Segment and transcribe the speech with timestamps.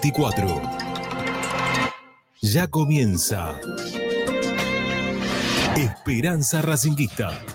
[0.00, 0.60] 2024.
[2.40, 3.58] Ya comienza.
[5.76, 7.53] Esperanza Racinguista.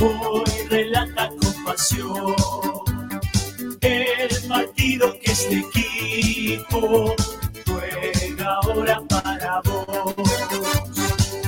[0.00, 2.34] Hoy relata con pasión
[3.80, 7.14] el partido que este equipo
[7.66, 10.14] juega ahora para vos.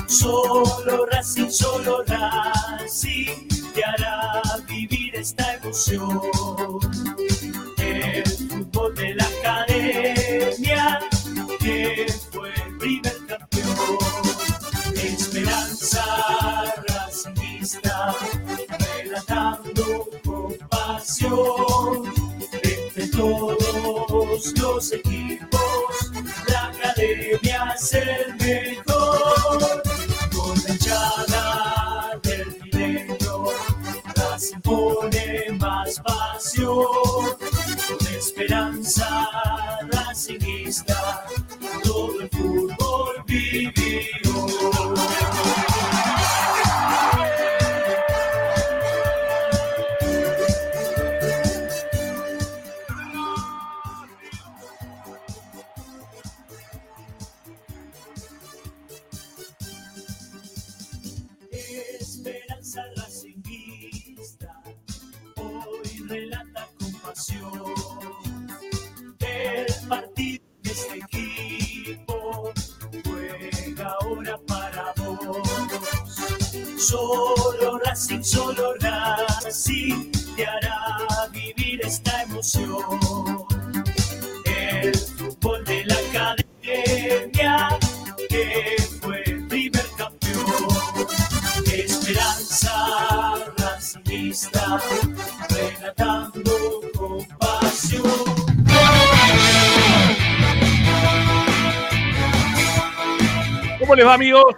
[0.07, 6.19] Solo Racing, solo Racing te hará vivir esta emoción.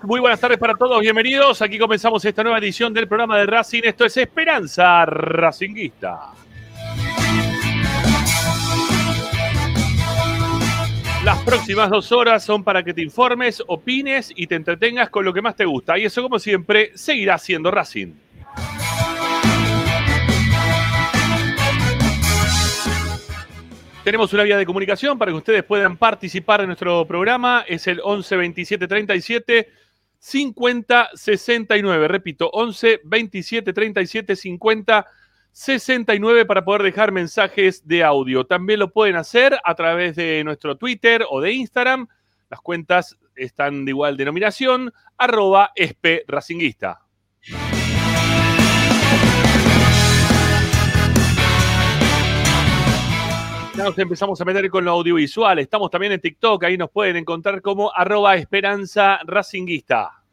[0.02, 1.62] Muy buenas tardes para todos, bienvenidos.
[1.62, 3.82] Aquí comenzamos esta nueva edición del programa de Racing.
[3.84, 6.32] Esto es Esperanza Racinguista.
[11.24, 15.34] Las próximas dos horas son para que te informes, opines y te entretengas con lo
[15.34, 15.98] que más te gusta.
[15.98, 18.16] Y eso, como siempre, seguirá siendo Racing.
[24.04, 27.64] Tenemos una vía de comunicación para que ustedes puedan participar en nuestro programa.
[27.66, 29.83] Es el 11 27 37
[30.24, 32.08] 50 69.
[32.08, 35.06] Repito, 11 27 37 50
[35.52, 38.46] 69 para poder dejar mensajes de audio.
[38.46, 42.08] También lo pueden hacer a través de nuestro Twitter o de Instagram.
[42.50, 47.03] Las cuentas están de igual denominación, arroba esp racinguista.
[53.84, 55.60] Nos empezamos a meter con lo audiovisual.
[55.60, 60.24] Estamos también en TikTok, ahí nos pueden encontrar como arroba esperanza racinguista.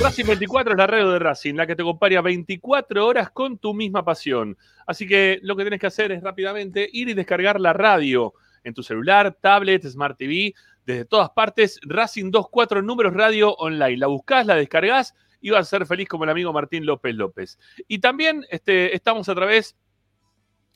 [0.00, 3.74] Racing 24 es la radio de Racing, la que te acompaña 24 horas con tu
[3.74, 4.56] misma pasión.
[4.86, 8.32] Así que lo que tienes que hacer es rápidamente ir y descargar la radio
[8.64, 10.54] en tu celular, tablet, Smart TV,
[10.86, 11.78] desde todas partes.
[11.82, 13.98] Racing 24 números radio online.
[13.98, 15.14] La buscás, la descargás
[15.50, 17.58] vas a ser feliz como el amigo Martín López López.
[17.88, 19.76] Y también este, estamos a través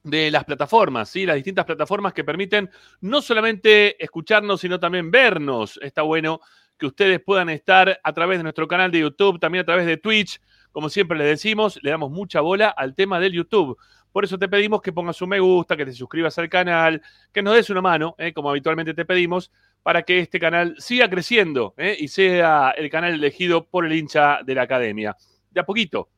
[0.07, 1.27] de las plataformas, ¿sí?
[1.27, 2.71] las distintas plataformas que permiten
[3.01, 5.81] no solamente escucharnos, sino también vernos.
[5.83, 6.41] Está bueno
[6.79, 9.97] que ustedes puedan estar a través de nuestro canal de YouTube, también a través de
[9.97, 10.41] Twitch.
[10.71, 13.77] Como siempre les decimos, le damos mucha bola al tema del YouTube.
[14.12, 17.03] Por eso te pedimos que pongas un me gusta, que te suscribas al canal,
[17.33, 18.33] que nos des una mano, ¿eh?
[18.33, 19.51] como habitualmente te pedimos,
[19.82, 21.96] para que este canal siga creciendo ¿eh?
[21.99, 25.17] y sea el canal elegido por el hincha de la academia.
[25.50, 26.11] De a poquito.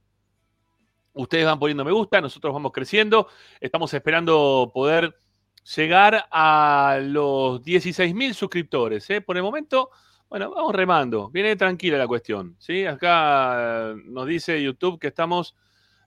[1.13, 3.29] Ustedes van poniendo me gusta, nosotros vamos creciendo.
[3.61, 5.15] Estamos esperando poder
[5.77, 9.11] llegar a los 16.000 suscriptores.
[9.11, 9.21] ¿eh?
[9.21, 9.91] Por el momento,
[10.31, 11.29] bueno, vamos remando.
[11.31, 12.57] Viene tranquila la cuestión.
[12.59, 12.87] ¿sí?
[12.87, 15.55] Acá nos dice YouTube que estamos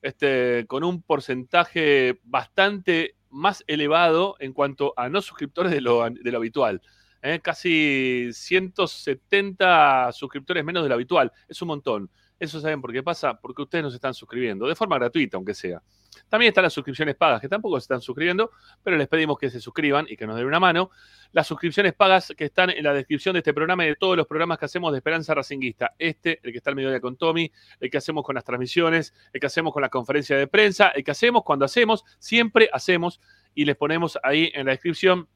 [0.02, 6.82] este, con un porcentaje bastante más elevado en cuanto a no suscriptores de lo habitual.
[7.22, 7.40] ¿Eh?
[7.42, 11.32] Casi 170 suscriptores menos de lo habitual.
[11.48, 12.10] Es un montón.
[12.40, 15.82] Eso saben por qué pasa, porque ustedes nos están suscribiendo, de forma gratuita, aunque sea.
[16.28, 18.50] También están las suscripciones pagas, que tampoco se están suscribiendo,
[18.84, 20.90] pero les pedimos que se suscriban y que nos den una mano.
[21.34, 24.26] Las suscripciones pagas que están en la descripción de este programa y de todos los
[24.26, 25.94] programas que hacemos de Esperanza Racinguista.
[26.00, 29.40] Este, el que está al mediodía con Tommy, el que hacemos con las transmisiones, el
[29.40, 33.22] que hacemos con la conferencia de prensa, el que hacemos cuando hacemos, siempre hacemos
[33.54, 35.28] y les ponemos ahí en la descripción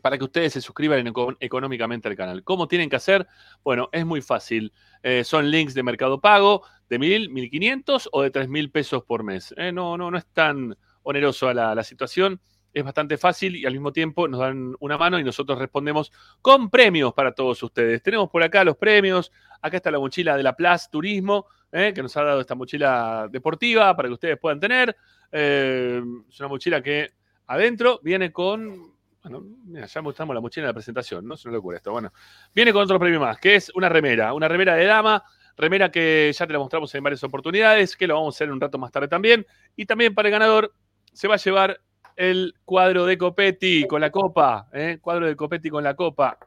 [0.00, 2.44] para que ustedes se suscriban eco- económicamente al canal.
[2.44, 3.26] ¿Cómo tienen que hacer?
[3.62, 4.72] Bueno, es muy fácil.
[5.02, 9.54] Eh, son links de Mercado Pago de 1.000, 1.500 o de 3.000 pesos por mes.
[9.56, 12.40] Eh, no, no, no es tan oneroso la, situación.
[12.72, 16.12] Es bastante fácil y al mismo tiempo nos dan una mano y nosotros respondemos
[16.42, 18.02] con premios para todos ustedes.
[18.02, 19.32] Tenemos por acá los premios.
[19.62, 23.26] Acá está la mochila de la Plus Turismo, eh, que nos ha dado esta mochila
[23.30, 24.94] deportiva para que ustedes puedan tener.
[25.30, 26.02] Es
[26.40, 27.10] una mochila que
[27.46, 31.34] adentro viene con bueno, mira, ya mostramos la mochila en la presentación, ¿no?
[31.34, 31.92] Es una locura esto.
[31.92, 32.12] Bueno,
[32.54, 35.22] viene con otro premio más, que es una remera, una remera de dama,
[35.56, 38.60] remera que ya te la mostramos en varias oportunidades, que lo vamos a hacer un
[38.60, 39.46] rato más tarde también.
[39.76, 40.72] Y también para el ganador
[41.12, 41.80] se va a llevar
[42.16, 44.98] el cuadro de Copetti con la copa, ¿eh?
[45.00, 46.38] Cuadro de Copetti con la copa.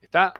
[0.00, 0.32] Está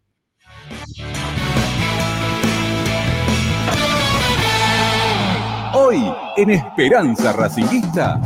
[5.73, 8.19] Hoy en Esperanza Racinguista.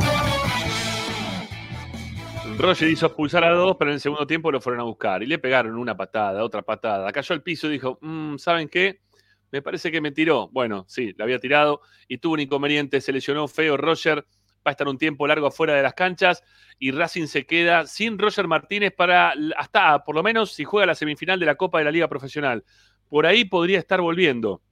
[2.56, 5.26] Roger hizo expulsar a dos, pero en el segundo tiempo lo fueron a buscar y
[5.26, 7.12] le pegaron una patada, otra patada.
[7.12, 9.02] Cayó al piso y dijo, mmm, ¿saben qué?
[9.50, 10.48] Me parece que me tiró.
[10.48, 14.24] Bueno, sí, la había tirado y tuvo un inconveniente, se lesionó feo Roger,
[14.66, 16.42] va a estar un tiempo largo afuera de las canchas
[16.78, 20.94] y Racing se queda sin Roger Martínez para hasta, por lo menos, si juega la
[20.94, 22.64] semifinal de la Copa de la Liga Profesional.
[23.10, 24.62] Por ahí podría estar volviendo.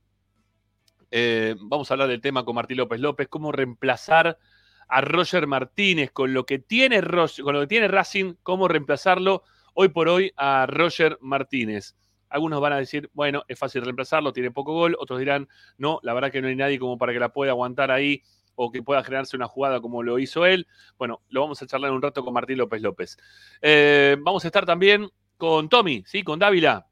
[1.14, 4.38] Eh, vamos a hablar del tema con Martín López López, cómo reemplazar
[4.88, 9.42] a Roger Martínez con lo que tiene, con lo que tiene Racing, cómo reemplazarlo
[9.74, 11.96] hoy por hoy a Roger Martínez.
[12.30, 14.96] Algunos van a decir, bueno, es fácil reemplazarlo, tiene poco gol.
[14.98, 17.90] Otros dirán, no, la verdad que no hay nadie como para que la pueda aguantar
[17.90, 18.22] ahí
[18.54, 20.66] o que pueda generarse una jugada como lo hizo él.
[20.96, 23.18] Bueno, lo vamos a charlar un rato con Martín López López.
[23.60, 26.22] Eh, vamos a estar también con Tommy, ¿sí?
[26.22, 26.86] Con Dávila,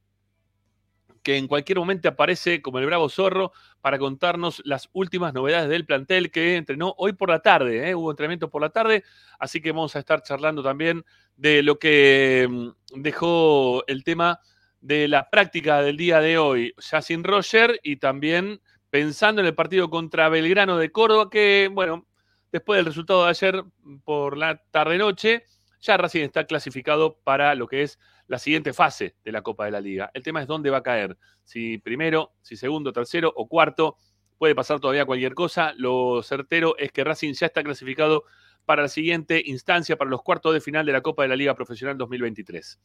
[1.22, 5.86] que en cualquier momento aparece como el bravo zorro para contarnos las últimas novedades del
[5.86, 7.88] plantel que entrenó hoy por la tarde.
[7.88, 7.94] ¿eh?
[7.94, 9.04] Hubo entrenamiento por la tarde,
[9.38, 11.04] así que vamos a estar charlando también
[11.36, 14.40] de lo que mm, dejó el tema
[14.80, 19.54] de la práctica del día de hoy, ya sin Roger y también pensando en el
[19.54, 22.06] partido contra Belgrano de Córdoba, que, bueno,
[22.50, 23.64] después del resultado de ayer
[24.04, 25.44] por la tarde-noche,
[25.80, 29.70] ya Racing está clasificado para lo que es la siguiente fase de la Copa de
[29.70, 30.10] la Liga.
[30.14, 31.16] El tema es dónde va a caer.
[31.44, 33.96] Si primero, si segundo, tercero o cuarto.
[34.38, 35.74] Puede pasar todavía cualquier cosa.
[35.76, 38.24] Lo certero es que Racing ya está clasificado
[38.64, 41.54] para la siguiente instancia, para los cuartos de final de la Copa de la Liga
[41.54, 42.80] Profesional 2023.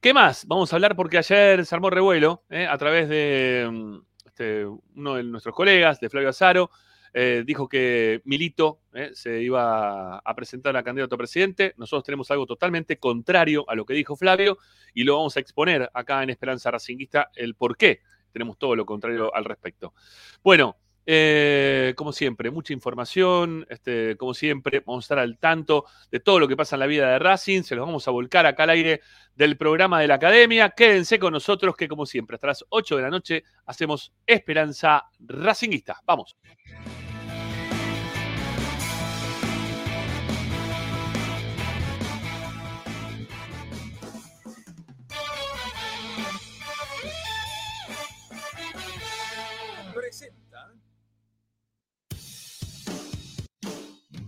[0.00, 0.46] ¿Qué más?
[0.46, 2.66] Vamos a hablar porque ayer se armó revuelo ¿eh?
[2.66, 6.70] a través de mm, este, uno de nuestros colegas, de Flavio Azaro,
[7.12, 11.74] eh, dijo que Milito eh, se iba a presentar a candidato a presidente.
[11.76, 14.58] Nosotros tenemos algo totalmente contrario a lo que dijo Flavio
[14.94, 18.00] y lo vamos a exponer acá en Esperanza Racinguista el por qué
[18.32, 19.94] tenemos todo lo contrario al respecto.
[20.42, 20.76] Bueno,
[21.10, 26.38] eh, como siempre, mucha información, este, como siempre, vamos a estar al tanto de todo
[26.38, 28.70] lo que pasa en la vida de Racing, se los vamos a volcar acá al
[28.70, 29.00] aire
[29.34, 30.68] del programa de la Academia.
[30.68, 35.98] Quédense con nosotros que, como siempre, hasta las 8 de la noche hacemos Esperanza Racinguista.
[36.04, 36.36] Vamos.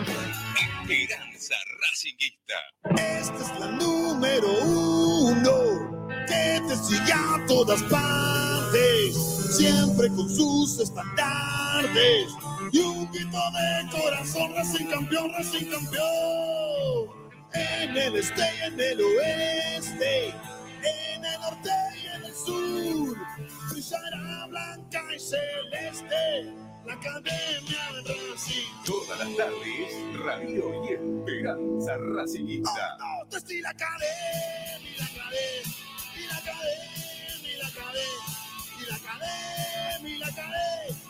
[0.00, 2.54] Esperanza Racinguista.
[2.84, 9.16] Esta es la número uno que te sigue a todas partes,
[9.56, 12.32] siempre con sus estandartes
[12.72, 17.26] y un grito de corazón, Racing campeón, Racing campeón.
[17.52, 21.70] En el este y en el oeste, en el norte
[22.02, 23.16] y en el sur,
[23.70, 26.54] brillará blanca y celeste.
[26.84, 28.84] La academia de Racing.
[28.84, 32.96] Todas las tardes, Radio y Esperanza Racinguista.
[33.00, 35.74] Oh, no, te la academia, la academia,
[36.14, 38.36] y la academia, y la academia,
[38.78, 41.05] y la academia, y la academia,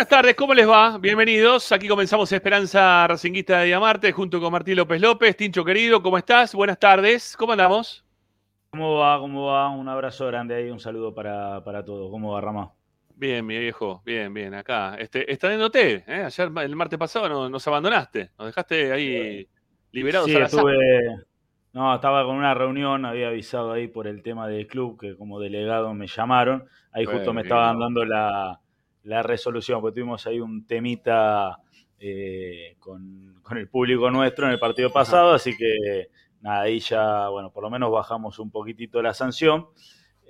[0.00, 0.96] Buenas tardes, ¿cómo les va?
[0.98, 1.72] Bienvenidos.
[1.72, 5.36] Aquí comenzamos Esperanza Racinguista de Diamarte junto con Martín López López.
[5.36, 6.54] Tincho querido, ¿cómo estás?
[6.54, 8.02] Buenas tardes, ¿cómo andamos?
[8.70, 9.18] ¿Cómo va?
[9.18, 9.68] ¿Cómo va?
[9.68, 12.10] Un abrazo grande y un saludo para, para todos.
[12.10, 12.72] ¿Cómo va, Rama?
[13.20, 14.94] Bien, mi viejo, bien, bien, acá.
[14.94, 16.24] Este, extrañándote, ¿eh?
[16.24, 18.30] Ayer, el martes pasado, no- nos abandonaste.
[18.38, 19.46] Nos dejaste ahí
[19.92, 20.74] liberados Sí, a la estuve.
[21.74, 25.38] No, estaba con una reunión, había avisado ahí por el tema del club, que como
[25.38, 26.64] delegado me llamaron.
[26.92, 27.80] Ahí justo me qué estaban bien.
[27.80, 28.58] dando la,
[29.02, 31.58] la resolución, porque tuvimos ahí un temita
[31.98, 36.08] eh, con, con el público nuestro en el partido pasado, así que
[36.40, 39.66] nada, ahí ya, bueno, por lo menos bajamos un poquitito la sanción.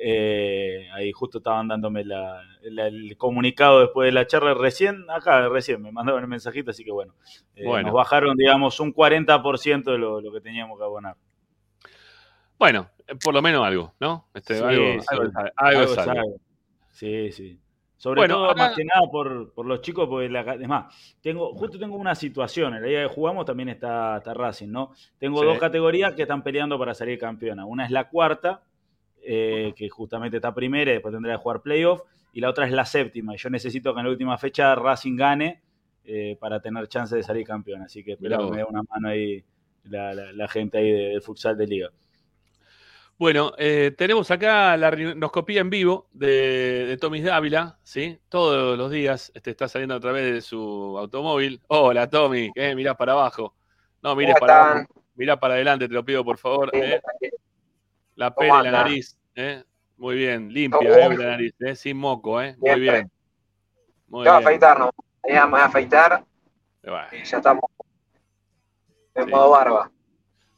[0.03, 5.47] Eh, ahí justo estaban dándome la- la- el comunicado después de la charla, recién, acá,
[5.51, 7.13] recién me mandaron el mensajito, así que bueno,
[7.55, 7.89] eh, Bueno.
[7.89, 11.17] nos bajaron, digamos, un 40% de lo, lo que teníamos que abonar.
[12.59, 14.29] Bueno, eh, por lo menos algo, ¿no?
[14.35, 15.07] Este, Sí, algo, sí.
[15.57, 16.41] algo es es.
[16.91, 17.61] Sí, sí.
[17.97, 21.55] Sobre Bueno, todo, más que nada por, por los chicos, porque la, es más, tengo,
[21.55, 24.93] justo tengo una situación, en la día que jugamos también está, está Racing, ¿no?
[25.19, 25.45] Tengo Sí.
[25.47, 27.67] dos categorías que están peleando para salir campeona.
[27.67, 28.63] Una es la cuarta,
[29.25, 32.73] eh, que justamente está primera y después tendrá que jugar playoff, y la otra es
[32.73, 33.35] la séptima.
[33.35, 35.63] Y yo necesito que en la última fecha Racing gane
[36.05, 37.83] eh, para tener chance de salir campeón.
[37.83, 39.45] Así que espero que me dé una mano ahí
[39.85, 41.91] la, la- la gente ahí de- del futsal de liga.
[43.19, 48.19] Bueno, eh, tenemos acá la rinoscopía en vivo de, de Tommy Dávila, ¿sí?
[48.31, 51.61] Todos los días este, está saliendo a través de su automóvil.
[51.67, 53.55] Hola, Tommy, eh, mirá para abajo.
[54.03, 54.95] No, mires ¿Cómo para abajo.
[55.17, 56.71] Mirá para adelante, te lo pido, por favor.
[56.73, 56.99] eh.
[58.21, 59.65] La ¿Cómo pera en la nariz, ¿eh?
[59.97, 61.75] Muy bien, limpia, ¿Cómo eh, la nariz, ¿eh?
[61.75, 62.55] Sin moco, ¿eh?
[62.59, 62.93] Muy Siempre.
[62.93, 63.11] bien.
[64.09, 64.49] Muy Te voy a bien.
[64.49, 64.91] afeitar, ¿no?
[65.27, 66.25] Ya me voy a afeitar
[66.83, 67.07] Bueno.
[67.13, 67.65] y ya estamos
[69.15, 69.31] en Sí.
[69.31, 69.91] modo barba.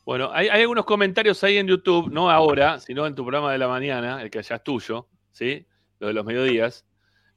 [0.04, 3.58] Bueno, hay, hay algunos comentarios ahí en YouTube, no ahora, sino en tu programa de
[3.58, 5.64] la mañana, el que ya es tuyo, ¿sí?
[6.00, 6.84] Lo de los mediodías,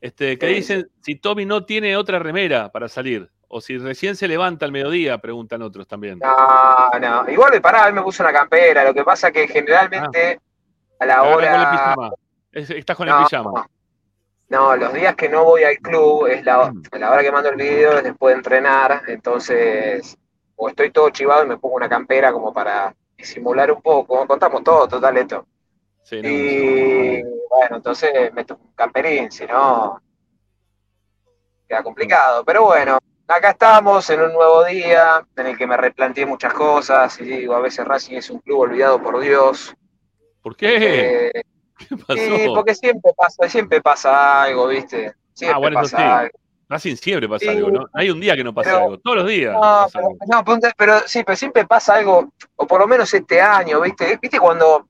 [0.02, 4.28] este, que dicen si Tommy no tiene otra remera para salir, o si recién se
[4.28, 6.20] levanta al mediodía, preguntan otros también.
[6.20, 7.30] No, no.
[7.30, 8.84] Igual, pará, él me puso una campera.
[8.84, 10.42] Lo que pasa que generalmente
[11.00, 12.12] a la Ahora con el hora.
[12.52, 13.66] estás con el pijama.
[14.50, 16.84] no, los días que no voy al club es la, Mm.
[16.92, 19.04] a la hora que mando el video es después de entrenar.
[19.08, 20.18] Entonces,
[20.58, 24.28] o estoy todo chivado y me pongo una campera como para disimular un poco.
[24.28, 25.48] Contamos todo, total, esto.
[26.04, 30.02] Sí, no, Y bueno, entonces meto un camperín, si no,
[31.70, 32.44] queda complicado.
[32.44, 37.20] Pero bueno, acá estamos en un nuevo día en el que me replanteé muchas cosas
[37.20, 39.76] y digo, a veces Racing es un club olvidado por Dios.
[40.42, 41.32] ¿Por qué?
[41.36, 41.44] Eh,
[41.78, 42.14] ¿Qué pasó?
[42.22, 45.14] sí, porque siempre pasa, siempre pasa algo, ¿viste?
[45.34, 46.04] Siempre Ah, bueno, eso pasa sí.
[46.04, 46.38] algo.
[46.68, 47.50] Racing siempre pasa Sí.
[47.50, 47.86] algo, ¿no?
[47.94, 49.00] Hay un día que no pasa Pero- algo.
[49.00, 50.18] Todos los días No, pasa pero, algo.
[50.28, 54.18] no, pero- pero sí, pero siempre pasa algo, o por lo menos este año, ¿viste?
[54.22, 54.88] ¿Viste cuando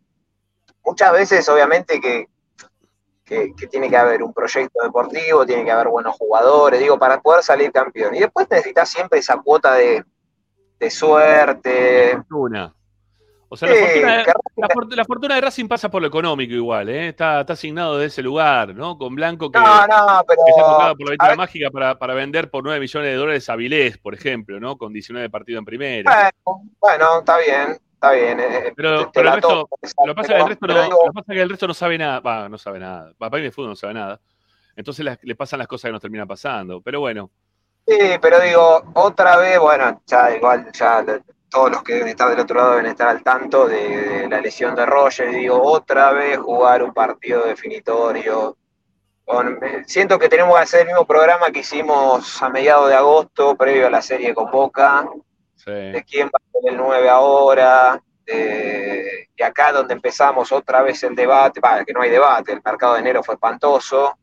[0.86, 2.28] muchas veces, obviamente, que,
[3.26, 7.20] que, que tiene que haber un proyecto deportivo, tiene que haber buenos jugadores, digo, para
[7.22, 8.14] poder salir campeón.
[8.16, 10.04] Y después necesitas siempre esa cuota de,
[10.80, 12.12] de suerte.
[12.18, 12.72] Fortuna.
[13.48, 14.26] O sea, Sí, la fortuna, de,
[14.58, 17.10] la, for- la fortuna de Racing pasa por lo económico igual, ¿eh?
[17.10, 18.98] Está, está asignado de ese lugar, ¿no?
[18.98, 20.42] Con Blanco que, No, no, pero.
[20.46, 23.10] que está tocado por la a ventana ver, mágica para, para vender por 9 millones
[23.12, 24.78] de dólares a Vilés, por ejemplo, ¿no?
[24.78, 26.32] Con 19 partidos en primera.
[26.44, 28.40] bueno, bueno, está bien, está bien.
[28.40, 29.68] eh, Pero- el resto-
[30.06, 31.42] Lo que pasa es que el resto no, pero digo, lo que pasa es que
[31.42, 32.20] el resto no sabe nada.
[32.20, 33.12] Va, no sabe nada.
[33.18, 34.20] Papá de fútbol no sabe nada.
[34.76, 36.82] Entonces las- le pasan las cosas que nos terminan pasando.
[36.82, 37.32] Pero bueno,
[37.88, 41.06] Sí, pero digo, otra vez, bueno, ya igual, ya
[41.52, 43.88] todos los que deben estar del otro lado deben estar al tanto de,
[44.22, 45.30] de la lesión de Roger.
[45.30, 48.58] Y digo, otra vez jugar un partido definitorio.
[49.24, 52.96] Con- eh, siento que tenemos que hacer el mismo programa que hicimos a mediados de
[52.96, 55.08] agosto, previo a la serie con Boca,
[55.66, 55.72] sí.
[55.72, 58.02] de quién va a ser el 9 ahora.
[58.26, 62.62] de- y acá donde empezamos otra vez el debate, va, que no hay debate, el
[62.66, 64.18] mercado de enero fue espantoso.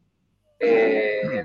[0.58, 1.44] Eh,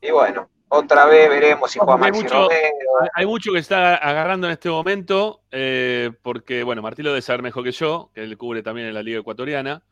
[0.00, 2.60] y bueno, otra vez veremos si juega hay Maxi mucho- Romero.
[3.02, 7.22] Hay- Hay mucho que está agarrando en este momento, eh, porque, bueno, Martín lo debe
[7.22, 9.82] saber mejor que yo, que él cubre también en la Liga Ecuatoriana,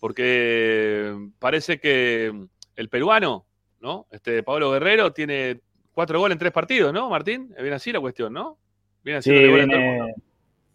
[0.00, 2.32] porque parece que
[2.74, 3.46] el peruano,
[3.80, 4.06] ¿no?
[4.10, 5.60] Este Pablo Guerrero tiene
[6.00, 7.52] cuatro goles en tres partidos, ¿no, Martín?
[7.60, 8.56] Viene así la cuestión, ¿no?
[9.04, 10.14] Viene así Sí, viene,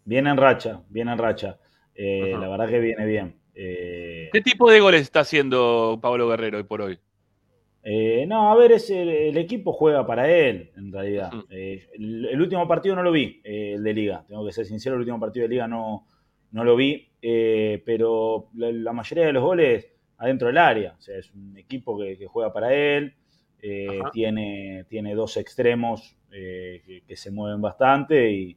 [0.04, 1.58] viene en racha, viene en racha.
[1.96, 3.34] Eh, la verdad que viene bien.
[3.52, 7.00] Eh, ¿Qué tipo de goles está haciendo Pablo Guerrero hoy por hoy?
[7.82, 11.32] eh, no, a ver, es el, el equipo juega para él, en realidad.
[11.50, 14.24] Eh, el, el último partido no lo vi, eh, el de Liga.
[14.28, 16.06] Tengo que ser sincero, el último partido de Liga no,
[16.52, 20.94] no lo vi, eh, pero la, la mayoría de los goles adentro del área.
[20.96, 23.12] O sea, es un equipo que, que juega para él.
[23.62, 28.56] Eh, tiene, tiene dos extremos eh, que, que se mueven bastante y,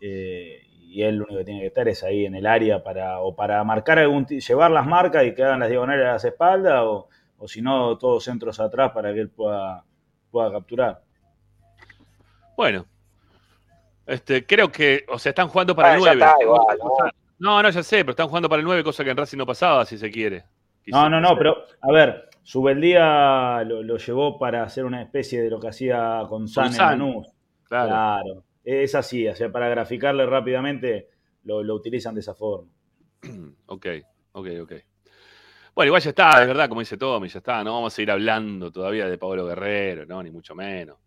[0.00, 3.20] eh, y él lo único que tiene que estar es ahí en el área para
[3.20, 6.82] o para marcar algún llevar las marcas y que hagan las diagonales a las espaldas
[6.84, 9.84] o o si no, todos centros atrás para que él pueda,
[10.30, 11.02] pueda capturar.
[12.56, 12.86] Bueno,
[14.06, 16.24] este, creo que, o sea, están jugando para Ah, el ya 9.
[16.24, 17.10] está, igual, ¿no?
[17.38, 19.44] No, no, ya sé, pero están jugando para el 9, cosa que en Racing no
[19.46, 20.44] pasaba, si se quiere.
[20.86, 25.50] No, no, no, pero a ver, Subeldía lo, lo llevó para hacer una especie de
[25.50, 27.00] lo que hacía con San San.
[27.64, 27.88] Claro.
[27.88, 31.08] Claro, es así, o sea, para graficarle rápidamente
[31.42, 32.70] lo, lo utilizan de esa forma.
[33.66, 33.86] Ok,
[34.30, 34.72] ok, ok.
[35.74, 37.64] Bueno, igual ya está, es verdad, como dice Tommy, ya está.
[37.64, 40.98] No vamos a seguir hablando todavía de Paolo Guerrero, no, ni mucho menos.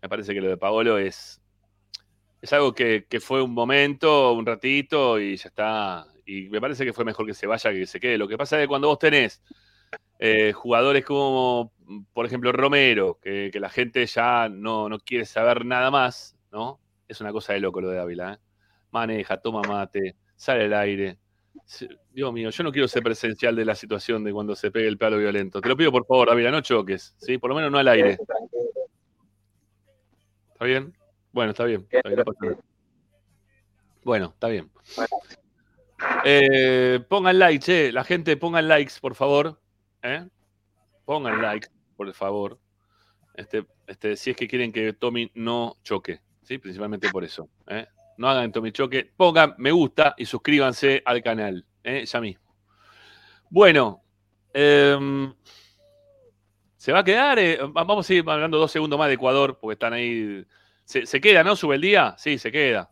[0.00, 1.42] Me parece que lo de Paolo es,
[2.40, 6.06] es algo que, que fue un momento, un ratito y ya está.
[6.24, 8.16] Y me parece que fue mejor que se vaya que se quede.
[8.16, 9.42] Lo que pasa es que cuando vos tenés
[10.18, 11.72] eh, jugadores como,
[12.12, 16.80] por ejemplo, Romero, que, que la gente ya no, no quiere saber nada más, ¿no?
[17.08, 18.38] Es una cosa de loco lo de Ávila, ¿eh?
[18.90, 21.18] Maneja, toma mate, sale al aire.
[22.10, 24.98] Dios mío, yo no quiero ser presencial de la situación de cuando se pegue el
[24.98, 25.60] palo violento.
[25.60, 27.38] Te lo pido por favor, Ávila, no choques, ¿sí?
[27.38, 28.18] Por lo menos no al aire.
[30.52, 30.94] ¿Está bien?
[31.32, 31.86] Bueno, está bien.
[31.90, 32.58] está bien, no pasa nada.
[34.04, 34.70] Bueno, está bien.
[36.24, 37.92] Eh, pongan like, che.
[37.92, 39.60] La gente pongan likes, por favor.
[40.02, 40.26] ¿Eh?
[41.04, 42.58] Pongan likes, por favor.
[43.34, 46.58] Este, este, si es que quieren que Tommy no choque, ¿sí?
[46.58, 47.48] Principalmente por eso.
[47.68, 47.86] ¿eh?
[48.18, 49.10] No hagan Tommy choque.
[49.16, 51.64] Pongan me gusta y suscríbanse al canal.
[51.82, 52.04] ¿eh?
[52.04, 52.42] Ya mismo.
[53.50, 54.02] Bueno.
[54.54, 55.32] em,
[56.76, 57.38] se va a quedar.
[57.38, 60.44] va- vamos a ir hablando dos segundos más de Ecuador, porque están ahí.
[60.84, 61.54] Se, se queda, ¿no?
[61.56, 62.14] Sube el día.
[62.18, 62.90] Sí, se queda.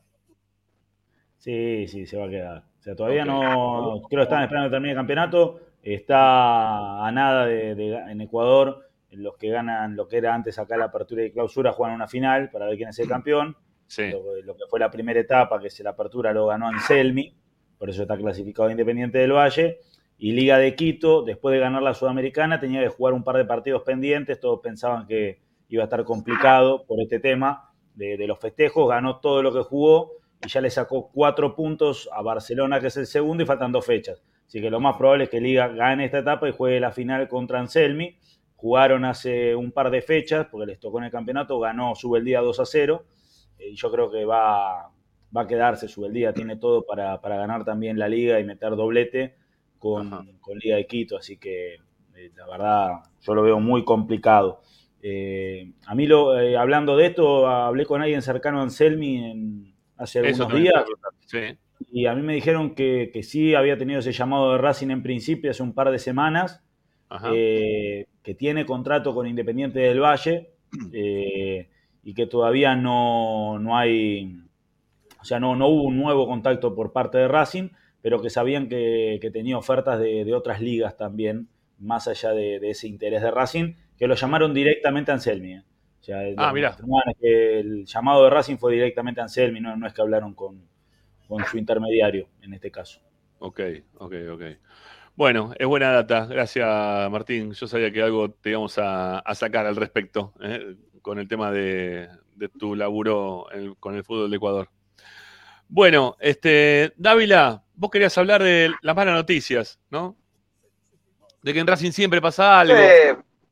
[1.38, 2.64] Sí, sí, se va a quedar.
[2.78, 5.60] O sea, todavía no, creo que están esperando que termine el campeonato.
[5.82, 8.86] Está a nada de, de- en Ecuador.
[9.10, 12.48] Los que ganan lo que era antes acá la apertura y clausura juegan una final
[12.50, 13.56] para ver quién es el campeón.
[13.86, 14.08] Sí.
[14.10, 17.34] Lo, lo que fue la primera etapa, que es la apertura, lo ganó Anselmi,
[17.76, 19.78] por eso está clasificado Independiente del Valle.
[20.16, 23.46] Y Liga de Quito, después de ganar la Sudamericana, tenía que jugar un par de
[23.46, 24.38] partidos pendientes.
[24.38, 28.86] Todos pensaban que iba a estar complicado por este tema de, de los festejos.
[28.88, 30.12] Ganó todo lo que jugó
[30.44, 33.86] y ya le sacó cuatro puntos a Barcelona, que es el segundo, y faltan dos
[33.86, 34.22] fechas.
[34.50, 37.28] Así que lo más probable es que Liga gane esta etapa y juegue la final
[37.28, 38.18] contra Anselmi.
[38.56, 42.24] Jugaron hace un par de fechas, porque les tocó en el campeonato, ganó sube el
[42.24, 43.04] día 2 a 0.
[43.60, 44.90] Y yo creo que va,
[45.36, 48.44] va a quedarse sube el día, tiene todo para, para ganar también la liga y
[48.44, 49.36] meter doblete
[49.78, 50.10] con,
[50.40, 51.16] con Liga de Quito.
[51.16, 51.74] Así que
[52.16, 52.88] eh, la verdad,
[53.20, 54.62] yo lo veo muy complicado.
[55.00, 59.74] Eh, a mí, lo, eh, hablando de esto, hablé con alguien cercano a Anselmi en,
[59.96, 60.84] hace algunos días.
[61.26, 61.56] Sí.
[61.92, 65.02] Y a mí me dijeron que, que sí había tenido ese llamado de Racing en
[65.02, 66.62] principio hace un par de semanas,
[67.34, 70.50] eh, que tiene contrato con Independiente del Valle
[70.92, 71.68] eh,
[72.04, 74.40] y que todavía no, no hay,
[75.20, 77.70] o sea, no, no hubo un nuevo contacto por parte de Racing,
[78.02, 81.48] pero que sabían que, que tenía ofertas de, de otras ligas también,
[81.78, 85.54] más allá de, de ese interés de Racing, que lo llamaron directamente a Anselmi.
[85.54, 85.62] eh.
[86.00, 86.52] O sea, Ah,
[87.20, 90.62] que el llamado de Racing fue directamente a Anselmi, no, no es que hablaron con,
[91.30, 93.00] con su intermediario en este caso.
[93.38, 93.60] Ok,
[93.98, 94.42] ok, ok.
[95.14, 96.26] Bueno, es buena data.
[96.26, 96.66] Gracias,
[97.10, 97.52] Martín.
[97.52, 100.74] Yo sabía que algo te íbamos a, a sacar al respecto ¿eh?
[101.02, 104.68] con el tema de, de tu laburo en- con el fútbol de Ecuador.
[105.68, 110.16] Bueno, este, Dávila, vos querías hablar de las malas noticias, ¿no?
[111.42, 112.74] De que en Racing siempre pasa algo,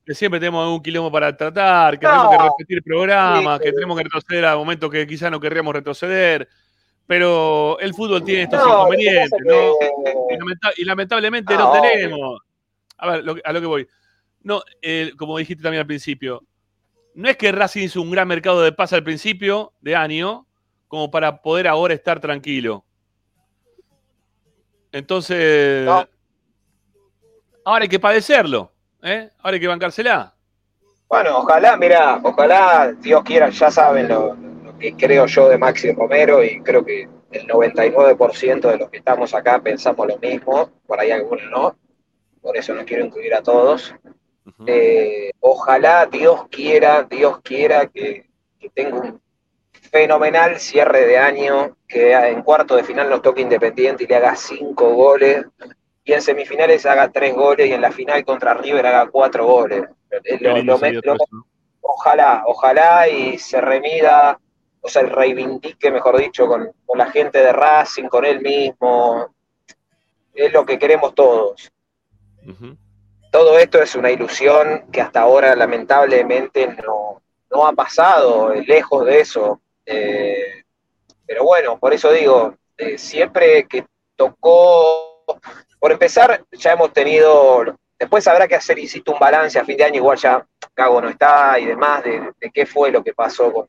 [0.05, 2.13] que siempre tenemos algún quilombo para tratar, que No.
[2.13, 3.65] tenemos que repetir programas, Sí.
[3.65, 6.49] que tenemos que retroceder a momentos que quizás no querríamos retroceder.
[7.09, 9.73] Pero el fútbol tiene estos no, inconvenientes, es ¿no?
[9.81, 11.83] que- Y, lamenta- y lamentablemente Ah, no obvio.
[11.83, 12.41] tenemos.
[12.99, 13.89] A ver, lo que- a lo que voy.
[14.43, 16.45] No, eh, como dijiste también al principio,
[17.15, 20.47] no es que Racing hizo un gran mercado de paz al principio de año,
[20.87, 22.85] como para poder ahora estar tranquilo.
[24.93, 26.07] Entonces, No.
[27.65, 29.31] ahora hay que padecerlo, ¿eh?
[29.39, 30.35] Ahora hay que bancársela.
[31.09, 34.37] Bueno, ojalá, mira, ojalá Dios quiera, ya saben lo
[34.79, 39.35] que creo yo de Maxi Romero y creo que el 99% de los que estamos
[39.35, 41.77] acá pensamos lo mismo, por ahí algunos no,
[42.41, 43.95] por eso no quiero incluir a todos.
[44.67, 48.27] Eh, ojalá Dios quiera, Dios quiera que,
[48.59, 49.21] que tenga un
[49.91, 54.37] fenomenal cierre de año, que en cuarto de final nos toque Independiente y le haga
[54.37, 55.45] cinco goles,
[56.05, 59.85] y en semifinales haga tres goles y en la final contra River haga cuatro goles.
[60.11, 60.65] Eh,
[61.81, 64.39] ojalá, ojalá y se remida,
[64.89, 69.35] o sea, reivindique, mejor dicho, con, con la gente de Racing, con él mismo.
[70.35, 71.71] Es lo que queremos todos.
[73.31, 77.21] Todo esto es una ilusión que hasta ahora lamentablemente no,
[77.51, 79.61] no ha pasado, lejos de eso.
[79.85, 80.65] Eh,
[81.27, 83.85] pero bueno, por eso digo, eh, siempre que
[84.17, 85.25] tocó,
[85.79, 89.85] por empezar, ya hemos tenido después habrá que hacer, insisto, un balance a fin de
[89.85, 93.53] año, igual ya Cago no está y demás, de, de qué fue lo que pasó
[93.53, 93.69] con,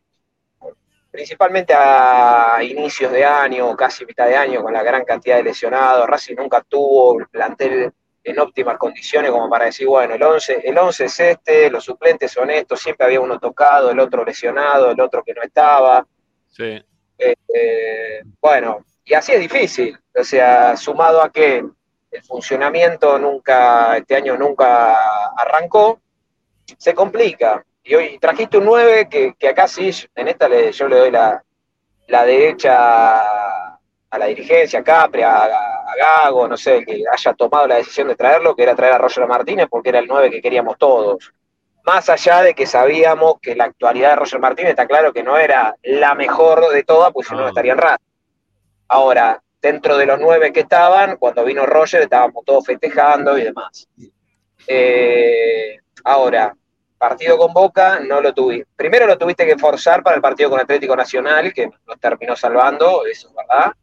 [1.11, 6.07] principalmente a inicios de año, casi mitad de año, con la gran cantidad de lesionados.
[6.07, 7.91] Racing nunca tuvo el plantel
[8.23, 12.31] en óptimas condiciones como para decir, bueno, el 11, el 11 es este, los suplentes
[12.31, 16.05] son estos, siempre había uno tocado, el otro lesionado, el otro que no estaba.
[16.49, 16.83] Sí.
[17.17, 21.63] Eh, bueno, y así es difícil, o sea, sumado a que
[22.11, 25.99] el funcionamiento nunca, este año nunca arrancó,
[26.77, 27.65] se complica.
[27.89, 31.09] Y hoy trajiste un 9 que, que acá sí, en esta le, yo le doy
[31.09, 31.43] la,
[32.05, 37.65] la derecha a la dirigencia, a Capri, a, a Gago, no sé, que haya tomado
[37.65, 40.39] la decisión de traerlo, que era traer a Roger Martínez porque era el 9 que
[40.39, 41.33] queríamos todos.
[41.83, 45.39] Más allá de que sabíamos que la actualidad de Roger Martínez está claro que no
[45.39, 48.05] era la mejor de todas, pues si no, no estaría en Racing.
[48.87, 53.89] Ahora, dentro de los nueve que estaban, cuando vino Roger estábamos todos festejando y demás.
[54.67, 56.53] Eh, ahora,
[56.99, 58.67] partido con Boca, no lo tuviste.
[58.75, 63.05] Primero lo tuviste que forzar para el partido con Atlético Nacional, que nos terminó salvando,
[63.05, 63.73] eso es verdad.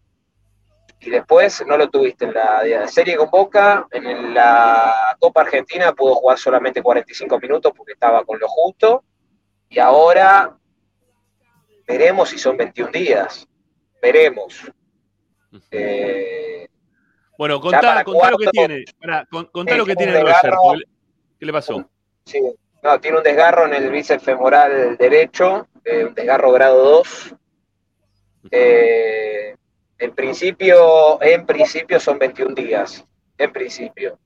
[1.00, 6.14] Y después no lo tuviste en la serie con Boca, en la Copa Argentina pudo
[6.14, 9.02] jugar solamente 45 minutos porque estaba con lo justo.
[9.68, 10.56] Y ahora
[11.86, 13.46] veremos si son 21 días.
[14.00, 14.70] Veremos.
[15.70, 16.68] Eh,
[17.38, 18.84] Bueno, contá, contá lo que tiene.
[19.52, 20.56] Contá lo que tiene desgarro.
[20.56, 20.86] Roger.
[21.38, 21.88] ¿Qué le pasó?
[22.24, 22.40] Sí,
[22.82, 27.34] no, tiene un desgarro en el bíceps femoral derecho, eh, un desgarro grado 2.
[28.50, 29.54] Eh,
[29.98, 33.04] en principio, en principio son 21 días,
[33.38, 34.18] en principio.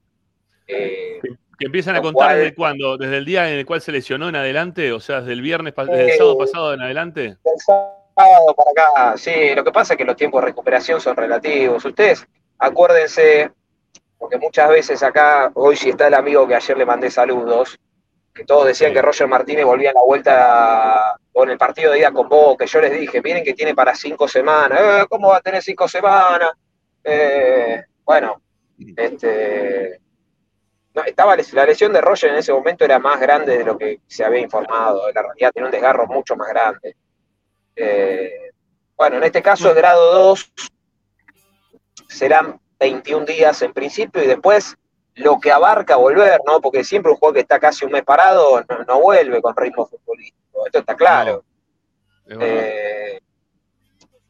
[0.66, 1.20] Eh,
[1.58, 4.28] Que empiezan a contar cual- desde cuándo, desde el día en el cual se lesionó
[4.28, 7.20] en adelante, o sea, desde el viernes, desde el sábado pasado en adelante.
[7.20, 11.16] del sábado para acá, sí, lo que pasa es que los tiempos de recuperación son
[11.16, 11.84] relativos.
[11.84, 12.26] Ustedes,
[12.58, 13.50] acuérdense,
[14.18, 17.78] porque muchas veces acá, hoy si está el amigo que ayer le mandé saludos,
[18.34, 22.12] que todos decían que Roger Martínez volvía a la vuelta con el partido de ida
[22.12, 25.38] con Boca, que yo les dije, miren que tiene para cinco semanas, Eh, ¿cómo va
[25.38, 26.52] a tener cinco semanas?
[27.02, 28.40] Eh, bueno,
[28.96, 30.00] este,
[30.94, 34.00] no, estaba la lesión de Roger en ese momento era más grande de lo que
[34.06, 36.96] se había informado, en la realidad tiene un desgarro mucho más grande.
[37.76, 38.50] Eh,
[38.96, 40.52] bueno, en este caso es grado 2,
[42.08, 44.76] serán 21 días en principio y después
[45.16, 46.60] lo que abarca volver, ¿no?
[46.60, 49.86] Porque siempre un jugador que está casi un mes parado no, no vuelve con ritmo
[49.86, 51.44] futbolístico, esto está claro.
[52.26, 52.36] Es.
[52.40, 53.20] Eh,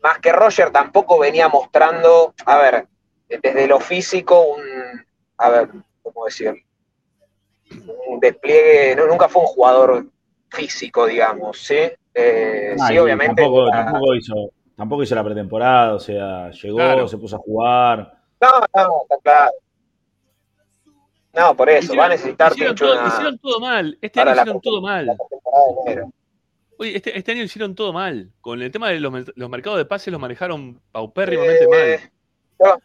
[0.02, 2.86] más que Roger tampoco venía mostrando, a ver,
[3.28, 4.62] desde lo físico, un,
[5.36, 5.68] a ver,
[6.02, 6.54] ¿cómo decir?
[8.08, 10.06] Un despliegue, no, nunca fue un jugador
[10.48, 11.76] físico, digamos, ¿sí?
[12.14, 13.42] Eh, Ah, sí, obviamente.
[13.42, 14.34] Tampoco, la- tampoco hizo,
[14.76, 17.06] tampoco hizo la pretemporada, o sea, llegó, Claro.
[17.06, 18.18] se puso a jugar.
[18.40, 19.50] No, no, está claro.
[21.32, 23.98] No, por eso, va a necesitar hicieron, todo, una- hicieron todo mal.
[24.00, 25.16] Este año hicieron todo mal.
[26.78, 28.30] Oye, este, este año hicieron todo mal.
[28.40, 31.78] Con el tema de los, los mercados de pases los manejaron paupérrimamente mal.
[31.78, 32.00] Eh,
[32.58, 32.76] yo-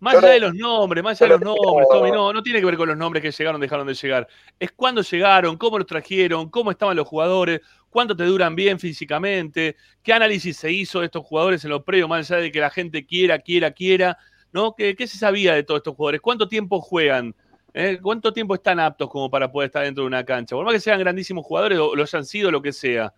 [0.00, 2.58] Más, allá de los nombres, más allá de los lo- nombres, Tommy, no, no tiene
[2.60, 4.26] que ver con los nombres que llegaron, dejaron de llegar.
[4.58, 9.76] Es cuándo llegaron, cómo los trajeron, cómo estaban los jugadores, cuánto te duran bien físicamente,
[10.02, 12.70] qué análisis se hizo de estos jugadores en los previos, más allá de que la
[12.70, 14.16] gente quiera, quiera, quiera,
[14.52, 14.74] ¿no?
[14.74, 16.20] ¿Qué, qué se sabía de todos estos jugadores?
[16.22, 17.34] ¿Cuánto tiempo juegan?
[17.72, 17.98] ¿Eh?
[18.02, 20.56] ¿Cuánto tiempo están aptos como para poder estar dentro de una cancha?
[20.56, 23.12] Por más que sean grandísimos jugadores o lo hayan sido, lo que sea.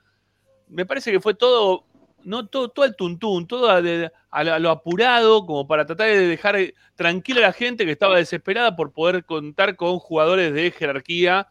[0.69, 1.85] Me parece que fue todo,
[2.25, 6.27] no todo, todo el tuntún, todo a, de- a lo- apurado, como para tratar de
[6.29, 10.71] dejar eh, tranquila a la gente que estaba desesperada por poder contar con jugadores de
[10.71, 11.49] jerarquía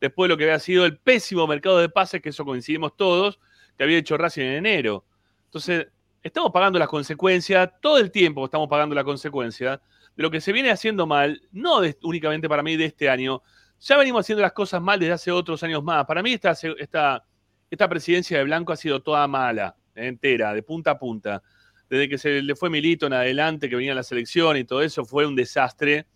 [0.00, 3.38] después de lo que había sido el pésimo mercado de pases, que eso coincidimos todos,
[3.78, 5.04] que había hecho Racing en enero.
[5.46, 5.86] Entonces,
[6.22, 9.80] estamos pagando las consecuencias, todo el tiempo estamos pagando la consecuencia
[10.16, 13.42] de lo que se viene haciendo mal, no únicamente para mí de este año,
[13.80, 16.04] ya venimos haciendo las cosas mal desde hace otros años más.
[16.06, 17.24] Para mí esta, esta,
[17.70, 21.42] esta presidencia de Blanco ha sido toda mala, entera, de punta a punta.
[21.88, 25.04] Desde que se le fue Milito en adelante, que venía la selección y todo eso,
[25.04, 26.06] fue un desastre,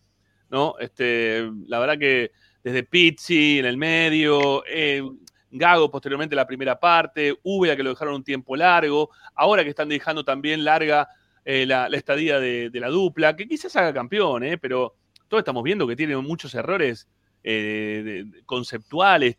[0.48, 0.74] ¿no?
[0.78, 2.30] Este, la verdad que
[2.62, 5.02] desde Pizzi en el medio, eh,
[5.50, 9.88] Gago posteriormente la primera parte, Úbeda que lo dejaron un tiempo largo, ahora que están
[9.88, 11.08] dejando también larga
[11.48, 14.96] eh, la, estadía de, la dupla, que quizás haga campeón, eh, pero
[15.28, 17.08] todos estamos viendo que tiene muchos errores
[17.44, 19.36] eh, conceptuales,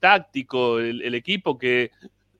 [0.00, 1.90] tácticos, el, equipo que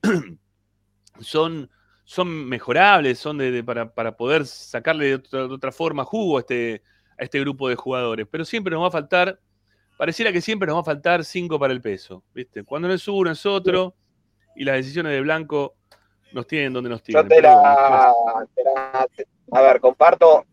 [1.19, 1.69] son,
[2.03, 6.81] son mejorables, son para, para, poder sacarle de otra, de otra, forma jugo a este,
[7.19, 9.39] a este grupo de jugadores, pero siempre nos va a faltar
[9.95, 12.63] pareciera que siempre nos va a faltar cinco para el peso, ¿viste?
[12.63, 13.95] Cuando no es uno, es otro,
[14.55, 15.75] y las decisiones de Blanco
[16.33, 17.23] nos tienen donde nos tienen.
[17.23, 18.13] Yo te la,
[18.55, 19.07] te la,
[19.51, 20.45] a ver, comparto,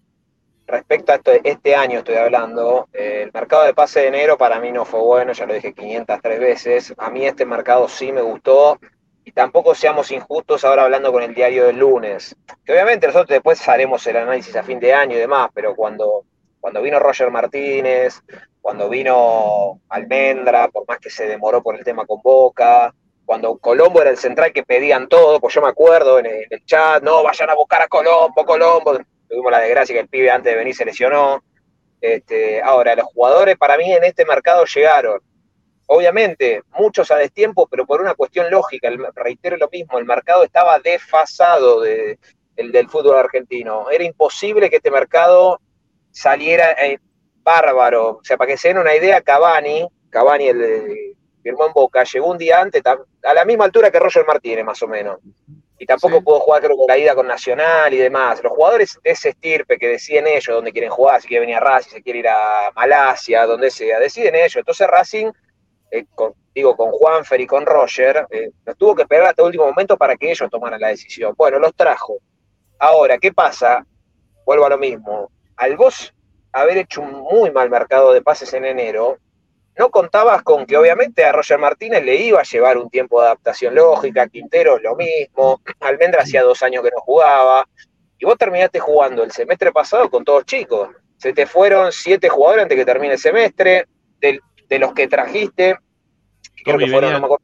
[0.66, 4.60] respecto a esto- este año estoy hablando, eh, el mercado de pase de enero para
[4.60, 6.94] mí no fue bueno, ya lo dije 503 veces.
[6.98, 8.78] A mí este mercado sí me gustó
[9.24, 12.36] y tampoco seamos injustos ahora hablando con el diario del lunes.
[12.64, 16.24] Que obviamente nosotros después haremos el análisis a fin de año y demás, pero cuando,
[16.60, 18.20] cuando vino Roger Martínez,
[18.60, 22.94] cuando vino Almendra, por más que se demoró por el tema con Boca,
[23.30, 27.00] cuando Colombo era el central que pedían todo, pues yo me acuerdo en el, chat,
[27.00, 28.98] no, vayan a buscar a Colombo, Colombo.
[29.28, 31.40] Tuvimos la desgracia que el pibe antes de venir se lesionó.
[32.00, 35.20] Este, ahora, los jugadores para mí en este mercado llegaron.
[35.86, 40.80] Obviamente, muchos a destiempo, pero por una cuestión lógica, reitero lo mismo, el mercado estaba
[40.80, 42.18] desfasado de,
[42.56, 43.88] el del fútbol argentino.
[43.92, 45.60] Era imposible que este mercado
[46.10, 46.98] saliera eh,
[47.44, 48.08] bárbaro.
[48.08, 52.30] O sea, para que se den una idea, Cavani, Cavani el firmó en Boca, llegó
[52.30, 55.18] un día antes, a la misma altura que Roger Martínez, más o menos.
[55.78, 56.22] Y tampoco Sí.
[56.24, 58.42] pudo jugar, creo, con la ida con Nacional y demás.
[58.42, 61.60] Los jugadores de ese estirpe que deciden ellos dónde quieren jugar, si quiere venir a
[61.60, 64.56] Racing, si quiere ir a Malasia, donde sea, deciden ellos.
[64.56, 65.30] Entonces Racing,
[65.90, 69.46] eh, con- digo, con Juanfer y con Roger, eh, los tuvo que esperar hasta el
[69.46, 71.32] último momento para que ellos tomaran la decisión.
[71.36, 72.18] Bueno, los trajo.
[72.78, 73.86] Ahora, ¿qué pasa?
[74.44, 75.30] Vuelvo a lo mismo.
[75.56, 76.12] Al vos
[76.52, 79.16] haber hecho un muy mal mercado de pases en enero,
[79.78, 83.28] no contabas con que obviamente a Roger Martínez le iba a llevar un tiempo de
[83.28, 87.66] adaptación lógica, Quintero lo mismo, Almendra hacía dos años que no jugaba,
[88.18, 90.90] y vos terminaste jugando el semestre pasado con todos chicos.
[91.16, 93.86] Se te fueron siete jugadores antes que termine el semestre,
[94.20, 94.40] de,
[94.78, 95.76] los que trajiste,
[96.62, 97.36] creo Tommy, que fueron, no me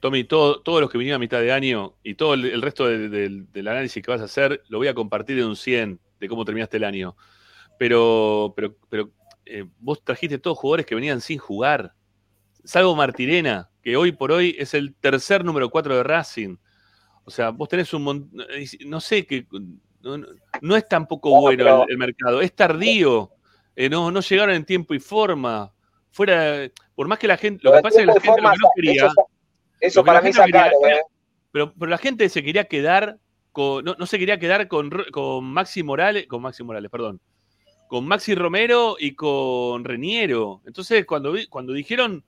[0.00, 2.86] Tommy, todo- todos los que vinieron a mitad de año y todo el, el resto
[2.86, 5.98] de- del- del análisis que vas a hacer, lo voy a compartir de un 100
[6.20, 7.16] de cómo terminaste el año.
[7.78, 9.10] Pero, pero, pero
[9.46, 11.94] eh, vos trajiste todos jugadores que venían sin jugar.
[12.64, 16.56] Salvo Martirena, que hoy por hoy es el tercer número 4 de Racing.
[17.24, 18.46] O sea, vos tenés un montón.
[18.86, 19.46] No sé que.
[20.00, 20.26] No, no-
[20.60, 22.40] no es tampoco Bueno, bueno pero- el, el mercado.
[22.40, 23.30] Es tardío.
[23.76, 25.72] Eh, no, no llegaron en tiempo y forma.
[26.10, 26.70] Fuera.
[26.94, 27.60] Por más que la gente.
[27.64, 29.06] Lo, que pasa es que la gente lo que no quería.
[29.06, 29.28] Eso,
[29.80, 31.00] eso que para mí quería ¿eh?
[31.50, 33.18] Pero, pero la gente se quería quedar
[33.52, 33.84] con.
[33.84, 36.26] No, no se quería quedar con, con Maxi Morales.
[36.28, 37.20] Con Maxi Morales, perdón.
[37.88, 40.60] Con Maxi Romero y con Reniero.
[40.66, 42.24] Entonces, cuando, vi- cuando dijeron.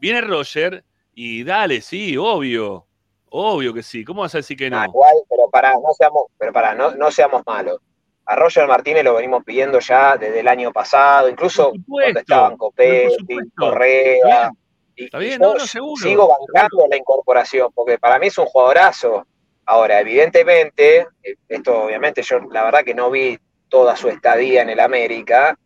[0.00, 2.86] Viene Roger y dale, sí, obvio.
[3.30, 4.04] Obvio que sí.
[4.04, 4.84] ¿Cómo vas a decir que Ah, no?
[4.86, 7.78] igual, pero para, no seamos, pero para, no, no seamos malos.
[8.26, 12.56] A Roger Martínez lo venimos pidiendo ya desde el año pasado, incluso supuesto, cuando estaban
[12.56, 13.38] Copetti.
[13.56, 14.50] Correa.
[14.96, 19.24] Y, Está bien, no, seguro, sigo bancando la incorporación, porque para mí es un jugadorazo.
[19.66, 23.38] Ahora, evidentemente, eh, esto obviamente yo la verdad que no vi
[23.70, 25.56] toda su estadía en el América,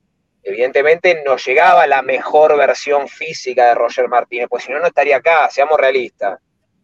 [0.43, 5.17] evidentemente no llegaba la mejor versión física de Roger Martínez, pues si no, no estaría
[5.17, 6.38] acá, seamos realistas.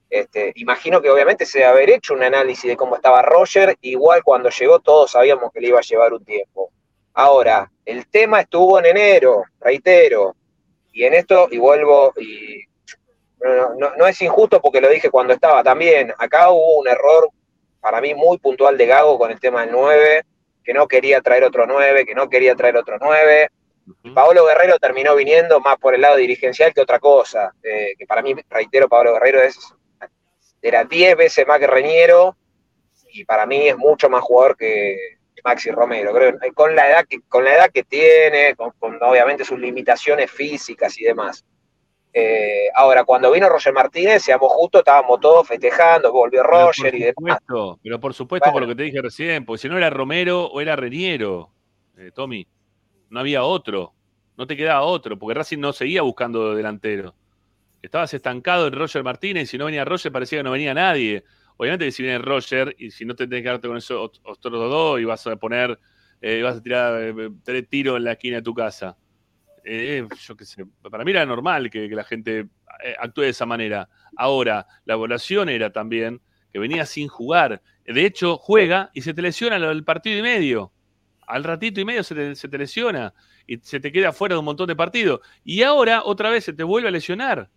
[0.09, 4.23] Este, imagino que obviamente se debe haber hecho un análisis de cómo estaba Roger, igual
[4.25, 6.73] cuando llegó todos sabíamos que le iba a llevar un tiempo.
[7.15, 10.35] Ahora, el tema estuvo en enero, reitero,
[10.93, 12.65] y en esto, y vuelvo, y
[13.41, 17.29] no, no- no es injusto porque lo dije cuando estaba también, acá hubo un error
[17.81, 20.23] para mí muy puntual de Gago con el tema del 9,
[20.65, 23.51] que no quería traer otro 9, que no quería traer otro 9,
[24.03, 27.53] y Paolo Guerrero terminó viniendo más por el lado dirigencial que otra cosa.
[27.63, 29.59] eh, que para mí, reitero, Paolo Guerrero es,
[30.63, 32.37] era 10 veces más que Reñero
[33.13, 34.97] y para mí es mucho más jugador que
[35.43, 36.13] Maxi Romero.
[36.13, 40.31] Creo con la edad que, con la edad que tiene, con, con obviamente sus limitaciones
[40.31, 41.45] físicas y demás.
[42.13, 47.39] Eh, ahora, cuando vino Roger Martínez, seamos justos, estábamos todos festejando, volvió Roger y demás.
[47.39, 50.47] supuesto, pero por supuesto, por lo que te dije recién, porque si no era Romero
[50.47, 51.53] o era Reniero,
[51.97, 52.47] eh, Tommy.
[53.11, 53.95] No había otro.
[54.37, 57.15] No te quedaba otro, porque Racing no seguía buscando delantero.
[57.83, 61.25] Estabas estancado en Roger Martínez, y si no venía Roger parecía que no venía nadie.
[61.57, 64.21] Obviamente que si viene Roger, y si no te tenés que quedarte con esos ot-
[64.25, 65.79] otros dos, y vas a poner,
[66.21, 68.97] eh, vas a tirar eh, tres tiros en la esquina de tu casa.
[69.65, 72.49] Eh, yo qué sé, para mí era normal que, la gente
[72.85, 73.89] eh, actúe de esa manera.
[74.17, 76.21] Ahora, la evaluación era también
[76.53, 77.63] que venía sin jugar.
[77.85, 80.73] De hecho, juega y se te lesiona el partido y medio.
[81.27, 83.15] Al ratito y medio se te, lesiona
[83.47, 85.21] y se te queda fuera de un montón de partidos.
[85.45, 87.49] Y ahora otra vez se te vuelve a lesionar.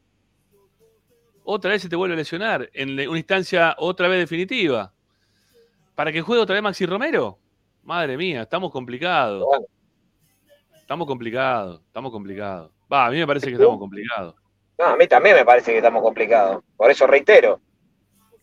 [1.43, 4.93] Otra vez se te vuelve a lesionar en una instancia otra vez definitiva.
[5.95, 7.39] ¿Para que juegue otra vez Maxi Romero?
[7.83, 9.43] Madre mía, estamos complicados.
[10.83, 12.71] Estamos complicados, estamos complicados.
[12.91, 14.35] Va, a mí me parece que estamos complicados.
[14.77, 16.63] No, a mí también me parece que estamos complicados.
[16.75, 17.59] Por eso reitero,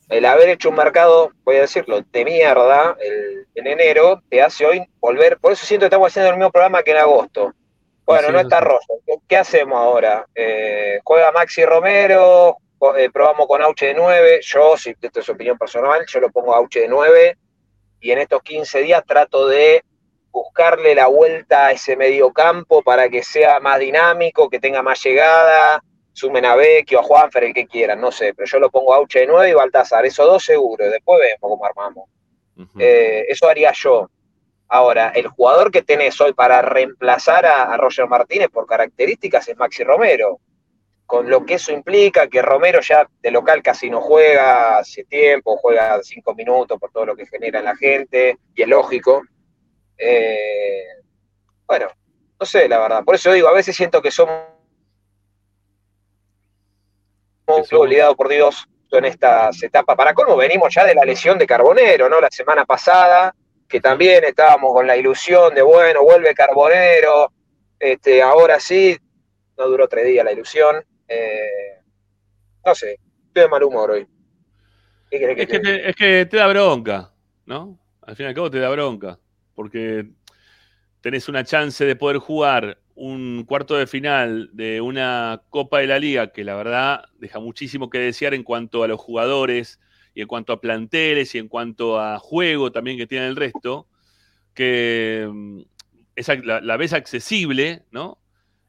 [0.09, 4.65] el haber hecho un mercado, voy a decirlo, de mierda el- en enero, te hace
[4.65, 5.39] hoy volver.
[5.39, 7.53] Por eso siento que estamos haciendo el mismo programa que en agosto.
[8.07, 8.65] Bueno, Sí, no está sí.
[8.65, 9.19] Roger.
[9.29, 10.27] ¿Qué, hacemos ahora?
[10.35, 12.57] Eh, juega Maxi Romero,
[12.97, 14.41] eh, probamos con Auche de 9.
[14.43, 17.37] Yo, si esto es opinión personal, yo lo pongo a Auche de 9.
[18.01, 19.85] Y en estos 15 días trato de
[20.31, 25.83] buscarle la vuelta a ese mediocampo para que sea más dinámico, que tenga más llegada,
[26.13, 28.99] sumen a Vecchio, a Juanfer, el que quieran, no sé, pero yo lo pongo a
[28.99, 32.09] Auche de 9 y Baltasar, esos dos seguro, después vemos cómo armamos.
[32.79, 34.11] Eh, eso haría yo.
[34.69, 39.57] Ahora, el jugador que tenés hoy para reemplazar a, a Roger Martínez por características es
[39.57, 40.39] Maxi Romero.
[41.07, 45.57] Con lo que eso implica, que Romero ya de local casi no juega hace tiempo,
[45.57, 49.23] juega cinco minutos por todo lo que genera en la gente, y es lógico.
[50.01, 50.85] Eh,
[51.67, 51.89] bueno,
[52.39, 53.05] no sé, la verdad.
[53.05, 54.41] Por eso digo, a veces siento que somos
[57.73, 59.97] obligados por Dios en estas etapas.
[59.97, 62.21] Para colmo, venimos ya de la lesión de Carbonero, ¿no?
[62.21, 63.35] La semana pasada,
[63.69, 67.33] que también estábamos con la ilusión de, bueno, vuelve Carbonero,
[67.79, 68.99] este, ahora sí,
[69.57, 70.85] no duró tres días la ilusión.
[71.07, 71.79] Eh,
[72.65, 74.07] no sé, estoy de mal humor hoy.
[75.11, 77.13] ¿Qué querés que Es te, es que te da bronca,
[77.47, 77.79] ¿no?
[78.03, 79.19] Al fin y al cabo te da bronca,
[79.61, 80.09] porque
[81.03, 85.99] tenés una chance de poder jugar un cuarto de final de una Copa de la
[85.99, 89.79] Liga que la verdad deja muchísimo que desear en cuanto a los jugadores
[90.15, 93.87] y en cuanto a planteles y en cuanto a juego también que tiene el resto,
[94.55, 95.61] que mm,
[96.43, 98.19] la ves accesible, ¿no?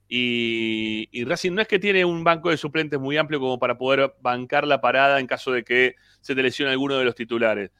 [0.09, 3.77] Y, y Racing no es que tiene un banco de suplentes muy amplio como para
[3.77, 7.71] poder bancar la parada en caso de que se te lesione alguno de los titulares.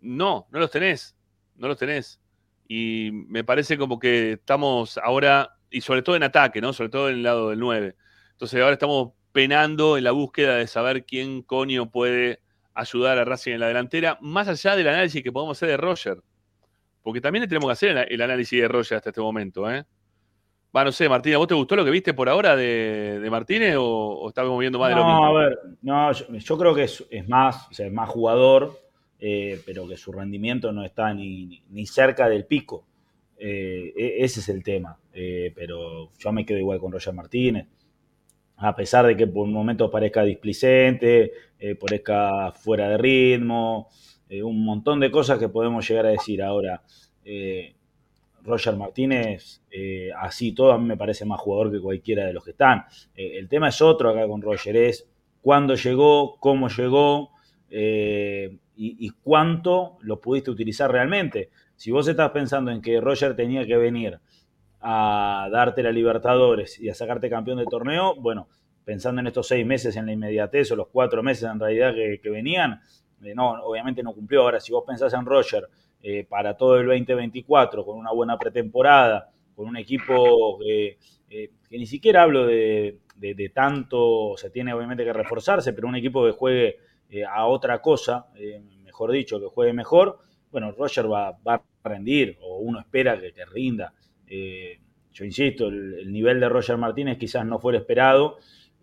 [0.00, 1.16] No, no los tenés,
[1.56, 2.20] no los tenés.
[2.68, 6.72] Y me parece como que estamos ahora, y sobre todo en ataque, ¿no?
[6.72, 7.94] Sobre todo en el lado del 9.
[8.32, 12.40] Entonces ahora estamos penando en la búsqueda de saber quién coño puede
[12.74, 16.22] ayudar a Racing en la delantera, más allá del análisis que podemos hacer de Roger.
[17.02, 19.84] Porque también le tenemos que hacer el, análisis de Roger hasta este momento, ¿eh?
[20.76, 23.76] Va, no sé, Martínez, ¿vos te gustó lo que viste por ahora de, de Martínez
[23.76, 25.26] o, o estábamos viendo más de lo No, mismo?
[25.26, 28.78] a ver, no, yo, yo creo que es, es más, o sea, es más jugador,
[29.20, 32.86] eh, pero que su rendimiento no está ni, ni- cerca del pico.
[33.38, 34.98] Eh, e- ese es el tema.
[35.12, 37.66] Eh, pero yo me quedo igual con Roger Martínez.
[38.58, 41.32] A pesar de que por momentos parezca displicente,
[41.78, 43.88] parezca fuera de ritmo,
[44.42, 46.82] un montón de cosas que podemos llegar a decir ahora.
[48.42, 49.60] Roger Martínez,
[50.18, 52.84] así todo, a mí me parece más jugador que cualquiera de los que están.
[53.14, 55.06] El tema es otro acá con Roger, es
[55.42, 57.30] cuándo llegó, cómo llegó
[58.76, 61.50] y, cuánto lo pudiste utilizar realmente.
[61.76, 64.18] Si vos estás pensando en que Roger tenía que venir
[64.80, 68.48] a darte la Libertadores y a sacarte campeón del torneo, bueno,
[68.84, 72.30] pensando en estos seis meses en la inmediatez o los cuatro meses en realidad que,
[72.30, 72.80] venían,
[73.22, 74.42] eh, no, obviamente no cumplió.
[74.42, 75.68] Ahora, si vos pensás en Roger
[76.02, 80.98] eh, para todo el 2024, con una buena pretemporada, con un equipo que,
[81.30, 85.88] eh, ni siquiera hablo de, de- de tanto, o sea, tiene obviamente que reforzarse, pero
[85.88, 86.76] un equipo que juegue
[87.10, 90.18] eh, a otra cosa, eh, mejor dicho, que juegue mejor,
[90.50, 93.92] bueno, Roger va, va a rendir, o uno espera que, que rinda.
[94.26, 94.78] Eh,
[95.12, 98.38] yo insisto, el, el nivel de Roger Martínez quizás no fue esperado,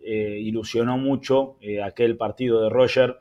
[0.06, 3.16] ilusionó mucho aquel partido de Roger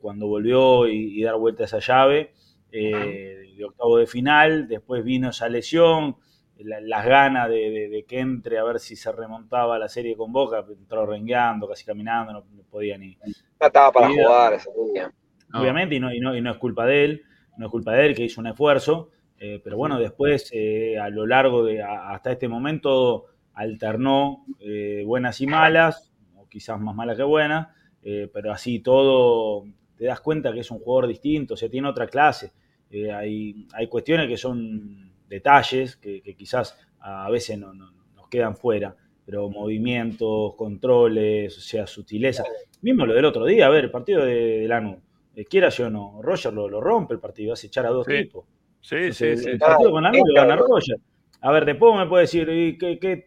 [0.00, 2.32] cuando volvió y, y dar vuelta a esa llave
[2.72, 6.16] de octavo de final, después vino esa lesión,
[6.58, 10.16] la- las ganas de, de- de que entre a ver si se remontaba la serie
[10.16, 13.16] con Boca, entró rengueando, casi caminando, no, no podía ni,
[13.60, 15.12] No estaba para jugar ese día.
[15.52, 15.60] No.
[15.60, 17.22] obviamente, y no, y, no, y no es culpa de él,
[17.56, 21.08] no es culpa de él que hizo un esfuerzo, eh, pero bueno, después eh, a
[21.10, 26.94] lo largo de a- hasta este momento alternó eh, buenas y malas, o quizás más
[26.94, 27.68] malas que buenas,
[28.02, 29.64] eh, pero así todo
[29.96, 32.52] te das cuenta que es un jugador distinto, o sea, tiene otra clase.
[32.90, 38.28] Eh, hay, hay cuestiones que son detalles que, que quizás a veces no, no- nos
[38.28, 38.94] quedan fuera,
[39.26, 42.44] pero movimientos, controles, o sea, sutileza.
[42.82, 44.98] Mismo lo del otro día, a ver, el partido de, de Lanús,
[45.36, 48.06] eh, quiera yo o no, Roger lo, lo rompe el partido, hace echar a dos
[48.06, 48.12] Sí.
[48.24, 48.44] tipos.
[48.80, 50.56] Sí, sí, el partido con Lanús lo gana.
[50.56, 50.96] Roger.
[51.40, 53.26] A ver, después me puede decir, ¿y qué, qué?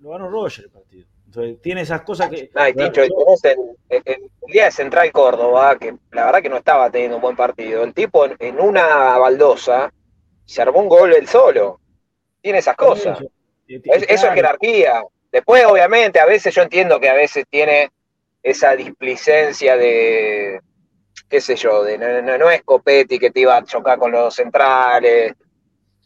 [0.00, 1.06] Lo ganó Roger el partido.
[1.26, 2.50] Entonces, tiene esas cosas que...
[2.54, 3.58] No, y Tincho, y tenés el,
[3.90, 4.02] el-
[4.46, 7.84] el día de Central Córdoba, que la verdad que no estaba teniendo un buen partido.
[7.84, 9.92] El tipo en, en una baldosa
[10.48, 11.78] se armó un gol él solo.
[12.40, 13.20] Tiene esas cosas.
[13.20, 14.34] Eh, Es- eso es claro.
[14.34, 15.02] jerarquía.
[15.30, 17.90] Después, obviamente, a veces yo entiendo que a veces tiene
[18.42, 20.60] esa displicencia de,
[21.28, 24.10] qué sé yo, de no, no- no es Copetti que te iba a chocar con
[24.10, 25.34] los centrales.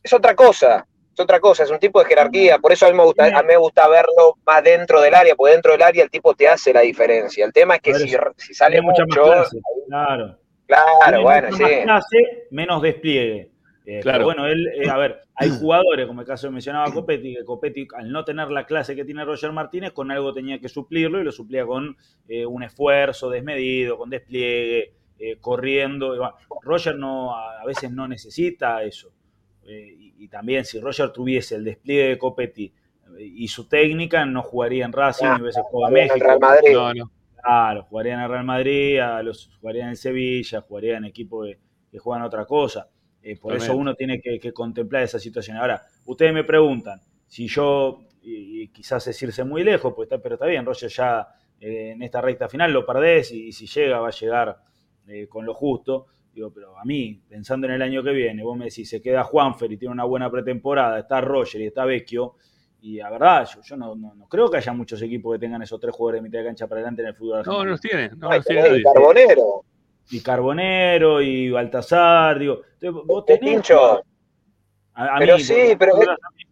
[0.02, 0.84] Es otra cosa,
[1.14, 2.58] es otra cosa, es un tipo de jerarquía.
[2.58, 5.36] Por eso a mí me gusta, a mí me gusta verlo más dentro del área,
[5.36, 7.44] porque dentro del área el tipo te hace la diferencia.
[7.44, 10.38] El tema es que si, sale mucha más mucho, clase, claro.
[10.66, 11.74] claro, Tiene bueno, mucha sí.
[11.74, 13.50] más clase, menos despliegue.
[13.84, 14.18] Eh, Claro.
[14.18, 17.44] Pero bueno, él, eh, a ver, hay jugadores, como el caso que mencionaba Copetti, que
[17.44, 21.20] Copetti, al no tener la clase que tiene Roger Martínez, con algo tenía que suplirlo
[21.20, 21.96] y lo suplía con
[22.28, 26.14] eh, un esfuerzo desmedido, con despliegue, eh, corriendo.
[26.14, 29.12] y bueno, Roger no, a a veces no necesita eso.
[29.66, 32.64] eh, y, y también si Roger tuviese el despliegue de Copetti
[33.18, 36.26] eh, y su técnica, no jugaría en Racing, Ah, ni hubiese jugado el México.
[36.26, 36.72] Real Madrid.
[36.72, 37.10] No, no.
[37.42, 41.46] Claro, jugaría en el Real Madrid, a los, jugaría en el Sevilla, jugaría en equipos
[41.48, 41.58] que,
[41.90, 42.88] que juegan otra cosa.
[43.22, 45.56] Eh, por eso uno tiene que, que contemplar esa situación.
[45.56, 50.20] Ahora, ustedes me preguntan si yo, y, y quizás es irse muy lejos, pues está,
[50.20, 51.26] pero está bien, Roger ya
[51.60, 54.56] eh, en esta recta final lo perdés y, y si llega va a llegar
[55.06, 56.06] eh, con lo justo.
[56.34, 59.22] Digo, pero a mí, pensando en el año que viene, vos me decís, se queda
[59.22, 62.36] Juanfer y tiene una buena pretemporada, está Roger y está Vecchio,
[62.80, 65.60] y la verdad, yo, yo no, no- no creo que haya muchos equipos que tengan
[65.62, 67.64] esos tres jugadores de mitad de cancha para adelante en el fútbol No, argentino.
[67.64, 68.10] no los tiene.
[68.16, 68.82] No Ay, los tiene tenés nadie.
[68.94, 69.64] Carbonero.
[70.10, 72.62] Y Carbonero y Baltasar, digo,
[73.04, 73.40] vos tenés...
[73.40, 74.02] pincho.
[74.94, 76.06] A, a Pero mí, sí, vos- pero- vos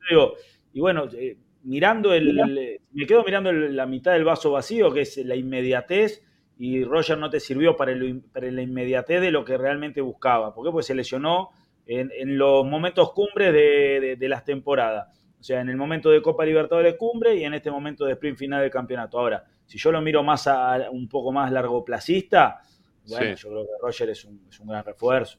[0.08, 0.32] digo,
[0.72, 4.92] y bueno, eh, mirando el, el- me quedo mirando el- la mitad del vaso vacío,
[4.92, 6.22] que es la inmediatez,
[6.58, 10.54] y Roger no te sirvió para, el- para la inmediatez de lo que realmente buscaba.
[10.54, 10.72] ¿Por qué?
[10.72, 11.50] Porque se lesionó
[11.86, 15.08] en, en los momentos cumbres de, de- de las temporadas.
[15.38, 18.36] O sea, en el momento de Copa Libertadores cumbre y en este momento de sprint
[18.38, 19.18] final del campeonato.
[19.18, 22.60] Ahora, si yo lo miro más a, un poco más largoplacista,
[23.08, 23.42] bueno, Sí.
[23.42, 25.38] yo creo que Roger es un, es un gran refuerzo.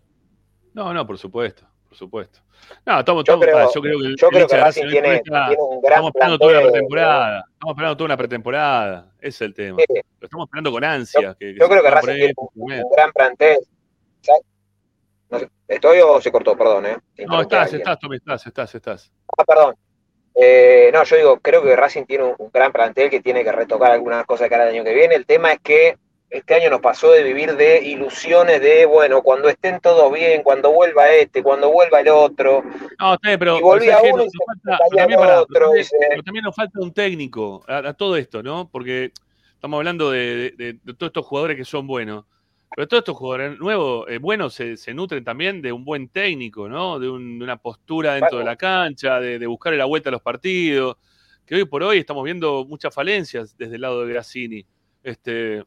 [0.74, 2.40] No, no, por supuesto, por supuesto.
[2.86, 5.16] No, estamos, Yo estamos- creo- ah, yo creo que el, Yo creo que Racing tiene,
[5.16, 6.72] está- tiene un gran estamos esperando toda una plantel.
[6.72, 7.46] pretemporada.
[7.52, 9.12] Estamos esperando toda una pretemporada.
[9.20, 9.78] Ese es el tema.
[9.88, 10.02] Sí.
[10.20, 11.36] Lo estamos esperando con ansia.
[11.40, 13.58] que- que Yo creo que Racing tiene esto, un, gran plantel.
[14.22, 14.42] ¿Sabes?
[15.30, 16.56] No sé, ¿Estoy o se cortó?
[16.58, 16.98] Perdón, ¿eh?
[17.26, 19.12] No, estás, estás, Tommy, estás, estás, estás.
[19.38, 19.76] Ah, perdón.
[20.36, 23.52] Eh, no, yo digo, creo que Racing tiene un, un gran plantel que tiene que
[23.52, 25.16] retocar algunas cosas de cara al año que viene.
[25.16, 25.98] El tema es que
[26.32, 30.72] este año nos pasó de vivir de ilusiones de, bueno, cuando estén todos bien, cuando
[30.72, 32.64] vuelva este, cuando vuelva el otro.
[33.00, 34.14] No, pero, Y volvía pero ¿sabes qué?
[34.14, 34.38] uno y se
[34.98, 38.16] también, pero otro, también- y se- pero también nos falta un técnico a, a todo
[38.16, 38.70] esto, ¿no?
[38.72, 39.12] Porque
[39.54, 42.26] estamos hablando de, de- de todos estos jugadores que son buenos.
[42.74, 46.70] Pero todos estos jugadores nuevos, eh, buenos, se, se nutren también de un buen técnico,
[46.70, 46.98] ¿no?
[47.00, 50.14] De, un- de una postura dentro de la cancha, de, de buscarle la vuelta a
[50.14, 50.96] los partidos.
[51.46, 54.66] Que hoy por hoy estamos viendo muchas falencias desde el lado de Grassini.
[55.04, 55.66] Este,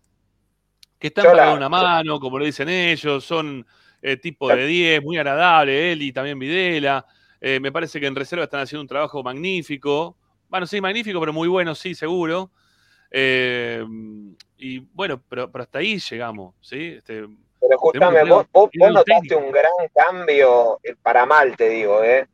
[0.99, 3.67] que están para la- una mano, como lo dicen ellos, son
[4.03, 7.07] eh, tipo de 10, muy agradable, él y también Videla.
[7.41, 10.17] Eh, me parece que en reserva están haciendo un trabajo magnífico.
[10.49, 12.51] Bueno, sí, magnífico, pero muy bueno, sí, seguro.
[13.11, 13.85] Eh,
[14.59, 16.95] y bueno, pero, pero hasta ahí llegamos, ¿sí?
[16.99, 17.27] Este,
[17.61, 22.27] Pero Tenemos vos, vos, vos notaste un gran cambio, eh, para mal te digo, ¿eh?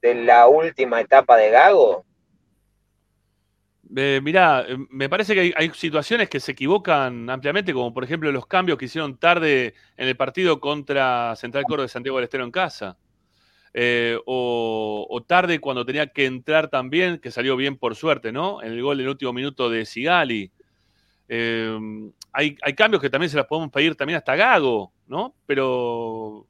[0.00, 2.04] De la última etapa de Gago.
[3.94, 8.02] Eh, mirá, eh, me parece que hay, hay situaciones que se equivocan ampliamente, como por
[8.04, 12.24] ejemplo los cambios que hicieron tarde en el partido contra Central Córdoba de Santiago del
[12.24, 12.96] Estero en casa.
[13.78, 18.62] Eh, o, o tarde cuando tenía que entrar también, que salió bien por suerte, ¿no?
[18.62, 20.50] En el gol del último minuto de Sigali.
[21.28, 21.78] Eh,
[22.32, 25.34] hay, hay cambios que también se las podemos pedir también hasta Gago, ¿no?
[25.44, 26.46] Pero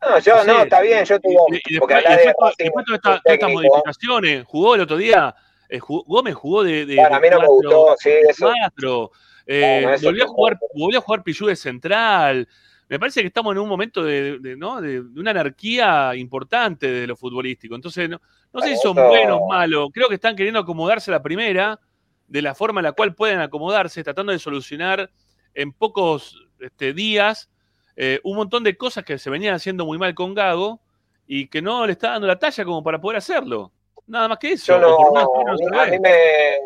[0.00, 0.46] No, yo No sé.
[0.46, 2.16] no, está bien, yo digo, y, y después, y de
[2.64, 5.34] después todas un estas- modificaciones, jugó el otro día,
[5.78, 8.46] jugó- Gómez jugó de, de, Bueno, a mí no me cuatro- gustó, sí, de eso.
[8.58, 9.10] cuatro,
[9.46, 12.48] eh, eso volvió, a jugar, volvió a jugar Pillú de central.
[12.88, 14.80] Me parece que estamos en un momento de, de- ¿no?
[14.80, 17.76] de, de una anarquía importante de lo futbolístico.
[17.76, 18.20] Entonces, no,
[18.52, 19.90] no sé si son buenos o malos.
[19.94, 21.78] Creo que están queriendo acomodarse a la primera,
[22.26, 25.08] de la forma en la cual pueden acomodarse, tratando de solucionar
[25.54, 27.48] en pocos este, días
[27.96, 30.80] eh, un montón de cosas que se venían haciendo muy mal con Gago
[31.26, 33.72] y que no le está dando la talla como para poder hacerlo.
[34.10, 34.72] Nada más que eso.
[34.72, 36.58] Yo no, no a mí, me,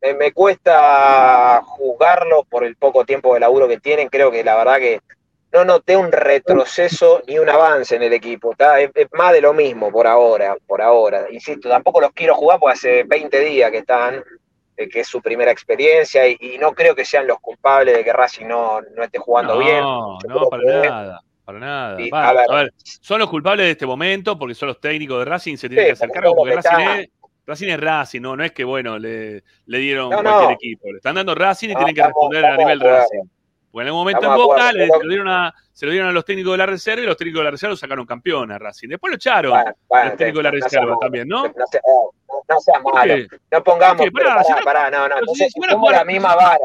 [0.00, 4.08] me, me cuesta juzgarlo por el poco tiempo de laburo que tienen.
[4.08, 5.00] Creo que la verdad que
[5.52, 8.54] no noté un retroceso ni un avance en el equipo.
[8.78, 11.26] Es, es más de lo mismo por ahora, por ahora.
[11.30, 14.24] Insisto, tampoco los quiero jugar porque hace 20 días que están,
[14.76, 18.02] eh, que es su primera experiencia y, y no creo que sean los culpables de
[18.02, 19.80] que Racing no, no esté jugando no, bien.
[19.82, 21.20] No, creo para que- nada.
[21.48, 21.96] Para nada.
[21.96, 22.44] Sí, a ver.
[22.50, 25.66] a ver, son los culpables de este momento porque son los técnicos de Racing, se
[25.70, 27.08] tienen Sí, que hacer cargo porque los que Racing es,
[27.46, 30.50] Racing es Racing, no, no es que bueno, le, le dieron No, cualquier no.
[30.50, 30.90] equipo.
[30.92, 32.96] Le están dando Racing y No, tienen que estamos- responder a nivel acuerdo.
[32.98, 33.28] Racing.
[33.70, 35.86] Porque en algún momento Estamos en Boca acuerdo, le- pero- se, lo dieron a, se
[35.86, 37.76] lo dieron a los técnicos de la reserva y los técnicos de la reserva lo
[37.78, 38.88] sacaron campeón a Racing.
[38.88, 41.44] Después lo echaron Bueno, bueno, el técnico de la reserva también, ¿no?
[41.46, 46.58] No, sea- no- pongamos, Pará, no- pará, no, entonces si- la misma vara.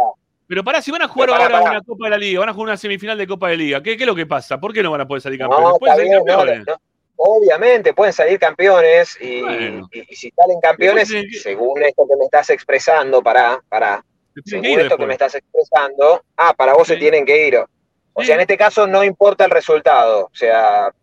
[0.53, 1.71] Pero pará, si van a jugar pará, ahora pará.
[1.71, 3.97] una Copa de la Liga, van a jugar una semifinal de Copa de Liga, ¿qué,
[3.97, 4.59] qué es lo que pasa?
[4.59, 5.67] ¿Por qué no van a poder salir campeones?
[5.67, 6.67] No, Pueden salir bien, campeones.
[6.67, 6.75] no,
[7.15, 9.89] obviamente pueden salir campeones y, Bueno.
[9.91, 14.05] y- y si salen campeones, que- según esto que me estás expresando, pará, pará,
[14.45, 17.55] según esto que me estás expresando, ah, para vos se tienen que ir.
[17.57, 18.27] O Sí.
[18.27, 20.93] sea, en este caso no importa el resultado, o sea,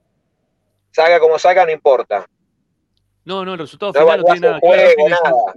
[0.92, 2.24] salga como salga, no importa.
[3.24, 4.76] No, no, el resultado No final no tiene nada que ver.
[4.94, 5.54] juego, Racing es- nada.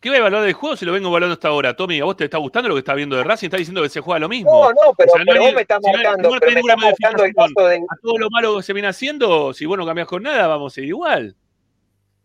[0.00, 1.74] ¿Qué va a evaluar del juego si lo vengo evaluando hasta ahora?
[1.74, 3.46] Tommy, ¿a vos te está gustando lo que está viendo de Racing?
[3.48, 4.50] ¿Está diciendo que se juega lo mismo?
[4.52, 6.28] No, no, pero, O sea, no pero hay- vos me estás si no hay- marcando,
[6.30, 7.54] no pero hay me ninguna estás marcando el modificación.
[7.54, 10.22] caso de, A todo lo malo que se viene haciendo, si vos no cambiás con
[10.22, 11.34] nada, vamos a ir igual.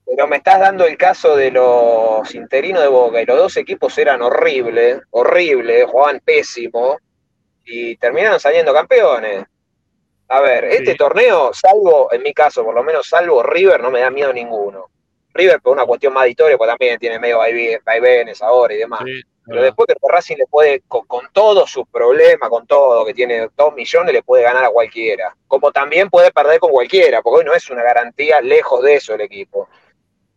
[0.06, 3.98] pero me estás dando el caso de los interinos de Boca y los dos equipos
[3.98, 6.98] eran horribles, horribles, jugaban pésimo
[7.66, 9.46] y terminaron saliendo campeones.
[10.28, 14.02] A ver, este torneo, salvo, en mi caso, por lo menos salvo River, no me
[14.02, 14.90] da miedo ninguno.
[15.34, 18.78] River por una cuestión más de historia, pues también tiene medio vaive- vaivenes ahora y
[18.78, 19.02] demás.
[19.06, 23.14] Sí, Pero después que Racing le puede, con, con todos sus problemas, con todo, que
[23.14, 25.36] tiene dos millones, le puede ganar a cualquiera.
[25.48, 29.14] Como también puede perder con cualquiera, porque hoy no es una garantía lejos de eso
[29.16, 29.68] el equipo.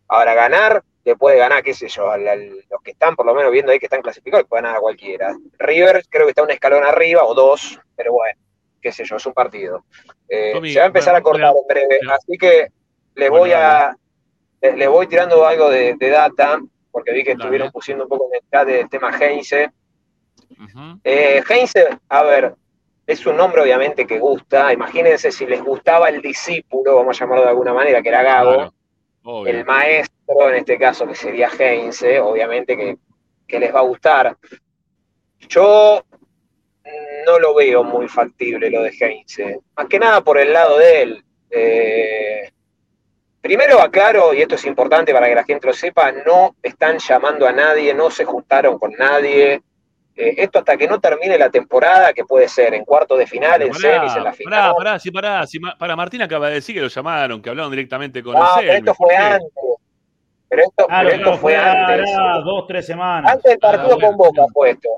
[0.09, 3.51] Ahora, ganar, le puede ganar, qué sé yo, al- los que están por lo menos
[3.51, 5.35] viendo ahí que están clasificados, le puede ganar a cualquiera.
[5.57, 8.37] River creo que está un escalón arriba o dos, pero bueno,
[8.81, 9.85] qué sé yo, es un partido.
[10.27, 12.13] Eh, Tommy, se va a empezar bueno, a cortar en breve, bueno.
[12.13, 12.67] así que
[13.15, 13.95] les Bueno, voy a,
[14.61, 16.59] les, les voy tirando algo de, de data,
[16.91, 19.71] porque vi que estuvieron pusiendo un poco en el chat del tema Heinze.
[21.03, 22.55] Eh, Heinze, a ver,
[23.05, 24.73] es un nombre obviamente que gusta.
[24.73, 28.73] Imagínense si les gustaba el discípulo, vamos a llamarlo de alguna manera, que era Claro,
[29.23, 29.53] obvio.
[29.53, 32.97] el maestro en este caso que sería Heinze, obviamente que,
[33.47, 34.35] que les va a gustar.
[35.49, 36.03] Yo
[37.25, 41.01] no lo veo muy factible lo de Heinze, más que nada por el lado de
[41.01, 41.23] él.
[41.49, 42.51] Eh,
[43.47, 47.47] primero aclaro, y esto es importante para que la gente lo sepa, no están llamando
[47.47, 49.61] a nadie, no se juntaron con nadie.
[50.15, 53.61] Eh, esto hasta que no termine la temporada, que puede ser en cuartos de final,
[53.61, 54.53] en Pará, semis, en la final.
[54.61, 55.45] Pará, pará, sí, pará.
[55.61, 58.65] Ma- para Martín acaba de decir que lo llamaron, que hablaron directamente con No, el
[58.67, 59.49] pero esto fue antes.
[60.49, 62.15] Pero esto, Claro, pero esto claro, fue antes.
[62.43, 63.31] dos, tres semanas.
[63.31, 64.53] Antes del partido Ah, bueno, con Boca bien.
[64.53, 64.89] puesto.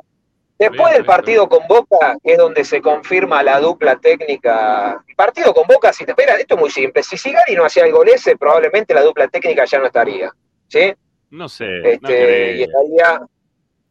[0.59, 5.01] Después del partido con Boca, que es donde se confirma la dupla técnica.
[5.15, 7.01] Partido con Boca, si te espera, esto es muy simple.
[7.01, 10.29] Si Sigali no hacía el gol ese, probablemente la dupla técnica ya no estaría.
[10.67, 10.93] ¿Sí?
[11.29, 12.67] No sé, no Este, y creo.
[12.67, 13.21] estaría.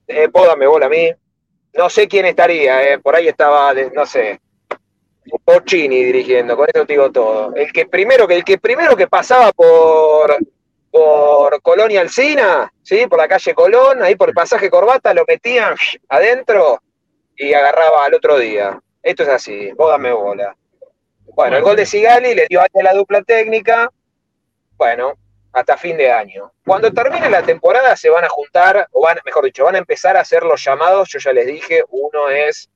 [0.08, 1.10] Eh, pódame bola a mí.
[1.72, 4.38] No sé quién estaría, eh, por ahí estaba, no sé.
[5.44, 7.54] Pochini dirigiendo, con esto te digo todo.
[7.54, 10.36] El que primero que, el que primero que pasaba por,
[10.98, 13.06] por Colonia Alcina, ¿sí?
[13.06, 15.76] por la calle Colón, ahí por el pasaje Corbata, lo metían
[16.08, 16.82] adentro
[17.36, 18.80] y agarraba al otro día.
[19.00, 20.56] Esto es así, vos dame bola.
[21.36, 23.92] Bueno, el gol de Sigali le dio a la dupla técnica.
[24.76, 25.14] Bueno,
[25.52, 26.52] hasta fin de año.
[26.66, 30.16] Cuando termine la temporada se van a juntar, o van, mejor dicho, van a empezar
[30.16, 31.10] a hacer los llamados.
[31.10, 32.68] Yo ya les dije, uno es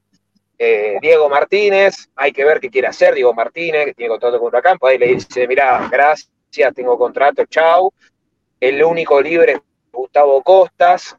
[0.58, 4.46] eh, Diego Martínez, hay que ver qué quiere hacer Diego Martínez, que tiene contrato con
[4.46, 6.30] Huracán, ahí le dice, mirá, gracias,
[6.72, 7.92] tengo contrato, chau.
[8.62, 9.60] El único libre es
[9.90, 11.16] Gustavo Costas.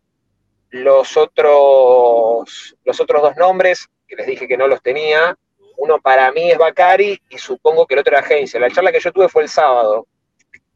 [0.69, 5.37] Los otros, los otros dos nombres, que les dije que no los tenía,
[5.75, 8.61] uno para mí es Bacari y supongo que el otro era Heinze.
[8.61, 10.07] La charla que yo tuve fue el sábado.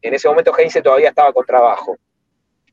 [0.01, 1.95] En ese momento Heinze todavía estaba con trabajo.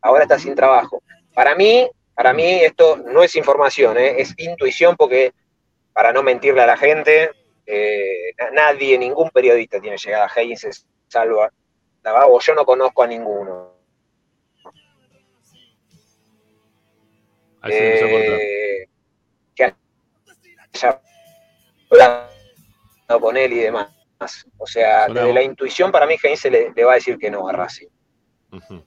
[0.02, 1.00] Ahora está sin trabajo.
[1.32, 4.20] Para mí, para mí esto no es información, ¿eh?
[4.20, 5.32] es intuición porque
[5.92, 7.30] para no mentirle a la gente,
[7.64, 10.70] eh, na- nadie, ningún periodista tiene llegada a Heinze,
[11.06, 11.52] salvo a-
[12.40, 13.73] yo no conozco a ninguno.
[17.64, 18.38] Ahí se empezó a cortar.
[18.40, 18.88] Eh,
[19.54, 19.64] que
[20.74, 21.00] haya
[21.90, 23.88] hablado con él y demás.
[24.58, 27.48] O sea, desde la intuición para mí Heinze le, le va a decir que no
[27.48, 27.88] a Racing.
[28.52, 28.84] Ujú.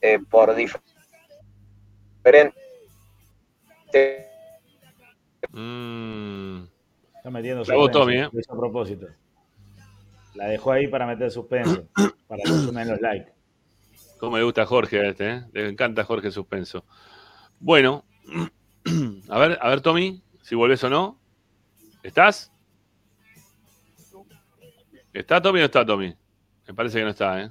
[0.00, 0.80] eh, por dif-
[2.18, 2.54] diferentes
[5.52, 6.64] Mm,
[7.16, 7.98] Está metiendo Llegó suspenso.
[7.98, 8.30] Tommy, ¿eh?
[8.48, 9.06] A propósito.
[10.34, 11.88] La dejó ahí para meter suspenso.
[12.28, 13.32] para que sumen los likes.
[14.18, 15.42] cómo le gusta a Jorge a este, ¿eh?
[15.52, 16.84] Le encanta a Jorge Suspenso.
[17.60, 18.04] Bueno,
[19.28, 21.18] a ver, a ver, Tommy, si volvés o no.
[22.02, 22.50] ¿Estás?
[25.12, 26.14] ¿Está Tommy o no está Tommy?
[26.66, 27.50] Me parece que no está, ¿eh?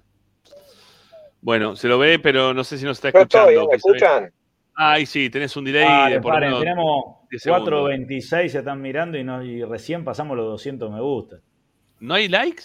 [1.42, 3.52] Bueno, se lo ve, pero no sé si nos está estoy, escuchando.
[3.52, 4.34] ¿me se ve- escuchan?
[4.76, 7.90] Ahí sí, tenés un delay Ah, de por paren, menos tenemos 10 segundos.
[7.92, 11.38] 4.26 se están mirando y, no, y recién pasamos los 200 me gusta.
[12.00, 12.64] ¿No hay likes?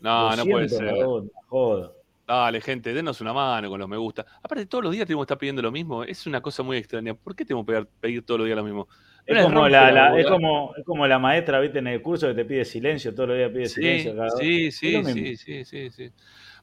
[0.00, 0.94] No, no puede 200 ser.
[1.24, 1.92] me joda.
[2.28, 4.26] Dale, gente, denos una mano con los me gusta.
[4.42, 6.04] Aparte, todos los días tenemos que estar pidiendo lo mismo.
[6.04, 7.14] Es una cosa muy extraña.
[7.14, 8.86] ¿Por qué tenemos que pedir, pedir todos los días lo mismo?
[9.26, 12.34] ¿No Es como, la, es, como, es como la maestra, viste, en el curso que
[12.34, 14.14] te pide silencio, todos los días pide Sí, silencio.
[14.14, 16.10] cada sí, sí, sí, sí, sí, sí.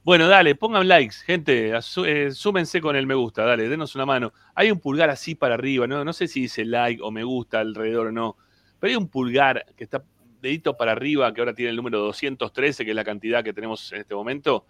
[0.03, 1.71] Bueno, dale, pongan likes, gente.
[1.75, 4.33] eh, súmense con el me gusta, dale, denos una mano.
[4.53, 6.05] Hay un pulgar así para arriba, ¿no?
[6.05, 8.37] No sé si dice like o me gusta alrededor o no.
[8.79, 10.03] Pero hay un pulgar que está
[10.41, 13.91] dedito para arriba, que ahora tiene el número 213, que es la cantidad que tenemos
[13.93, 14.67] en este momento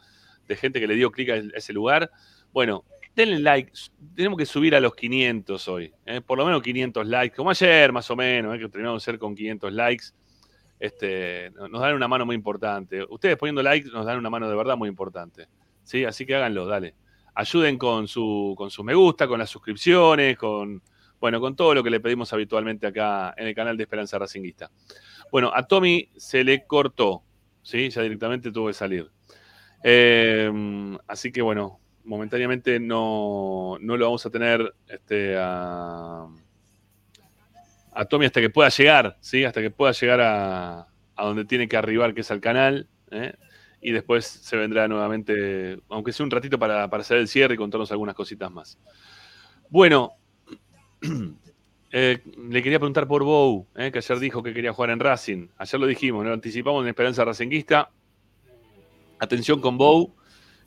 [0.47, 2.11] de gente que le dio clic a ese lugar.
[2.53, 2.85] Bueno,
[3.15, 3.71] denle like.
[4.15, 5.93] Tenemos que subir a los 500 hoy.
[6.05, 6.21] ¿eh?
[6.21, 8.59] Por lo menos 500 likes, como ayer más o menos, ¿eh?
[8.59, 10.05] que terminamos de ser con 500 likes.
[10.79, 13.03] Este, nos dan una mano muy importante.
[13.09, 15.47] Ustedes poniendo likes nos dan una mano de verdad muy importante.
[15.83, 16.03] ¿sí?
[16.03, 16.95] Así que háganlo, dale.
[17.33, 20.81] ayuden con su, con sus me gusta, con las suscripciones, con,
[21.19, 24.69] bueno, con todo lo que le pedimos habitualmente acá en el canal de Esperanza Racinguista.
[25.31, 27.23] Bueno, a Tommy se le cortó,
[27.61, 27.89] ¿sí?
[27.89, 29.09] Ya directamente tuvo que salir.
[29.87, 30.51] Eh,
[31.07, 36.27] así que bueno, momentáneamente no, no lo vamos a tener este, a,
[37.91, 39.43] a Tommy hasta que pueda llegar, ¿sí?
[39.43, 42.87] Hasta que pueda llegar a, a donde tiene que arribar, que es al canal.
[43.11, 43.33] ¿eh?
[43.79, 47.57] Y después se vendrá nuevamente, aunque sea un ratito para, para hacer el cierre y
[47.57, 48.79] contarnos algunas cositas más.
[49.69, 50.13] Bueno,
[51.91, 53.91] eh, le quería preguntar por Bow, ¿eh?
[53.91, 55.49] que ayer dijo que quería jugar en Racing.
[55.57, 57.91] Ayer lo dijimos, lo anticipamos en Esperanza Racinguista.
[59.19, 60.13] Atención con Bow.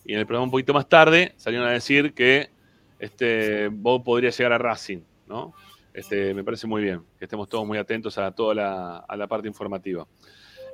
[0.05, 2.51] Y en el programa un poquito más tarde salieron a decir que
[2.99, 5.53] este, Bow podría llegar a Racing, ¿no?
[5.93, 10.07] Este, me parece muy bien que estemos todos muy atentos a toda la, parte informativa.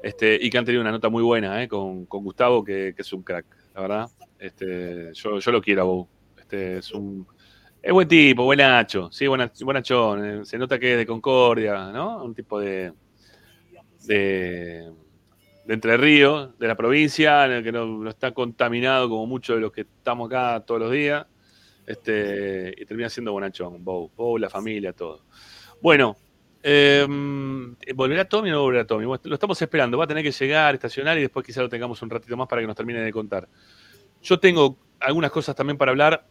[0.03, 1.69] Este, y que han tenido una nota muy buena ¿eh?
[1.69, 4.11] con, con, Gustavo, que, es un crack, la verdad.
[4.39, 6.09] Este, yo, yo lo quiero a Bow.
[6.39, 7.27] Este, es un.
[7.83, 10.25] Es buen tipo, buen Nacho, sí, buena, buenachón.
[10.25, 12.23] Eh, se nota que es de Concordia, ¿no?
[12.23, 12.93] Un tipo de.
[14.07, 14.91] de,
[15.67, 19.63] de Entre Ríos, de la provincia, en el que no, está contaminado como muchos de
[19.63, 21.27] los que estamos acá todos los días.
[21.87, 25.25] Este, y termina siendo bonachón, Bow, Bow, la familia, todo.
[25.83, 26.17] Bueno,
[26.63, 27.07] eh,
[27.95, 29.05] ¿volverá Tommy o no volverá Tommy?
[29.05, 32.09] Lo estamos esperando, va a tener que llegar, estacionar y después quizá lo tengamos un
[32.09, 33.47] ratito más para que nos termine de contar.
[34.23, 36.27] Yo tengo algunas cosas también para hablar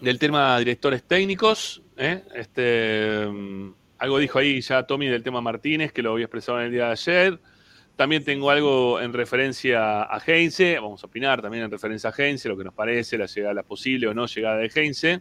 [0.00, 1.82] del tema directores técnicos.
[1.96, 2.22] ¿eh?
[2.34, 3.28] Este,
[3.98, 6.86] algo dijo ahí ya Tommy del tema Martínez, que lo había expresado en el día
[6.86, 7.40] de ayer.
[7.96, 12.48] También tengo algo en referencia a Heinze, vamos a opinar también en referencia a Heinze,
[12.48, 15.20] lo que nos parece, la llegada, la posible o no llegada de Heinze.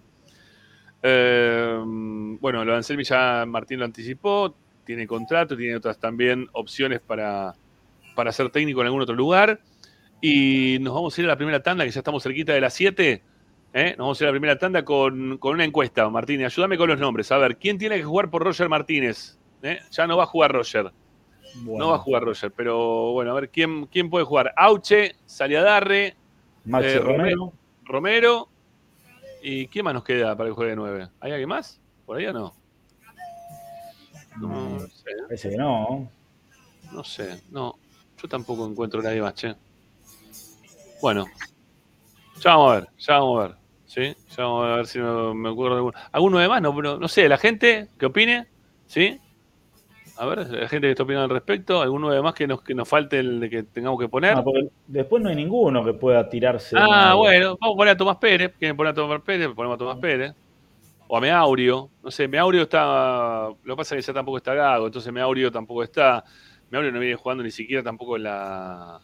[1.04, 4.56] Eh, bueno, lo de Anselmi ya Martín lo anticipó,
[4.86, 7.54] tiene contrato, tiene otras también opciones para,
[8.16, 9.60] para ser técnico en algún otro lugar.
[10.20, 12.74] Y nos vamos a ir a la primera tanda, que ya estamos cerquita de las
[12.74, 13.22] 7.
[13.74, 13.90] ¿eh?
[13.90, 16.54] Nos vamos a ir a la primera tanda con, con, una encuesta, Martínez.
[16.54, 17.32] Ayúdame con los nombres.
[17.32, 19.38] A ver, ¿quién tiene que jugar por Roger Martínez?
[19.62, 19.80] ¿Eh?
[19.92, 20.92] Ya no va a jugar Roger.
[21.56, 21.86] Bueno.
[21.86, 24.54] No va a jugar Roger, pero bueno, a ver, ¿quién, quién puede jugar?
[24.56, 26.16] Auche, Saliadarre,
[26.66, 27.54] Maxi eh, Romero.
[27.84, 28.50] Romero.
[29.42, 31.10] ¿Y quién más nos queda para que juegue 9?
[31.20, 31.80] ¿Hay alguien más?
[32.06, 32.54] ¿Por ahí o no?
[34.40, 35.12] No, no sé.
[35.28, 36.10] Parece que no.
[36.92, 37.78] No sé, no.
[38.22, 39.56] Yo tampoco encuentro nadie más, che.
[41.02, 41.26] Bueno,
[42.40, 43.58] ya vamos a ver, ya vamos a ver.
[43.86, 44.16] ¿Sí?
[44.36, 45.98] Ya vamos a ver si me, me acuerdo de alguno.
[46.12, 46.62] ¿Alguno de más?
[46.62, 48.48] No, pero no sé, la gente que opine,
[48.88, 49.20] ¿sí?
[50.16, 52.76] A ver, la gente que está opinando al respecto, alguno de más que nos, que
[52.76, 54.36] nos falte el que tengamos que poner.
[54.36, 54.44] No,
[54.86, 56.76] después no hay ninguno que pueda tirarse.
[56.78, 58.54] Ah, bueno, vamos a poner a Tomás Pérez.
[58.60, 59.50] ¿Quieren poner a Tomás Pérez?
[59.56, 60.34] Ponemos a Tomás Pérez.
[61.08, 61.90] O a Meaurio.
[62.04, 63.50] No sé, Meaurio está.
[63.64, 66.24] Lo que pasa es que ya tampoco está Gago, entonces Meaurio tampoco está.
[66.70, 69.00] Meaurio no viene jugando ni siquiera tampoco en la.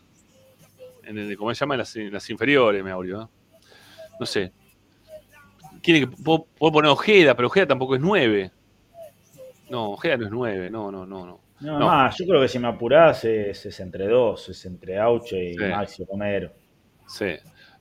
[1.03, 1.73] En el, ¿Cómo se llama?
[1.73, 3.17] En las, en las inferiores, Meaurio.
[3.17, 3.31] ¿no?
[4.19, 4.51] no sé.
[5.81, 8.51] Quiere que, puedo, puedo poner Ojeda, pero Ojeda tampoco es 9.
[9.69, 11.25] No, Ojeda no es 9, no, no, no.
[11.25, 11.87] No, no, no.
[11.87, 15.53] Más, yo creo que si me apurás es, es entre dos, es entre Auche y
[15.55, 15.63] sí.
[15.63, 16.51] Maxi Romero.
[17.07, 17.35] Sí.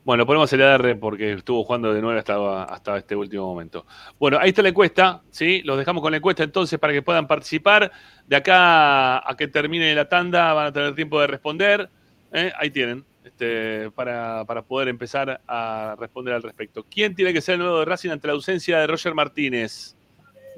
[0.09, 3.85] Bueno, ponemos el AR porque estuvo jugando de 9 hasta, hasta este último momento.
[4.19, 5.61] Bueno, ahí está la encuesta, ¿sí?
[5.65, 7.93] Los dejamos con la encuesta entonces para que puedan participar.
[8.27, 11.91] De acá a que termine la tanda van a tener tiempo de responder.
[12.33, 12.51] ¿eh?
[12.57, 16.87] Ahí tienen, este, para, para poder empezar a responder al respecto.
[16.89, 19.98] ¿Quién tiene que ser el nuevo de Racing ante la ausencia de Roger Martínez?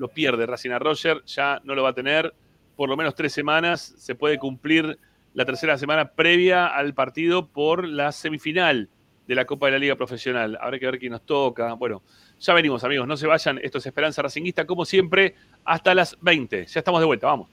[0.01, 2.35] Lo pierde Racing a Roger, ya no lo va a tener
[2.75, 4.99] por lo menos tres semanas, se puede cumplir
[5.35, 8.89] la tercera semana previa al partido por la semifinal
[9.29, 10.57] de la Copa de la Liga Profesional.
[10.59, 11.75] Habrá que ver quién nos toca.
[11.75, 12.03] Bueno,
[12.41, 15.35] ya venimos amigos, no se vayan, esto es Esperanza Racinguista como siempre,
[15.65, 16.65] hasta las 20.
[16.65, 17.51] Ya estamos de vuelta, vamos.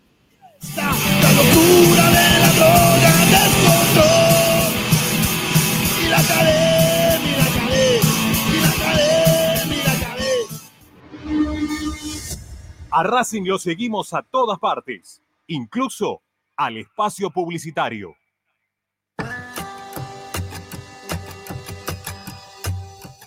[0.77, 3.11] La locura de la droga
[6.01, 6.66] y la
[12.89, 16.21] A Racing lo seguimos a todas partes, incluso
[16.55, 18.15] al espacio publicitario.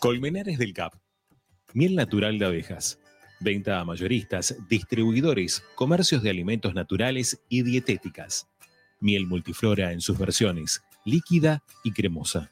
[0.01, 0.95] Colmenares del Cap.
[1.75, 2.99] Miel natural de abejas.
[3.39, 8.49] Venta a mayoristas, distribuidores, comercios de alimentos naturales y dietéticas.
[8.99, 12.51] Miel multiflora en sus versiones, líquida y cremosa.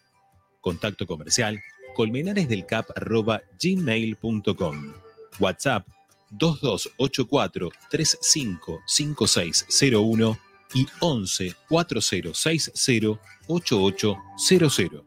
[0.60, 1.58] Contacto comercial
[1.96, 4.92] colmenaresdelcap.gmail.com
[5.40, 5.86] WhatsApp
[6.30, 10.38] 2284 355601
[10.74, 15.04] y 11 4060 8800.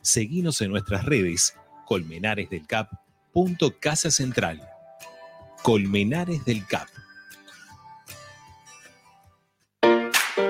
[0.00, 1.54] Seguinos en nuestras redes
[1.86, 2.90] Colmenares del Cap.
[3.80, 4.60] Casa Central.
[5.62, 6.88] Colmenares del Cap.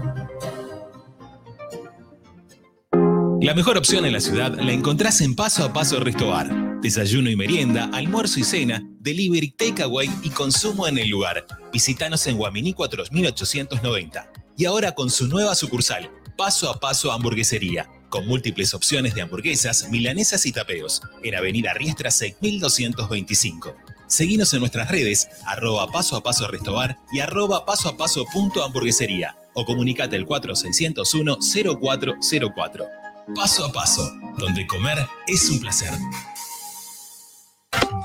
[3.41, 6.79] La mejor opción en la ciudad la encontrás en Paso a Paso Restobar.
[6.79, 11.47] Desayuno y merienda, almuerzo y cena, delivery, takeaway y consumo en el lugar.
[11.73, 14.31] Visítanos en Guaminí 4890.
[14.57, 19.89] Y ahora con su nueva sucursal, Paso a Paso Hamburguesería, con múltiples opciones de hamburguesas,
[19.89, 23.75] milanesas y tapeos, en Avenida Riestra 6225.
[24.05, 28.63] Seguinos en nuestras redes, arroba paso a paso restobar y arroba paso a paso punto
[28.63, 33.00] hamburguesería o comunicate al 4601 0404.
[33.35, 34.97] Paso a paso, donde comer
[35.27, 35.91] es un placer.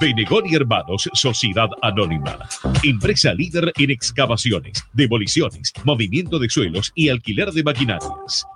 [0.01, 2.39] Benegoni Hermanos, Sociedad Anónima.
[2.83, 8.47] Empresa líder en excavaciones, demoliciones, movimiento de suelos y alquiler de maquinarias.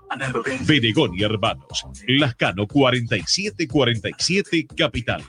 [0.67, 5.25] Benegoni Hermanos, Lascano 4747 Capital.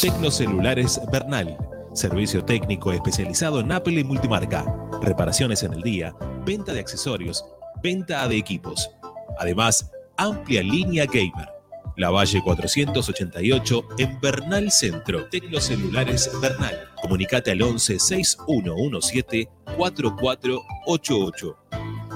[0.00, 1.56] Tecnocelulares Bernal.
[1.94, 4.64] Servicio técnico especializado en Apple y multimarca.
[5.00, 6.14] Reparaciones en el día,
[6.44, 7.44] venta de accesorios,
[7.82, 8.90] venta de equipos.
[9.38, 11.48] Además, amplia línea gamer.
[11.96, 15.28] La Valle 488 en Bernal Centro.
[15.28, 16.88] Tecnocelulares Bernal.
[17.00, 21.58] Comunicate al 11 6117 4488.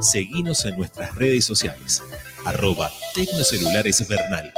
[0.01, 2.03] Seguinos en nuestras redes sociales.
[2.45, 4.53] Arroba Tecnocelulares Bernal.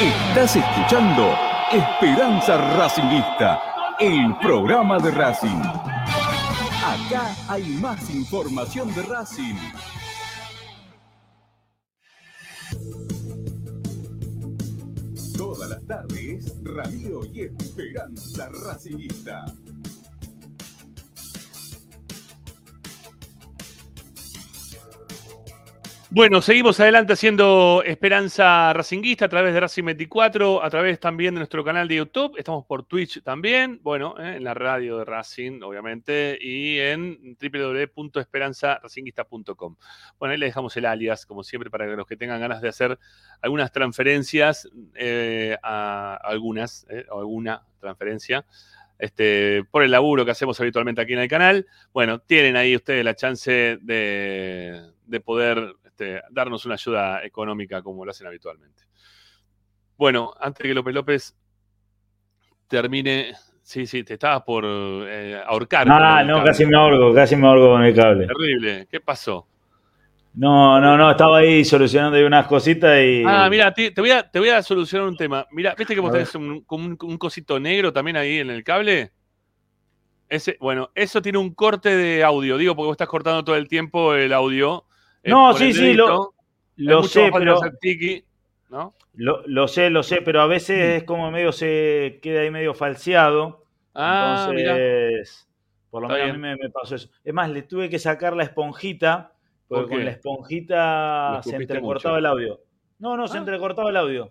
[0.00, 1.34] Estás escuchando
[1.72, 3.60] Esperanza Racingista,
[3.98, 5.60] el programa de Racing.
[6.84, 9.56] Acá hay más información de Racing.
[15.36, 19.44] Todas las tardes, Radio y Esperanza Racingista.
[26.12, 31.38] Bueno, seguimos adelante haciendo Esperanza Racinguista a través de Racing 24, a través también de
[31.38, 32.34] nuestro canal de YouTube.
[32.36, 39.76] Estamos por Twitch también, bueno, eh, en la radio de Racing, obviamente, y en www.esperanzaracinguista.com.
[40.18, 42.98] Bueno, ahí le dejamos el alias, como siempre, para los que tengan ganas de hacer
[43.40, 48.44] algunas transferencias, eh, algunas, eh, alguna transferencia,
[48.98, 51.68] este, por el laburo que hacemos habitualmente aquí en el canal.
[51.92, 58.04] Bueno, tienen ahí ustedes la chance de, de poder este, darnos una ayuda económica como
[58.04, 58.84] lo hacen habitualmente.
[59.96, 61.36] Bueno, antes de que López López
[62.68, 65.86] termine Sí, sí, te estabas por eh, ahorcar.
[65.88, 68.26] Ah, no, casi me ahorgo, casi me ahorgo con el cable.
[68.26, 68.88] Terrible.
[68.90, 69.46] ¿Qué pasó?
[70.34, 73.22] No, no, no, estaba ahí solucionando ahí unas cositas y.
[73.24, 75.46] Ah, mira, te, te voy a, te voy a solucionar un tema.
[75.52, 79.12] Mira, ¿viste que vos tenés un, un, un cosito negro también ahí en el cable?
[80.28, 83.68] Ese, bueno, eso tiene un corte de audio, digo, porque vos estás cortando todo el
[83.68, 84.84] tiempo el audio.
[85.22, 86.34] Eh, No, sí, sí, lo,
[86.76, 87.56] lo sé, pero.
[87.58, 88.24] hacer tiki,
[88.70, 88.94] ¿no?
[89.14, 92.74] Lo, lo sé, lo sé, pero a veces es como medio se queda ahí medio
[92.74, 93.64] falseado.
[93.94, 94.76] Ah, mirá.
[94.76, 95.48] entonces,
[95.90, 97.08] por lo Está menos a mí me, me pasó eso.
[97.24, 99.32] Es más, le tuve que sacar la esponjita,
[99.68, 102.18] porque ¿Por con la esponjita se entrecortaba mucho.
[102.18, 102.60] el audio.
[103.00, 103.40] No, no, se Ah.
[103.40, 104.30] entrecortaba el audio.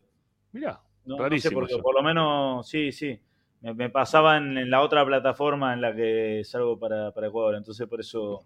[0.53, 3.19] Mirá, No, no sé por qué, por lo menos, sí, sí.
[3.61, 7.55] Me, me pasaba en, en la otra plataforma en la que salgo para, para Ecuador,
[7.55, 8.41] entonces por eso.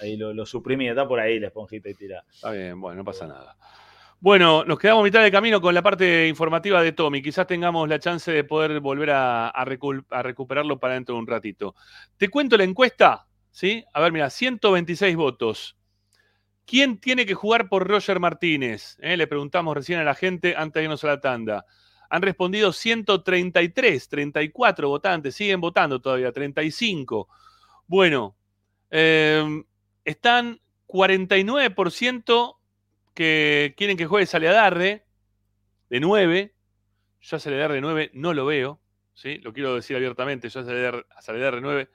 [0.00, 0.88] Ahí lo, lo suprimí.
[0.88, 2.24] Está por ahí la esponjita y tirada.
[2.30, 3.56] Está bien, bueno, no pasa nada.
[4.18, 7.20] Bueno, nos quedamos mitad de camino con la parte informativa de Tommy.
[7.22, 11.20] Quizás tengamos la chance de poder volver a, a recul- a recuperarlo para dentro de
[11.20, 11.74] un ratito.
[12.16, 13.84] Te cuento la encuesta, ¿sí?
[13.92, 15.76] A ver, mira, 126 votos.
[16.64, 18.96] ¿Quién tiene que jugar por Roger Martínez?
[19.00, 21.64] Eh, Le preguntamos recién a la gente antes de irnos a la tanda.
[22.08, 27.28] Han respondido 133, 34 votantes, siguen votando todavía, 35.
[27.86, 28.34] Bueno,
[28.90, 29.44] eh,
[30.06, 32.56] están 49%
[33.12, 35.04] que quieren que juegue Saleadarre
[35.90, 36.54] de 9.
[37.20, 38.80] Yo a Saleadarre de 9 no lo veo,
[39.14, 39.38] ¿sí?
[39.38, 41.90] Lo quiero decir abiertamente, yo a Saleadarre, Saleadarre 9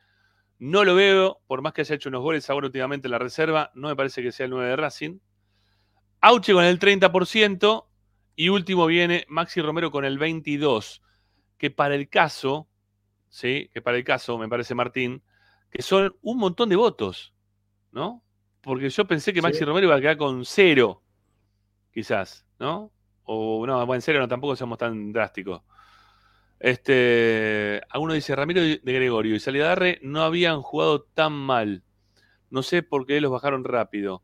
[0.59, 3.71] no lo veo, por más que haya hecho unos goles ahora últimamente en la reserva,
[3.73, 5.19] no me parece que sea el 9 de Racing.
[6.19, 7.87] Auche con el 30%
[8.35, 11.01] y último viene Maxi Romero con el 22%,
[11.57, 12.67] que para el caso,
[13.29, 13.69] ¿sí?
[13.73, 15.23] Que para el caso, me parece Martín,
[15.71, 17.33] que son un montón de votos,
[17.91, 18.23] ¿no?
[18.61, 19.65] Porque yo pensé que Maxi Sí.
[19.65, 21.01] Romero iba a quedar con cero,
[21.93, 22.91] quizás, ¿no?
[23.23, 25.61] O no, bueno, en serio, no, tampoco somos tan drásticos.
[26.59, 31.83] Este, alguno dice Ramiro de Gregorio y Salidarre no habían jugado tan mal.
[32.51, 34.23] No sé por qué los bajaron rápido.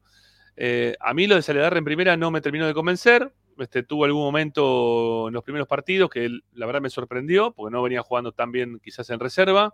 [0.55, 3.33] Eh, a mí lo de Salidarre en primera no me terminó de convencer.
[3.57, 7.81] Este, tuvo algún momento en los primeros partidos que la verdad me sorprendió, porque no
[7.81, 9.73] venía jugando tan bien quizás en reserva.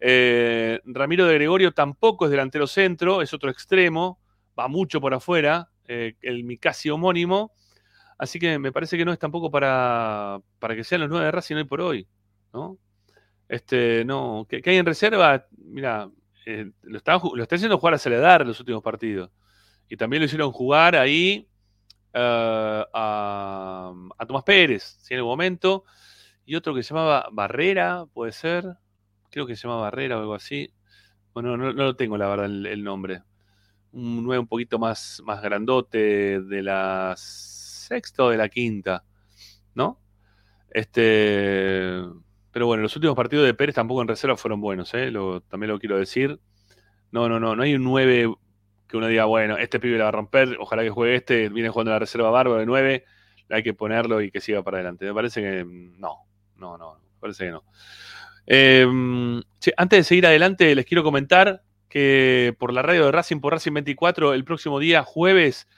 [0.00, 4.20] Eh, Ramiro de Gregorio tampoco es delantero centro, es otro extremo,
[4.58, 7.52] va mucho por afuera, eh, el mi casi homónimo.
[8.18, 11.32] Así que me parece que no es tampoco para, para que sean los nueve de
[11.32, 12.08] Racing hoy por hoy,
[12.52, 12.78] ¿no?
[13.48, 16.10] Este, no, que, hay en reserva, mira,
[16.44, 19.30] eh, lo, está, lo está haciendo jugar a Celedar en los últimos partidos.
[19.88, 21.48] Y también lo hicieron jugar ahí
[22.12, 25.14] a, a Tomás Pérez, ¿sí?
[25.14, 25.84] en el momento.
[26.44, 28.64] Y otro que se llamaba Barrera, puede ser.
[29.30, 30.70] Creo que se llama Barrera o algo así.
[31.34, 33.22] Bueno, no, lo tengo la verdad el, nombre.
[33.92, 39.04] Un 9 un poquito más, más grandote de la sexta o de la quinta,
[39.74, 40.00] ¿no?
[40.70, 42.02] Este,
[42.50, 45.12] pero bueno, los últimos partidos de Pérez tampoco en reserva fueron buenos, ¿eh?
[45.48, 46.38] También lo quiero decir.
[47.10, 48.34] No, no, no, no hay un 9
[48.88, 51.68] que uno diga, bueno, este pibe la va a romper, ojalá que juegue este, viene
[51.68, 53.04] jugando la reserva bárbaro de 9,
[53.50, 55.04] hay que ponerlo y que siga para adelante.
[55.04, 56.24] Me parece que no,
[56.56, 57.64] no, no, me parece que no.
[58.48, 63.52] Che, antes de seguir adelante, les quiero comentar que por la radio de Racing, por
[63.52, 65.68] Racing 24, el próximo día, jueves,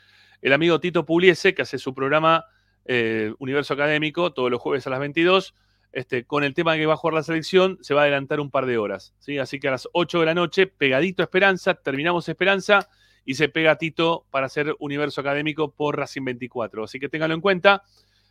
[0.41, 2.45] el amigo Tito Pugliese, que hace su programa
[2.85, 5.55] eh, Universo Académico, todos los jueves a las 22,
[5.93, 8.53] este, con el tema que va a jugar la selección, se va a adelantar un
[8.53, 9.15] par de horas.
[9.19, 9.39] ¿sí?
[9.39, 12.89] Así que a las 8 de la noche, pegadito Esperanza, terminamos Esperanza
[13.25, 16.85] y se pega Tito para hacer Universo Académico por Racing 24.
[16.85, 17.83] Así que ténganlo en cuenta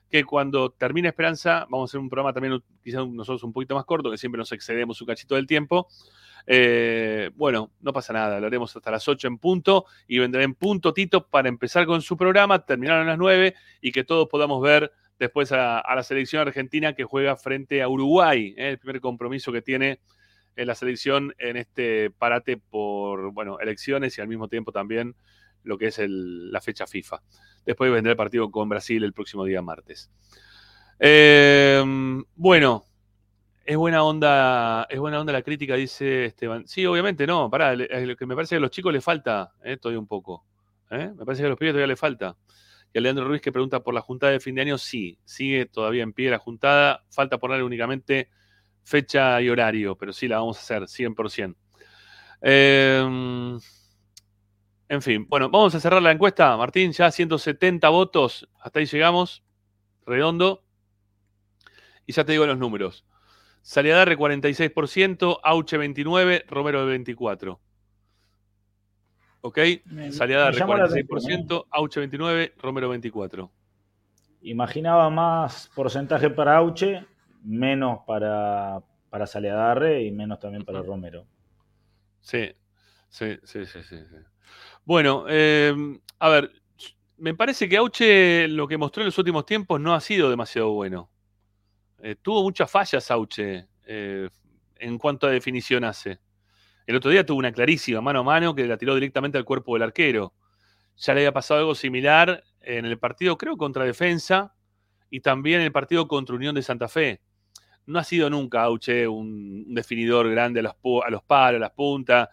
[0.10, 3.86] que cuando termine Esperanza, vamos a hacer un programa también, quizás nosotros un poquito más
[3.86, 5.88] corto, que siempre nos excedemos un cachito del tiempo.
[6.48, 10.56] Eh, bueno, no pasa nada, lo haremos hasta las 8 en punto y vendrá en
[10.56, 14.62] punto Tito para empezar con su programa, terminar a las 9 y que todos podamos
[14.62, 18.70] ver después a, la selección argentina que juega frente a Uruguay, ¿eh?
[18.70, 20.00] el primer compromiso que tiene
[20.56, 25.16] en la selección en este parate por bueno, elecciones y al mismo tiempo también
[25.64, 27.22] lo que es la fecha FIFA.
[27.66, 30.10] Después vendrá el partido con Brasil el próximo día martes.
[31.00, 31.84] Eh,
[32.36, 32.86] bueno,
[33.70, 36.68] es buena onda, es buena onda la crítica, dice Esteban.
[36.68, 39.78] Sí, obviamente no, pará, lo que me parece que a los chicos les falta eh,
[39.78, 40.44] todavía un poco.
[40.90, 41.12] ¿eh?
[41.16, 42.36] Me parece que a los pibes todavía les falta.
[42.92, 45.68] Y a Leandro Ruiz que pregunta por la juntada de fin de año, sí, sigue
[45.68, 48.30] todavía en pie la juntada, falta ponerle únicamente
[48.84, 51.56] fecha y horario, pero sí la vamos a hacer, 100%.
[52.42, 53.58] Eh,
[54.90, 59.44] en fin, bueno, vamos a cerrar la encuesta, Martín, ya 170 votos, hasta ahí llegamos,
[60.06, 60.64] redondo.
[62.06, 63.06] Y ya te digo los números.
[63.62, 67.60] Saliadarre 46%, Auche 29%, Romero 24%.
[69.42, 69.58] ¿Ok?
[69.86, 73.52] Me- Saliadarre la 46%, Auche 29%, Romero 24%.
[74.42, 77.06] Imaginaba más porcentaje para Auche,
[77.44, 81.26] menos para, para Saleadarre y menos también para Romero.
[82.22, 82.52] Sí,
[83.10, 83.98] sí, sí, sí, sí.
[83.98, 84.16] sí.
[84.90, 85.72] Bueno, eh,
[86.18, 86.52] a ver,
[87.18, 90.72] me parece que Auche lo que mostró en los últimos tiempos no ha sido demasiado
[90.72, 91.12] bueno.
[92.00, 94.28] Eh, tuvo muchas fallas Auche eh,
[94.78, 96.20] en cuanto a definición hace.
[96.88, 99.76] El otro día tuvo una clarísima mano a mano que la tiró directamente al cuerpo
[99.76, 100.34] del arquero.
[100.98, 104.56] Ya le había pasado algo similar en el partido, creo, contra Defensa
[105.12, 107.22] y también en el partido contra Unión de Santa Fe.
[107.86, 110.74] No ha sido nunca Auche un, definidor grande a los,
[111.06, 112.30] a los palos, a las puntas.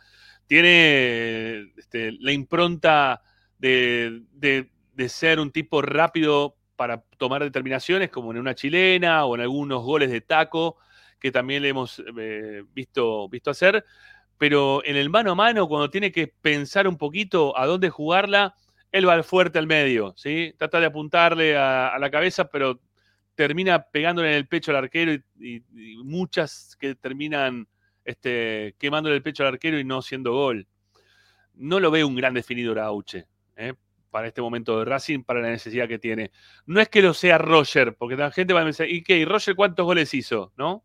[0.47, 3.23] Tiene este, la impronta
[3.59, 4.71] de, de-
[5.09, 10.11] ser un tipo rápido para tomar determinaciones, como en una chilena o en algunos goles
[10.11, 10.79] de taco,
[11.21, 13.85] que también le hemos eh, visto, visto hacer.
[14.39, 18.55] Pero en el mano a mano, cuando tiene que pensar un poquito a dónde jugarla,
[18.93, 20.55] él va fuerte al medio, ¿sí?
[20.59, 22.81] Trata de apuntarle a, la cabeza, pero
[23.35, 25.63] termina pegándole en el pecho al arquero y
[26.05, 27.69] muchas que terminan
[28.07, 30.67] este, quemándole el pecho al arquero y no siendo gol.
[31.55, 33.27] No lo veo un gran definidor a Auche,
[33.57, 33.75] ¿eh?
[34.11, 36.31] para este momento de Racing, para la necesidad que tiene.
[36.65, 39.19] No es que lo sea Roger, porque la gente va a decir, ¿y qué?
[39.19, 40.53] ¿Y Roger cuántos goles hizo?
[40.57, 40.85] ¿No?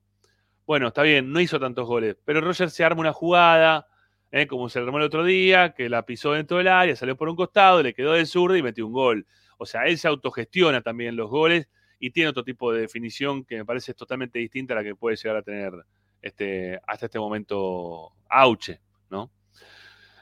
[0.66, 3.88] Bueno, está bien, no hizo tantos goles, pero Roger se arma una jugada,
[4.32, 4.48] ¿eh?
[4.48, 7.36] como se armó el otro día, que la pisó dentro del área, salió por un
[7.36, 9.28] costado, le quedó del zurdo y metió un gol.
[9.58, 11.70] O sea, él se autogestiona también los goles
[12.00, 15.18] y tiene otro tipo de definición que me parece totalmente distinta a la que puede
[15.18, 15.74] llegar a tener
[16.22, 19.32] este, hasta este momento Auche, ¿no?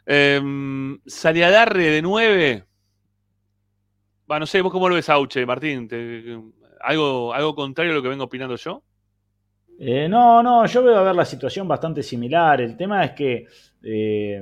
[0.06, 0.42] Eh,
[1.06, 2.66] Saliadarre de 9.
[4.32, 5.88] Va, no sé, ¿vos cómo lo ves, Auche, Martín?
[5.88, 6.40] ¿Te-
[6.82, 8.84] algo, ¿Algo contrario a lo que vengo opinando yo?
[9.80, 12.62] Eh, no, no, yo veo a ver la situación bastante similar.
[12.62, 13.48] El tema es que.
[13.84, 14.42] eh,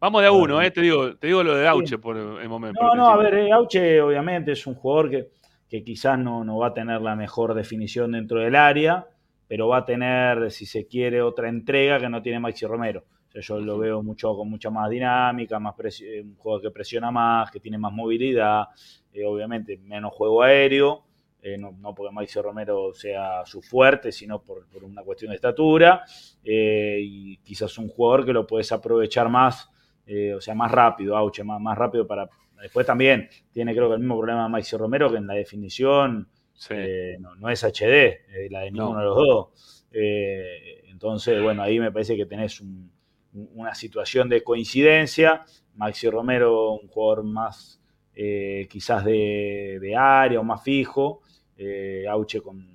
[0.00, 0.44] Vamos de a Bueno.
[0.56, 0.70] uno, ¿eh?
[0.70, 2.82] Te digo, te digo lo de Auche por el momento.
[2.82, 5.28] no, no, a ver, eh, Auche obviamente es un jugador que,
[5.68, 9.06] que quizás no, no va a tener la mejor definición dentro del área,
[9.52, 13.04] pero va a tener, si se quiere, otra entrega que no tiene Maxi Romero.
[13.28, 16.70] O sea, yo lo veo mucho con mucha más dinámica, más eh, un jugador que
[16.70, 18.68] presiona más, que tiene más movilidad,
[19.12, 21.04] eh, obviamente menos juego aéreo,
[21.42, 25.34] eh, no, no porque Maxi Romero sea su fuerte, sino por, por una cuestión de
[25.34, 26.02] estatura,
[26.42, 29.68] eh, y quizás un jugador que lo puedes aprovechar más,
[30.06, 32.26] eh, o sea, más rápido, Auche, más, más rápido para...
[32.62, 36.30] Después también tiene creo que el mismo problema de Maxi Romero, que en la definición
[36.70, 37.82] eh, no, no es HD,
[38.28, 38.98] eh, la de ninguno No.
[39.00, 39.86] de los dos.
[39.92, 42.90] Eh, entonces, bueno, ahí me parece que tenés un-
[43.34, 45.44] un- una situación de coincidencia.
[45.74, 47.78] Maxi Romero, un jugador más
[48.14, 51.22] eh, quizás de, de área o más fijo.
[51.56, 52.66] eh, Auche con,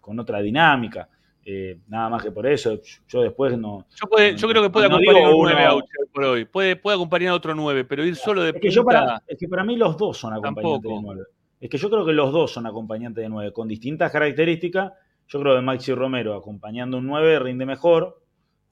[0.00, 1.08] con otra dinámica.
[1.44, 2.78] Eh, nada más que por eso.
[3.08, 3.86] Yo después no.
[3.94, 6.44] Yo, puede- yo creo que puede no acompañar a un 9 uno- Auche por hoy.
[6.44, 9.38] Puede, puede acompañar a otro 9, pero ir solo de Es que, yo para, es
[9.38, 10.94] que para mí los dos son acompañantes Tampoco.
[10.94, 11.22] de 9.
[11.60, 14.92] Es que yo creo que los dos son acompañantes de 9, con distintas características.
[15.28, 18.20] Yo creo que Maxi Romero acompañando un 9 rinde mejor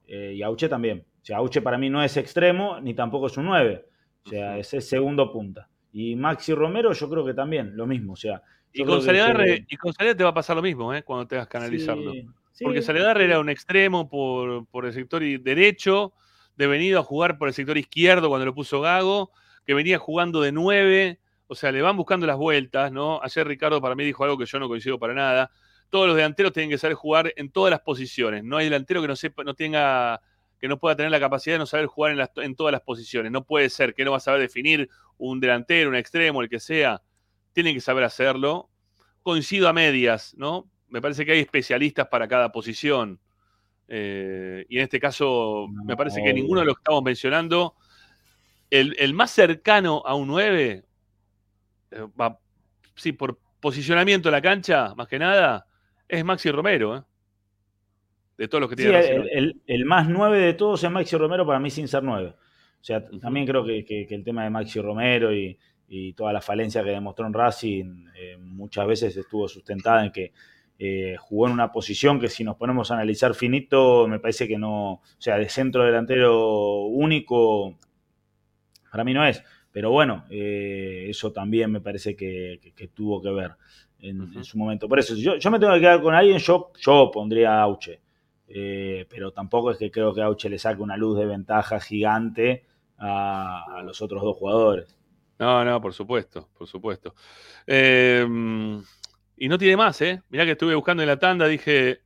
[0.07, 1.05] eh, y Auche también.
[1.23, 3.87] O sea, Auche para mí no es extremo ni tampoco es un 9.
[4.25, 5.69] O sea, ese es segundo punta.
[5.93, 8.13] Y Maxi Romero yo creo que también, lo mismo.
[8.13, 11.03] O sea, Y con, se- y con te va a pasar lo mismo, ¿eh?
[11.03, 12.13] Cuando tengas que analizarlo.
[12.13, 16.13] Sí, sí, Porque Saledarre era un extremo por, por el sector derecho,
[16.57, 19.31] de venido a jugar por el sector izquierdo cuando lo puso Gago,
[19.65, 23.21] que venía jugando de 9, o sea, le van buscando las vueltas, ¿no?
[23.23, 25.51] Ayer Ricardo para mí dijo algo que yo no coincido para nada.
[25.91, 28.43] Todos los delanteros tienen que saber jugar en todas las posiciones.
[28.45, 30.21] No hay delantero que no sepa, no tenga,
[30.59, 32.81] que no pueda tener la capacidad de no saber jugar en, las- en todas las
[32.81, 33.31] posiciones.
[33.31, 34.89] No puede ser que no va a saber definir
[35.19, 37.03] un delantero, un extremo, el que sea.
[37.53, 38.71] Tienen que saber hacerlo.
[39.23, 40.69] Coincido a medias, ¿no?
[40.89, 43.21] Me parece que hay especialistas para cada posición.
[43.89, 47.75] Eh, y en este caso, me parece que ninguno de los que estamos mencionando,
[48.71, 50.85] el, el más cercano a un 9,
[51.95, 52.39] eh, va-
[52.95, 55.67] sí, por posicionamiento en la cancha, más que nada,
[56.09, 57.03] es Maxi Romero, ¿eh?
[58.37, 59.29] De todos los que Sí, tiene el, hoy.
[59.33, 62.35] el- el más 9 de todos es Maxi Romero para mí sin ser 9.
[62.81, 65.57] O sea, también creo que, que- que el tema de Maxi Romero y,
[65.89, 70.33] y toda la falencia que demostró en Racing eh, muchas veces estuvo sustentada en que
[70.79, 74.59] eh, jugó en una posición que si nos ponemos a analizar finito, me parece que
[74.59, 77.79] no, o sea, de centro delantero único,
[78.91, 79.43] para mí no es.
[79.75, 83.53] Pero bueno, eh, eso también me parece que, que- que tuvo que ver
[84.01, 84.89] en, en su momento.
[84.89, 87.63] Por eso, si yo, yo me tengo que quedar con alguien, yo, yo pondría a
[87.65, 88.01] Auche.
[88.49, 92.65] Eh, pero tampoco es que creo que Auche le saque una luz de ventaja gigante
[92.99, 94.97] a, a los otros dos jugadores.
[95.39, 97.15] No, no, por supuesto, por supuesto.
[97.67, 98.25] Eh,
[99.37, 100.23] y no tiene más, ¿eh?
[100.29, 102.01] Mirá que estuve buscando en la tanda, dije,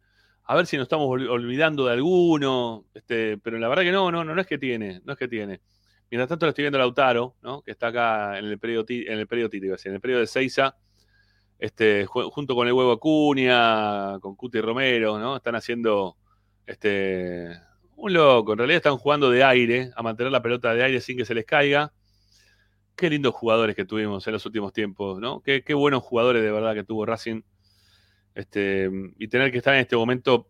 [0.45, 4.11] a ver si nos estamos ol- olvidando de alguno, este, pero la verdad que no,
[4.11, 5.61] no, no, no es que tiene, no es que tiene.
[6.11, 7.63] Mientras tanto lo estoy viendo a Lautaro, ¿no?
[7.63, 10.77] Que está acá en el periodo, en en el periodo de Seiza,
[11.59, 15.37] este, ju- junto con el huevo Acuña, con Cuti Romero, ¿no?
[15.37, 16.17] Están haciendo
[16.67, 17.49] Este,
[17.97, 18.53] un loco.
[18.53, 21.35] En realidad están jugando de aire, a mantener la pelota de aire sin que se
[21.35, 21.93] les caiga.
[22.95, 25.41] Qué lindos jugadores que tuvimos en los últimos tiempos, ¿no?
[25.41, 27.41] Qué, qué buenos jugadores de verdad que tuvo Racing.
[28.35, 30.47] Este, y tener que estar en este momento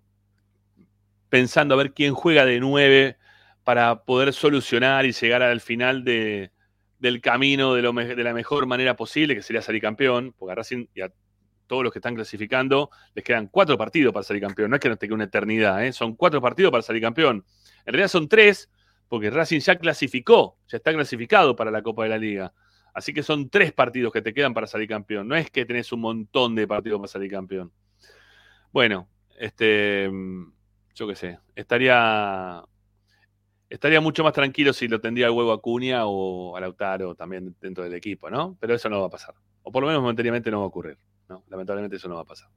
[1.29, 3.17] pensando a ver quién juega de nueve
[3.69, 6.53] para poder solucionar y llegar al final de,
[6.99, 11.03] del camino de, la mejor manera posible, que sería salir campeón, porque a Racing y
[11.03, 11.13] a
[11.67, 14.71] todos los que están clasificando les quedan cuatro partidos para salir campeón.
[14.71, 15.93] No es que nos tenga una eternidad, ¿eh?
[15.93, 17.45] son cuatro partidos para salir campeón.
[17.85, 18.71] En realidad son tres,
[19.07, 22.55] porque Racing ya clasificó, ya está clasificado para la Copa de la Liga.
[22.95, 25.29] Así que son tres partidos que te quedan para salir campeón.
[25.29, 27.71] No es que tenés un montón de partidos para salir campeón.
[28.73, 30.53] Bueno, este, mm,
[30.95, 32.65] yo qué sé, estaría,
[33.69, 37.55] estaría mucho más tranquilo si lo tendría el huevo a Cunha o a Lautaro también
[37.61, 38.57] dentro del equipo, ¿no?
[38.61, 39.35] Pero eso no va a pasar.
[39.63, 41.45] O por lo menos momentáneamente no va a ocurrir, ¿no?
[41.49, 42.49] Lamentablemente eso no va a pasar.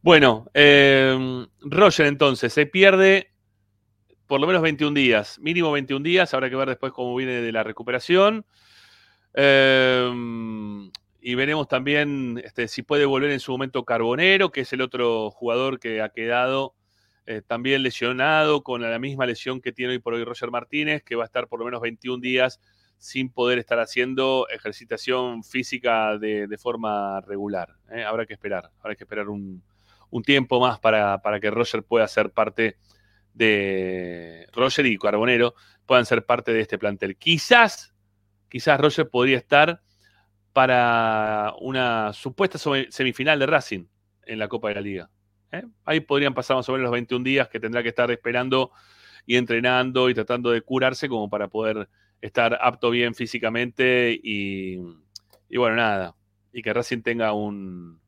[0.00, 3.30] Bueno, eh, Roger entonces se pierde
[4.26, 7.52] por lo menos 21 días, mínimo 21 días, habrá que ver después cómo viene de
[7.52, 8.46] la recuperación.
[9.34, 10.10] Eh,
[11.20, 15.30] y veremos también este, si puede volver en su momento Carbonero, que es el otro
[15.30, 16.74] jugador que ha quedado
[17.26, 21.16] eh, también lesionado con la misma lesión que tiene hoy por hoy Roger Martínez, que
[21.16, 22.60] va a estar por lo menos 21 días
[22.98, 27.74] sin poder estar haciendo ejercitación física de, forma regular.
[27.90, 28.04] ¿eh?
[28.04, 29.62] Habrá que esperar, habrá que esperar un,
[30.10, 32.76] un tiempo más para, para que Roger pueda ser parte
[33.34, 35.54] de Roger y Carbonero
[35.86, 37.16] puedan ser parte de este plantel.
[37.16, 37.94] Quizás,
[38.48, 39.82] quizás Roger podría estar
[40.52, 42.58] para una supuesta
[42.90, 43.86] semifinal de Racing
[44.24, 45.10] en la Copa de la Liga.
[45.58, 45.64] ¿Eh?
[45.84, 48.70] Ahí podrían pasar más o menos los 21 días que tendrá que estar esperando
[49.26, 51.88] y entrenando y tratando de curarse como para poder
[52.20, 54.76] estar apto bien físicamente y,
[55.56, 56.14] bueno, nada,
[56.52, 58.00] y que Racing tenga un,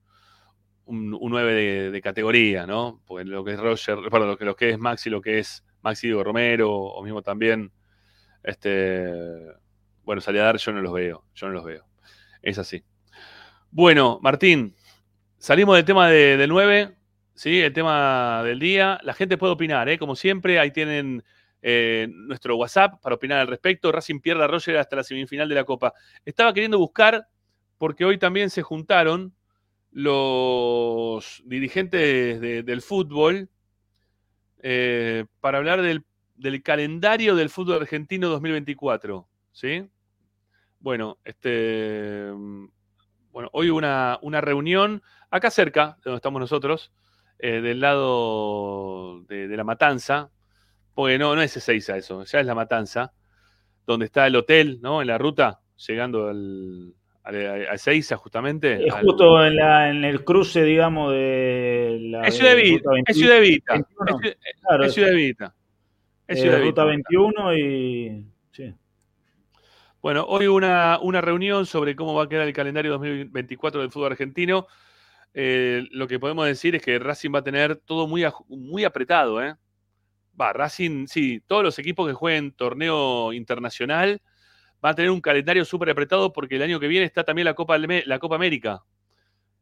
[0.86, 3.02] un, un 9 de, de categoría, ¿no?
[3.06, 5.64] Porque lo que es Roger, perdón, lo que, lo que es Maxi, lo que es
[5.82, 7.72] Maxi Diego Romero, o mismo también,
[8.42, 9.04] este,
[10.04, 11.84] bueno, salir a dar, yo no los veo, yo no los veo.
[12.42, 12.82] Es así.
[13.70, 14.74] Bueno, Martín,
[15.38, 16.96] salimos del tema de- del 9,
[17.36, 17.60] ¿sí?
[17.60, 18.98] El tema del día.
[19.04, 19.98] La gente puede opinar, ¿eh?
[19.98, 21.22] Como siempre, ahí tienen
[21.62, 23.92] eh, nuestro WhatsApp para opinar al respecto.
[23.92, 25.94] Racing pierde a Roger hasta la semifinal de la Copa.
[26.24, 27.28] Estaba queriendo buscar,
[27.78, 29.34] porque hoy también se juntaron
[29.92, 33.48] los dirigentes de- del fútbol
[34.62, 36.04] eh, para hablar del,
[36.34, 39.28] del calendario del fútbol argentino 2024.
[39.52, 39.88] ¿Sí?
[40.80, 42.30] Bueno, este.
[42.34, 42.66] mm,
[43.32, 46.92] Bueno, hoy una, una reunión acá cerca, de donde estamos nosotros,
[47.38, 50.30] eh, del lado de, de la Matanza,
[50.94, 53.12] porque no, no es Ezeiza eso, ya es la Matanza,
[53.86, 55.00] donde está el hotel, ¿no?
[55.02, 56.94] En la ruta, llegando al,
[57.24, 58.86] a Ezeiza justamente.
[58.86, 62.22] Es al- justo en, la, en el cruce, digamos, de la.
[62.22, 64.04] Es Ciudad Evita, es Ciudad Evita, 21.
[64.10, 65.54] es Ciudad- Claro, es Ciudad Evita.
[66.28, 67.08] Es eh, Ciudad Ruta Evita.
[67.10, 68.24] 21 y.
[68.52, 68.74] Sí.
[70.02, 74.12] Bueno, hoy una, una reunión sobre cómo va a quedar el calendario 2024 del fútbol
[74.12, 74.66] argentino.
[75.38, 79.42] Eh, lo que podemos decir es que Racing va a tener todo muy, muy apretado.
[79.42, 79.54] ¿eh?
[80.40, 84.22] Va, Racing, sí, todos los equipos que jueguen torneo internacional
[84.80, 87.52] van a tener un calendario súper apretado porque el año que viene está también la
[87.52, 88.82] Copa, la Copa América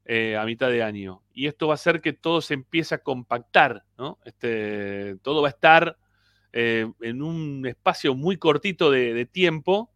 [0.05, 1.25] eh, a mitad de año.
[1.33, 4.21] Y esto va a hacer que todo se empiece a compactar, ¿no?
[4.25, 5.99] Este, todo va a estar
[6.53, 9.94] en un espacio muy cortito de tiempo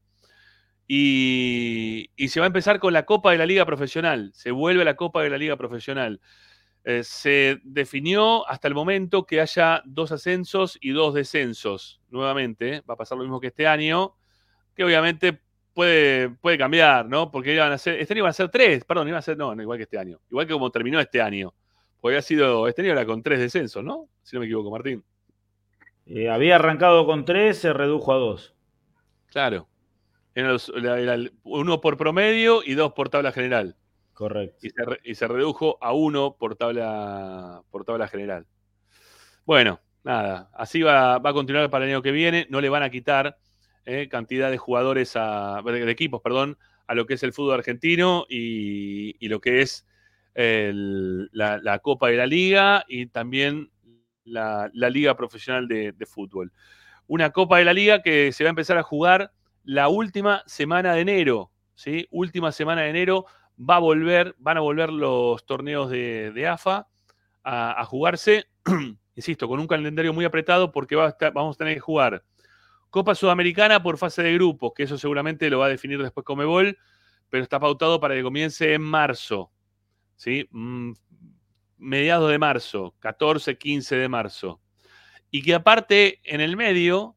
[0.89, 4.32] y, y se va a empezar con la Copa de la Liga Profesional.
[4.35, 6.20] Se vuelve a la Copa de la Liga Profesional.
[6.85, 12.01] Eh, se definió hasta el momento que haya dos ascensos y dos descensos.
[12.09, 12.82] Nuevamente, ¿eh?
[12.89, 14.16] va a pasar lo mismo que este año,
[14.74, 15.39] que obviamente
[15.74, 17.31] puede, puede cambiar, ¿no?
[17.31, 19.55] Porque iban a ser, este año iban a ser tres, perdón, iban a ser, no,
[19.55, 20.19] no, igual que este año.
[20.31, 21.52] Igual que como terminó este año.
[22.01, 24.09] Porque había sido, este año era con tres descensos, ¿no?
[24.23, 25.05] Si no me equivoco, Martín.
[26.06, 28.55] Eh, había arrancado con 3, se redujo a 2.
[29.27, 29.69] Claro.
[30.39, 30.73] Eran los-
[31.43, 33.74] uno por promedio y dos por tabla general.
[34.12, 34.59] Correcto.
[34.65, 38.47] Y se, re- y se redujo a uno por tabla, por tabla general.
[39.44, 42.47] Bueno, nada, así va, va a continuar para el año que viene.
[42.51, 43.36] No le van a quitar
[43.85, 46.56] eh, cantidad de jugadores, a, de equipos, perdón,
[46.86, 49.89] a lo que es el fútbol argentino y, y lo que es
[50.35, 53.73] el- la, la Copa de la Liga y también
[54.23, 56.52] la, la Liga Profesional de, de Fútbol.
[57.09, 59.32] Una Copa de la Liga que se va a empezar a jugar
[59.69, 62.07] la última semana de enero, ¿sí?
[62.11, 63.27] Última semana de enero
[63.59, 66.89] va a volver, van a volver los torneos de, AFA
[67.45, 68.47] a, a jugarse,
[69.15, 72.24] insisto, con un calendario muy apretado porque va a estar- vamos a tener que jugar
[72.90, 76.78] Copa Sudamericana por fase de grupos, que eso seguramente lo va a definir después Comebol,
[77.28, 79.53] pero está pautado para que comience en marzo,
[80.16, 80.49] ¿sí?
[80.51, 80.93] Mm,
[81.78, 84.61] mediados de marzo, 14, 15 de marzo.
[85.31, 87.16] y que aparte en el medio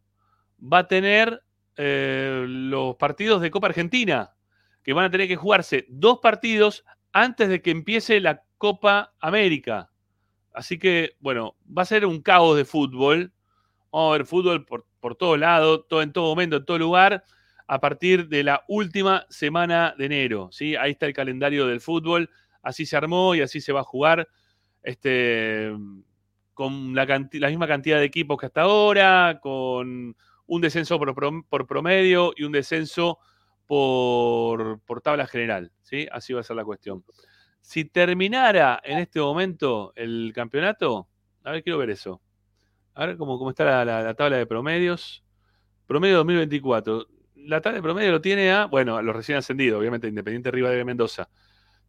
[0.62, 1.44] va a tener
[1.84, 4.36] eh, los partidos de Copa Argentina,
[4.84, 9.90] que van a tener que jugarse dos partidos antes de que empiece la Copa América.
[10.54, 13.34] Así que, bueno, va a ser un caos de fútbol.
[13.92, 17.24] Vamos a ver fútbol por, por todo lado, todo, en todo momento, en todo lugar,
[17.66, 20.50] a partir de la última semana de enero.
[20.52, 20.76] ¿sí?
[20.76, 22.30] Ahí está el calendario del fútbol.
[22.62, 24.28] Así se armó y así se va a jugar.
[24.84, 25.72] Este,
[26.54, 30.16] con la, la misma cantidad de equipos que hasta ahora, con
[30.52, 33.20] un descenso por, promedio y un descenso
[33.68, 35.72] por, por, tabla general.
[35.82, 36.10] ¿sí?
[36.12, 37.06] Así va a ser la cuestión.
[37.62, 41.08] Si terminara en este momento el campeonato,
[41.46, 42.22] a ver, quiero ver eso.
[42.96, 45.24] A ver cómo, cómo está la, la, tabla de promedios.
[45.88, 47.08] Promedio 2024.
[47.36, 50.70] La tabla de promedio lo tiene a, bueno, a los recién ascendidos, obviamente, Independiente arriba
[50.70, 51.30] de Mendoza.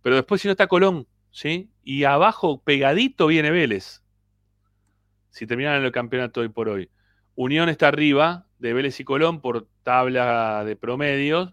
[0.03, 1.69] Pero después, si no está Colón, ¿sí?
[1.83, 4.05] Y abajo, pegadito, viene Vélez.
[5.31, 6.91] Si terminaran el campeonato hoy por hoy.
[7.35, 11.53] Unión está arriba de Vélez y Colón por tabla de promedios.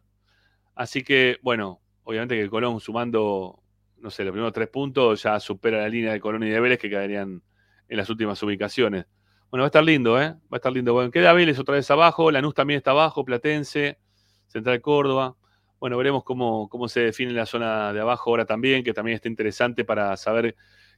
[0.75, 3.63] Así que, bueno, obviamente que Colón sumando,
[3.97, 6.77] no sé, los primeros tres puntos ya supera la línea de Colón y de Vélez
[6.77, 7.41] que quedarían
[7.87, 9.07] en las últimas ubicaciones.
[9.49, 10.27] Bueno, va a estar lindo, ¿eh?
[10.29, 10.93] Va a estar lindo.
[10.93, 13.97] Bueno, queda Vélez otra vez abajo, Lanús también está abajo, Platense,
[14.45, 15.35] Central Córdoba.
[15.79, 19.27] Bueno, veremos cómo, cómo se define la zona de abajo ahora también, que también está
[19.27, 20.55] interesante para saber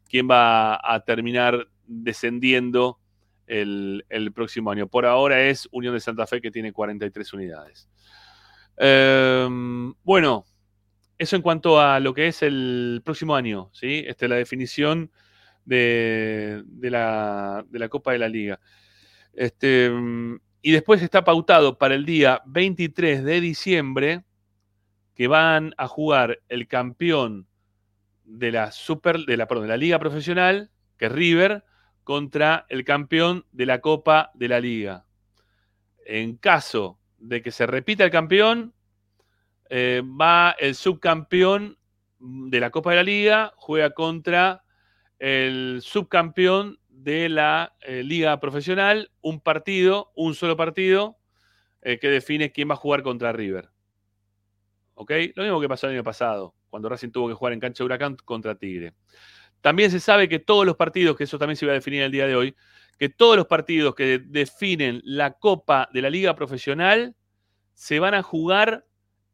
[0.09, 3.00] quién va a terminar descendiendo
[3.51, 4.87] el, próximo año.
[4.87, 7.89] Por ahora es Unión de Santa Fe que tiene 43 unidades.
[8.77, 9.47] Eh,
[10.03, 10.45] bueno,
[11.17, 14.03] eso en cuanto a lo que es el próximo año, ¿sí?
[14.07, 15.11] Esta es la definición
[15.65, 18.59] de, de, la, de la, Copa de la Liga.
[19.33, 19.91] Este,
[20.61, 24.23] y después está pautado para el día 23 de diciembre
[25.13, 27.47] que van a jugar el campeón
[28.23, 31.65] de la Super, de la, perdón, de la Liga Profesional, que es River,
[32.03, 35.05] contra el campeón de la Copa de la Liga.
[36.05, 38.73] En caso de que se repita el campeón,
[39.69, 41.77] eh, va el subcampeón
[42.19, 44.63] de la Copa de la Liga, juega contra
[45.19, 51.17] el subcampeón de la eh, Liga Profesional, un partido, un solo partido,
[51.81, 53.69] eh, que define quién va a jugar contra River.
[54.95, 57.85] Lo mismo que pasó el año pasado, cuando Racing tuvo que jugar en cancha de
[57.85, 58.93] Huracán contra Tigre.
[59.61, 62.11] También se sabe que todos los partidos, que eso también se iba a definir el
[62.11, 62.55] día de hoy,
[62.97, 67.15] que todos los partidos que definen la Copa de la Liga Profesional
[67.73, 68.85] se van a jugar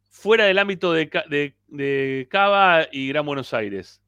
[0.10, 4.02] fuera del ámbito de, de, Cava y Gran Buenos Aires.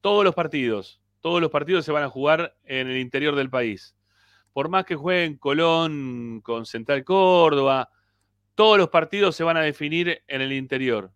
[0.00, 3.96] Todos los partidos, todos los partidos se van a jugar en el interior del país.
[4.52, 7.90] Por más que jueguen Colón con Central Córdoba,
[8.54, 11.12] todos los partidos se van a definir en el interior.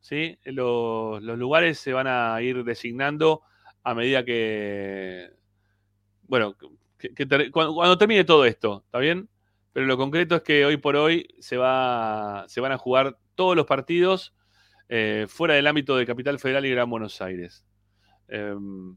[0.00, 0.38] ¿sí?
[0.44, 3.42] Los lugares se van a ir designando
[3.84, 5.30] a medida que,
[6.26, 6.56] bueno,
[6.98, 9.28] que, cuando, termine todo esto, ¿está bien?
[9.72, 13.54] Pero lo concreto es que hoy por hoy se, va, se van a jugar todos
[13.54, 14.34] los partidos
[14.88, 17.66] eh, fuera del ámbito de Capital Federal y Gran Buenos Aires.
[18.28, 18.96] Em,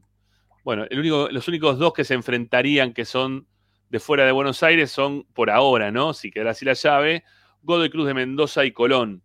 [0.64, 3.46] bueno, el único, los únicos dos que se enfrentarían que son
[3.90, 6.14] de fuera de Buenos Aires son por ahora, ¿no?
[6.14, 7.24] Si queda así la llave,
[7.62, 9.22] Godoy Cruz de Mendoza y Colón.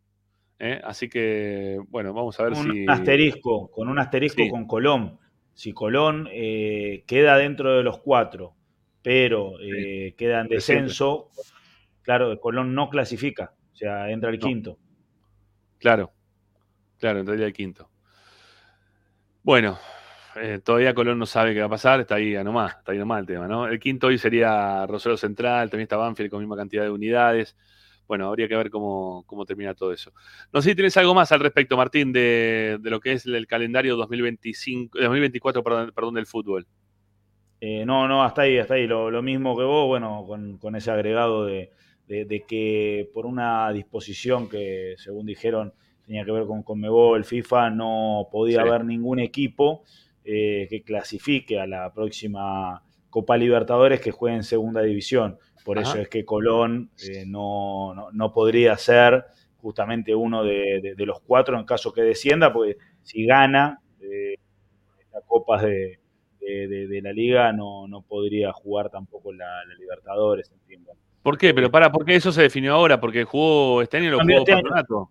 [0.60, 0.82] ¿eh?
[0.84, 2.84] Así que, bueno, vamos a ver si.
[2.84, 5.20] Un asterisco, con un asterisco con Colón
[5.54, 8.56] si Colón eh, queda dentro de los cuatro,
[9.02, 11.30] pero eh, queda en descenso,
[12.02, 14.78] claro, Colón no clasifica, o sea, entra el quinto.
[15.80, 16.12] Claro,
[17.00, 17.90] claro, entraría el quinto.
[19.44, 19.78] Bueno,
[20.36, 23.20] eh, todavía Colón no sabe qué va a pasar, está ahí nomás, está ahí nomás
[23.20, 23.68] el tema, ¿no?
[23.68, 27.56] El quinto hoy sería Rosario Central, también está Banfield con misma cantidad de unidades
[28.08, 30.12] bueno, habría que ver cómo, termina todo eso.
[30.52, 33.96] No sé si tienes algo más al respecto, Martín, de, lo que es el calendario
[33.96, 36.68] 2025, 2024 perdón, del fútbol.
[37.62, 38.88] Eh, no, no, hasta ahí, hasta ahí.
[38.88, 40.26] Lo, mismo que vos, bueno,
[40.60, 41.72] con, ese agregado de,
[42.48, 45.74] que por una disposición que, según dijeron,
[46.06, 49.84] tenía que ver con Conmebol, FIFA, no podía haber ningún equipo
[50.26, 55.38] eh, que clasifique a la próxima Copa Libertadores que juegue en segunda división.
[55.64, 59.26] Por eso es que Colón eh, no, podría ser
[59.58, 64.36] justamente uno de, los cuatro en caso que descienda, porque si gana eh,
[65.14, 66.00] las copas de,
[67.02, 70.92] la liga no, podría jugar tampoco la, Libertadores, entiendo.
[71.22, 71.54] ¿Por qué?
[71.54, 73.00] Pero para, ¿por qué eso se definió ahora?
[73.00, 75.10] Porque jugó este año lo jugó este campeonato.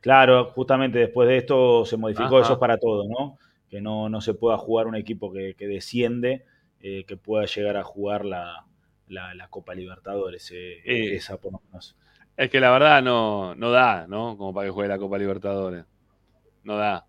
[0.00, 3.38] Claro, justamente después de esto se modificó eso para todo, ¿no?
[3.70, 6.44] Que no, se pueda jugar un equipo que, desciende,
[6.80, 8.66] eh, que pueda llegar a jugar la,
[9.12, 11.96] la, Copa Libertadores, eh, eh, esa por lo menos.
[12.36, 14.36] Es que la verdad no, no da, ¿no?
[14.36, 15.84] Como para que juegue la Copa Libertadores.
[16.64, 17.06] No da.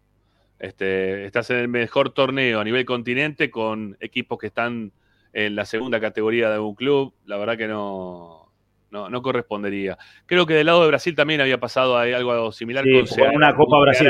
[0.59, 4.91] Este, estás en el mejor torneo a nivel continente con equipos que están
[5.33, 8.51] en la segunda categoría de un club, la verdad que no,
[8.91, 9.97] no, no correspondería.
[10.25, 13.55] Creo que del lado de Brasil también había pasado ahí algo similar Sí, con una
[13.55, 14.09] Copa con Brasil.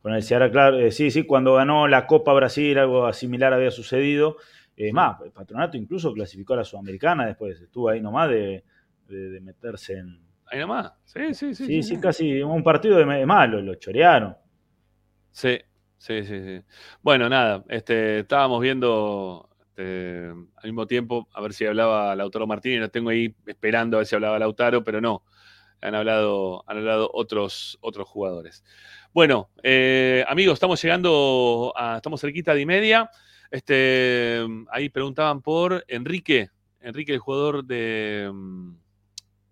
[0.00, 0.78] Con el Ceará, claro.
[0.78, 4.38] eh, sí, sí, cuando ganó la Copa Brasil, algo similar había sucedido.
[4.76, 7.60] Es más, el patronato incluso clasificó a la Sudamericana después.
[7.60, 8.62] Estuvo ahí nomás de,
[9.08, 10.20] de- de meterse en.
[10.46, 10.92] Ahí nomás.
[11.04, 11.66] Sí, sí, sí.
[11.66, 14.36] Sí, sí, casi un partido de de malo, lo chorearon.
[15.30, 15.58] Sí,
[15.98, 16.62] sí, sí, sí.
[17.02, 22.80] Bueno, nada, este, estábamos viendo este, al mismo tiempo a ver si hablaba Lautaro Martínez,
[22.80, 25.24] lo tengo ahí esperando a ver si hablaba Lautaro, pero no.
[25.82, 28.64] Han hablado, han hablado otros, otros jugadores.
[29.12, 33.10] Bueno, eh, amigos, estamos llegando a, estamos cerquita de y media.
[33.50, 36.50] Este, ahí preguntaban por Enrique,
[36.80, 38.74] Enrique, el jugador de mm,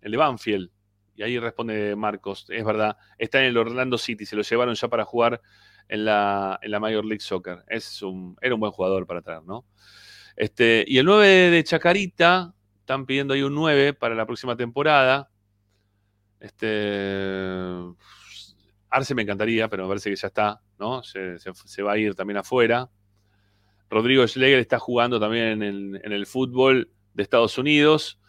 [0.01, 0.69] el de Banfield.
[1.15, 4.89] Y ahí responde Marcos, es verdad, está en el Orlando City, se lo llevaron ya
[4.89, 5.41] para jugar
[5.87, 7.63] en la, Major League Soccer.
[7.67, 9.65] Es un, era un buen jugador para traer, ¿no?
[10.35, 15.29] Este, y el 9 de Chacarita, están pidiendo ahí un 9 para la próxima temporada.
[16.39, 16.67] Este,
[18.89, 21.01] Arce me encantaría, pero me parece que ya está, ¿no?
[21.01, 22.89] Se va a ir también afuera.
[23.89, 28.19] Rodrigo Schlegel está jugando también en, en el fútbol de Estados Unidos.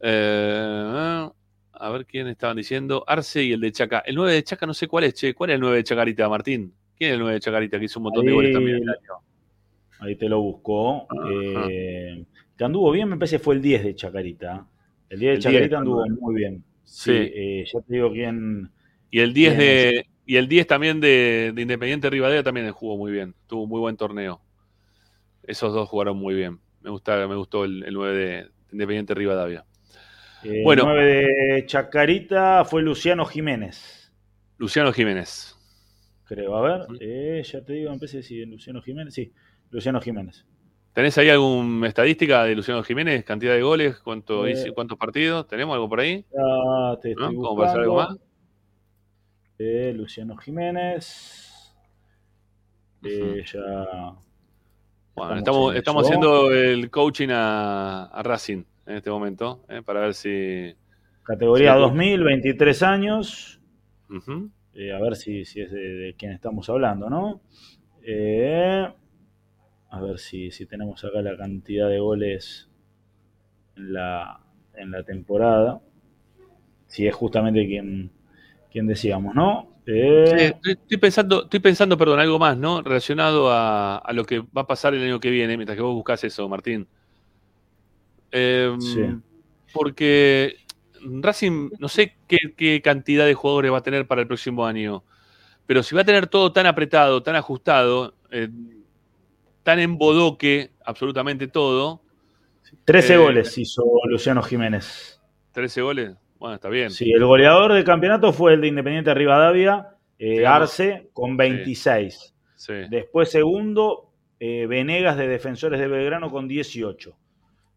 [0.00, 1.28] Eh,
[1.72, 3.04] a ver quién estaban diciendo.
[3.06, 4.00] Arce y el de Chaca.
[4.00, 5.34] El 9 de Chaca no sé cuál es, che.
[5.34, 6.74] ¿Cuál es el 9 de Chacarita, Martín?
[6.96, 8.76] ¿Quién es el 9 de Chacarita que hizo un montón de goles también?
[8.88, 11.06] Ahí, ahí te lo busco.
[11.68, 12.24] Eh,
[12.56, 14.66] que anduvo bien, me parece que fue el 10 de Chacarita.
[15.08, 16.62] El 10 de El Chacarita 10 anduvo muy bien.
[16.84, 17.12] Sí, Sí.
[17.34, 18.70] eh, ya te digo quién.
[19.10, 19.66] Y el 10 quién es.
[19.94, 20.06] de.
[20.26, 23.34] Y el 10 también de, de Independiente Rivadavia también jugó muy bien.
[23.48, 24.40] Tuvo un muy buen torneo.
[25.50, 26.60] Esos dos jugaron muy bien.
[26.80, 29.64] Me gusta, me gustó el, el 9 de Independiente Rivadavia.
[30.44, 30.82] Eh, Bueno.
[30.82, 31.04] El 9
[31.54, 34.12] de Chacarita fue Luciano Jiménez.
[34.58, 35.56] Luciano Jiménez.
[36.24, 39.12] Creo, a ver, eh, ya te digo, parece que sí, Luciano Jiménez.
[39.12, 39.32] Sí,
[39.70, 40.46] Luciano Jiménez.
[40.92, 43.24] ¿Tenés ahí alguna estadística de Luciano Jiménez?
[43.24, 43.98] ¿Cantidad de goles?
[43.98, 44.72] ¿Cuánto Eh.
[44.72, 45.48] ¿Cuántos partidos?
[45.48, 46.24] ¿Tenemos algo por ahí?
[46.32, 47.24] Ya te ¿No?
[47.24, 48.16] estoy ¿Cómo para hacer algo más?
[49.58, 51.74] Eh, Luciano Jiménez.
[53.02, 54.14] Ya.
[55.26, 60.14] Bueno, Estamos estamos, haciendo el coaching a, a Racing en este momento, eh, para ver
[60.14, 60.74] si.
[61.22, 63.60] Categoría Sí, 2000, 23 años.
[64.72, 67.42] Eh, a ver si, si es de, de quién estamos hablando, ¿no?
[68.02, 68.88] Eh,
[69.90, 72.70] a ver si, si tenemos acá la cantidad de goles
[73.76, 74.40] en la,
[74.74, 75.82] en la temporada.
[76.86, 78.10] Si es justamente quien,
[78.72, 79.68] quien decíamos, ¿no?
[79.92, 82.82] Eh, Sí, estoy, pensando, estoy pensando, perdón, algo más, ¿no?
[82.82, 85.94] Relacionado a, a lo que va a pasar el año que viene, mientras que vos
[85.94, 86.86] buscas eso, Martín.
[88.32, 89.02] Eh, Sí.
[89.72, 90.56] Porque
[91.02, 95.04] Racing, no sé qué, qué cantidad de jugadores va a tener para el próximo año,
[95.66, 98.48] pero si va a tener todo tan apretado, tan ajustado, eh,
[99.62, 102.02] tan en bodoque, absolutamente todo,
[102.84, 105.20] 13 eh, goles hizo Luciano Jiménez.
[105.52, 106.90] 13 goles, bueno, está bien.
[106.90, 112.34] Sí, el goleador del campeonato fue el de Independiente Rivadavia, eh, Arce, con 26.
[112.56, 112.72] Sí.
[112.90, 114.10] Después segundo,
[114.40, 117.14] eh, Venegas de Defensores de Belgrano con 18.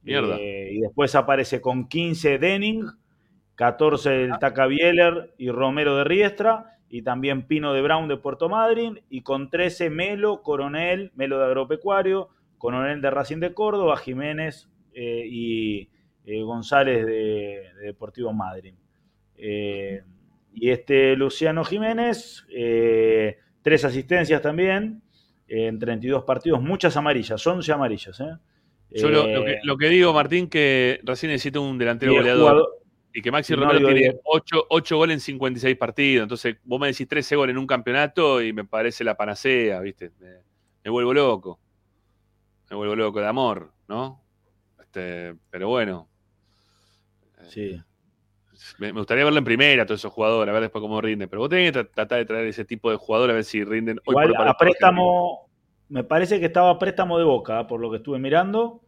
[0.04, 0.38] Mierda.
[0.40, 2.86] Eh, y después aparece con 15 Denning,
[3.56, 8.50] 14 el Taca Bieler y Romero de Riestra, y también Pino de Brown de Puerto
[8.50, 14.70] Madryn, y con 13 Melo, Coronel, Melo de Agropecuario, Coronel de Racing de Córdoba, Jiménez
[14.94, 15.90] eh, y
[16.26, 17.12] eh, González de,
[17.78, 18.76] de Deportivo Madryn.
[19.36, 20.02] Eh,
[20.54, 25.02] y este Luciano Jiménez, eh, tres asistencias también
[25.48, 28.18] en 32 partidos, muchas amarillas, 11 amarillas.
[28.92, 32.42] Yo lo, lo que, lo que digo, Martín, que recién necesito un delantero y goleador.
[32.52, 32.70] jugador-
[33.16, 34.22] Y que Maxi Romero tiene digo-
[34.70, 36.24] 8, goles en 56 partidos.
[36.24, 40.12] Entonces, vos me decís 13 goles en un campeonato y me parece la panacea, ¿viste?
[40.20, 40.28] Me,
[40.84, 41.60] me vuelvo loco.
[42.70, 44.22] Me vuelvo loco de amor, ¿no?
[44.80, 46.08] Este, pero bueno.
[47.48, 47.82] Sí.
[48.78, 51.30] Me, gustaría verlo en primera, todos esos jugadores, a ver después cómo rinden.
[51.30, 53.64] Pero vos tenés que tra- tratar de traer ese tipo de jugadores a ver si
[53.64, 55.50] rinden hoy Igual por a préstamo,
[55.90, 58.82] me parece que estaba a préstamo de Boca, por lo que estuve mirando,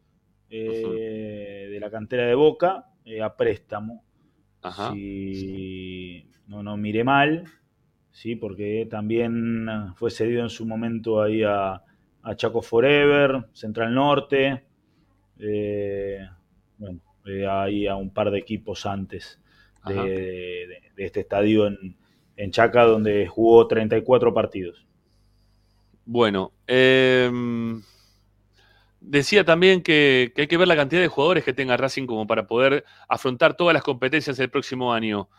[0.50, 4.04] eh, de la cantera de Boca, eh, a préstamo.
[4.62, 4.92] Ajá.
[4.92, 7.46] Si no, no miré mal,
[8.12, 11.82] sí, porque también fue cedido en su momento ahí a,
[12.22, 14.66] a Chaco Forever, Central Norte,
[15.40, 16.28] eh,
[16.78, 19.40] bueno, eh, ahí a un par de equipos antes
[19.84, 20.04] de, Ajá.
[20.04, 21.98] de- de este estadio en,
[22.38, 24.86] en Chaca, donde jugó 34 partidos.
[26.06, 27.82] Bueno, em,
[29.00, 32.28] decía también que, que hay que ver la cantidad de jugadores que tenga Racing como
[32.28, 35.30] para poder afrontar todas las competencias el próximo año.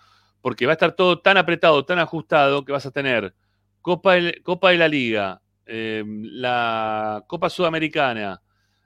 [0.40, 3.34] Porque va a estar todo tan apretado, tan ajustado, que vas a tener
[3.82, 4.14] Copa,
[4.44, 8.42] Copa de la Liga, em, la Copa Sudamericana,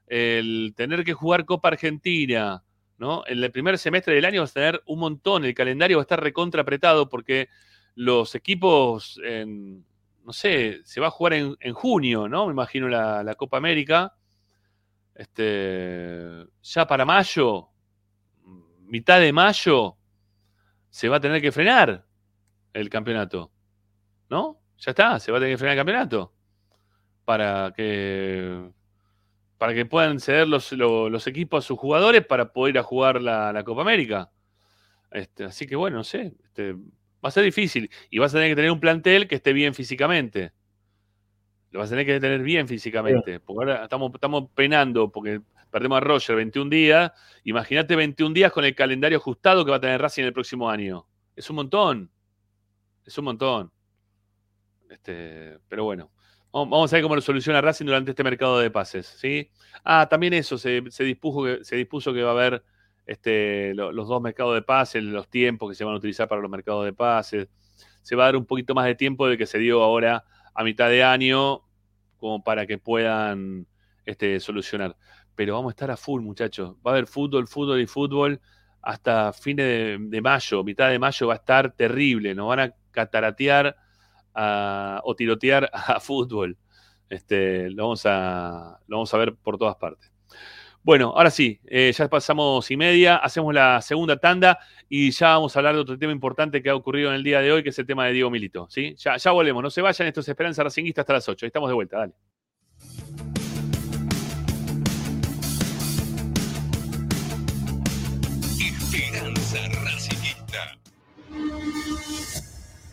[0.06, 2.62] el tener que jugar Copa Argentina,
[3.01, 3.24] ¿no?
[3.27, 6.05] En el primer semestre del año vas a tener un montón, el calendario va a
[6.05, 7.48] estar recontra apretado porque
[7.94, 12.47] los equipos, no sé, se va a jugar en, en junio, ¿no?
[12.47, 14.14] Me imagino la, la Copa América.
[15.14, 17.68] Este, ya para mayo,
[18.86, 19.97] mitad de mayo,
[20.90, 22.05] se va a tener que frenar
[22.74, 23.51] el campeonato.
[24.28, 24.60] ¿No?
[24.78, 26.35] Ya está, se va a tener que frenar el campeonato.
[27.24, 28.70] Para que,
[29.61, 32.82] para que puedan ceder los, lo- los equipos a sus jugadores para poder ir a
[32.82, 34.31] jugar la, la Copa América.
[35.11, 36.32] Este, así que bueno, no sé.
[36.45, 37.91] este, va a ser difícil.
[38.09, 40.53] Y vas a tener que tener un plantel que esté bien físicamente.
[41.73, 43.39] Lo vas a tener que tener bien físicamente.
[43.41, 47.12] Porque ahora estamos, estamos penando porque perdemos a Roger 21 días.
[47.45, 51.07] Imagínate 21 días con el calendario ajustado que va a tener Racing el próximo año.
[51.37, 52.11] Es un montón.
[53.05, 53.70] Es un montón.
[54.89, 56.11] Este, pero bueno.
[56.52, 59.06] Vamos a ver cómo lo soluciona Racing durante este mercado de pases.
[59.06, 59.51] ¿sí?
[59.85, 62.64] Ah, también eso, se, dispuso, que, se dispuso que va a haber
[63.06, 66.40] este, lo- los dos mercados de pases, los tiempos que se van a utilizar para
[66.43, 67.48] los mercados de pases.
[68.02, 70.24] Se va a dar un poquito más de tiempo del que se dio ahora
[70.55, 71.62] a mitad de año,
[72.16, 73.66] como para que puedan
[74.05, 74.97] este, solucionar.
[75.36, 76.74] Pero vamos a estar a full, muchachos.
[76.86, 78.40] Va a haber fútbol, fútbol y fútbol
[78.82, 80.64] hasta fines de, de mayo.
[80.64, 82.35] Mitad de mayo va a estar terrible.
[82.35, 83.77] Nos van a cataratear
[84.35, 86.57] o tirotear a fútbol.
[87.09, 90.11] Este, lo, vamos a, lo vamos a ver por todas partes.
[90.82, 94.59] Bueno, ahora sí, eh, ya pasamos y media, hacemos la segunda tanda
[94.89, 97.40] y ya vamos a hablar de otro tema importante que ha ocurrido en el día
[97.40, 98.66] de hoy, que es el tema de Diego Milito.
[98.70, 98.94] ¿sí?
[98.97, 101.44] Ya, volvemos, no se vayan, esto es Esperanza Racinguista hasta las 8.
[101.44, 102.15] Ahí Estamos de vuelta, dale.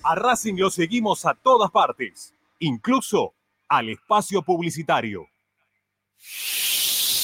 [0.09, 3.33] A Racing lo seguimos a todas partes, incluso
[3.67, 5.27] al espacio publicitario.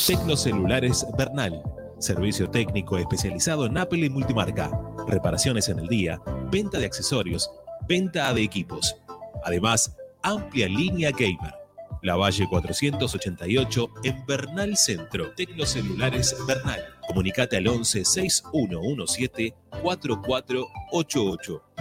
[0.06, 1.64] Tecnocelulares Bernal.
[2.00, 4.70] Servicio técnico especializado en Apple y multimarca.
[5.08, 7.50] Reparaciones en el día, venta de accesorios,
[7.88, 8.98] venta de equipos.
[9.46, 11.54] Además, amplia línea gamer.
[12.02, 15.32] La Valle 488 en Bernal Centro.
[15.36, 16.84] Tecnocelulares Bernal.
[17.08, 21.73] Comunicate al 11 6117 4488.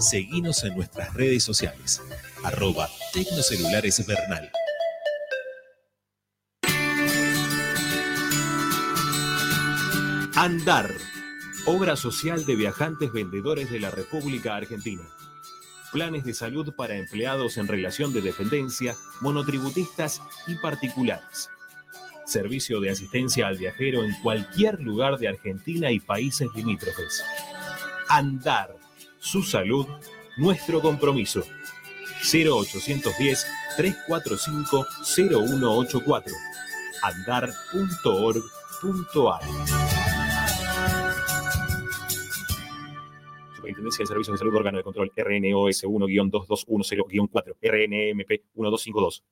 [0.00, 2.00] Seguinos en nuestras redes sociales.
[2.42, 4.50] Arroba Tecnocelulares Bernal.
[10.34, 10.90] Andar.
[11.66, 15.02] Obra social de viajantes vendedores de la República Argentina.
[15.92, 21.50] Planes de salud para empleados en relación de dependencia, monotributistas y particulares.
[22.24, 27.22] Servicio de asistencia al viajero en cualquier lugar de Argentina y países limítrofes.
[28.08, 28.79] Andar.
[29.20, 29.86] Su salud,
[30.38, 31.42] nuestro compromiso.
[32.22, 36.34] 0810 345 0184.
[37.02, 38.40] Andar.org.ar.
[43.54, 49.22] Superintendencia de Servicios de Salud Órgano de Control RNOS 1-2210-4 RNMP 1252.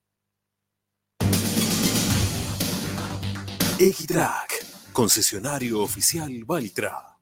[3.80, 7.17] Equitrack, concesionario oficial Valtra.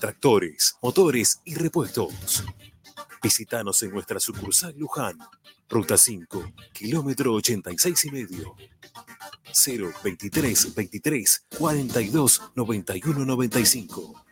[0.00, 2.44] Tractores, motores y repuestos.
[3.22, 5.16] Visítanos en nuestra sucursal Luján,
[5.68, 8.56] Ruta 5, kilómetro 86 y medio.
[10.04, 14.24] 023 23 42 91 95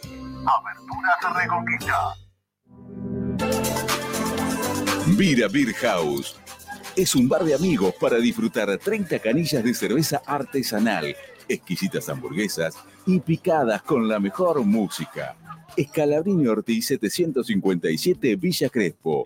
[0.48, 2.14] Aberturas Reconquista.
[5.08, 6.40] Vira Beer House.
[6.96, 11.14] Es un bar de amigos para disfrutar 30 canillas de cerveza artesanal,
[11.48, 15.36] exquisitas hamburguesas y picadas con la mejor música.
[15.76, 19.24] Escalabrini Ortiz 757 Villa Crespo.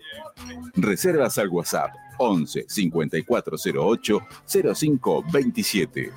[0.75, 6.11] Reservas al WhatsApp 11 5408 0527.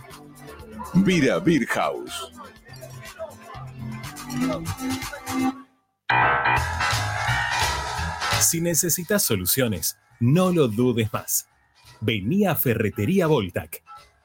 [0.95, 2.36] Vira Beer House.
[8.41, 11.49] Si necesitas soluciones, no lo dudes más.
[12.01, 13.83] Vení a Ferretería Voltac.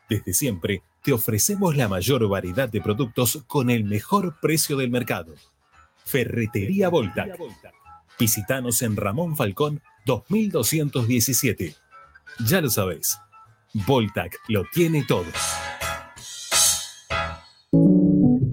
[0.10, 5.34] Desde siempre, te ofrecemos la mayor variedad de productos con el mejor precio del mercado.
[6.06, 7.38] Ferretería Voltac.
[8.20, 11.76] Visítanos en Ramón Falcón 2217.
[12.46, 13.18] Ya lo sabéis,
[13.74, 15.26] Voltac lo tiene todo.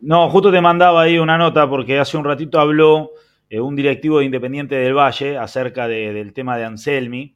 [0.00, 3.10] No, justo te mandaba ahí una nota porque hace un ratito habló
[3.50, 7.34] eh, un directivo de Independiente del Valle acerca de- del tema de Anselmi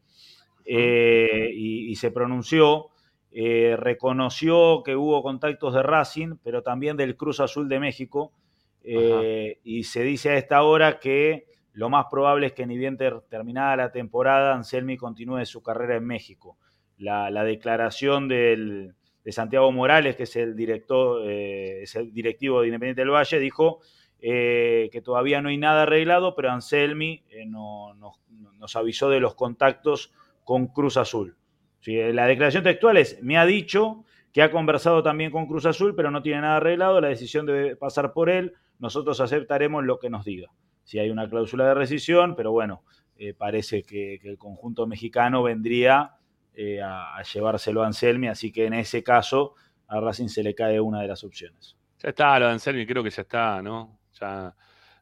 [0.64, 2.90] eh, y, y se pronunció,
[3.32, 8.32] eh, reconoció que hubo contactos de Racing, pero también del Cruz Azul de México
[9.64, 13.20] y se dice a esta hora que lo más probable es que ni bien ter-
[13.28, 16.56] terminada la temporada, Anselmi continúe su carrera en México.
[16.98, 18.94] La, la declaración del,
[19.28, 23.38] de Santiago Morales, que es el director, eh, es el directivo de Independiente del Valle,
[23.38, 23.80] dijo
[24.22, 29.34] eh, que todavía no hay nada arreglado, pero Anselmi eh, no- nos, avisó de los
[29.34, 30.14] contactos
[30.44, 31.36] con Cruz Azul.
[31.80, 35.94] Sí, la declaración textual es, me ha dicho que ha conversado también con Cruz Azul,
[35.94, 40.08] pero no tiene nada arreglado, la decisión debe pasar por él, nosotros aceptaremos lo que
[40.08, 40.48] nos diga.
[40.84, 42.82] Si hay una cláusula de rescisión, pero bueno,
[43.36, 46.12] parece que el conjunto mexicano vendría
[46.60, 49.54] eh, a, a llevárselo a Anselmi, así que en ese caso
[49.86, 51.76] a Racing se le cae una de las opciones.
[52.02, 54.00] Ya está, lo de Anselmi, creo que ya está, ¿no?
[54.20, 54.56] Ya,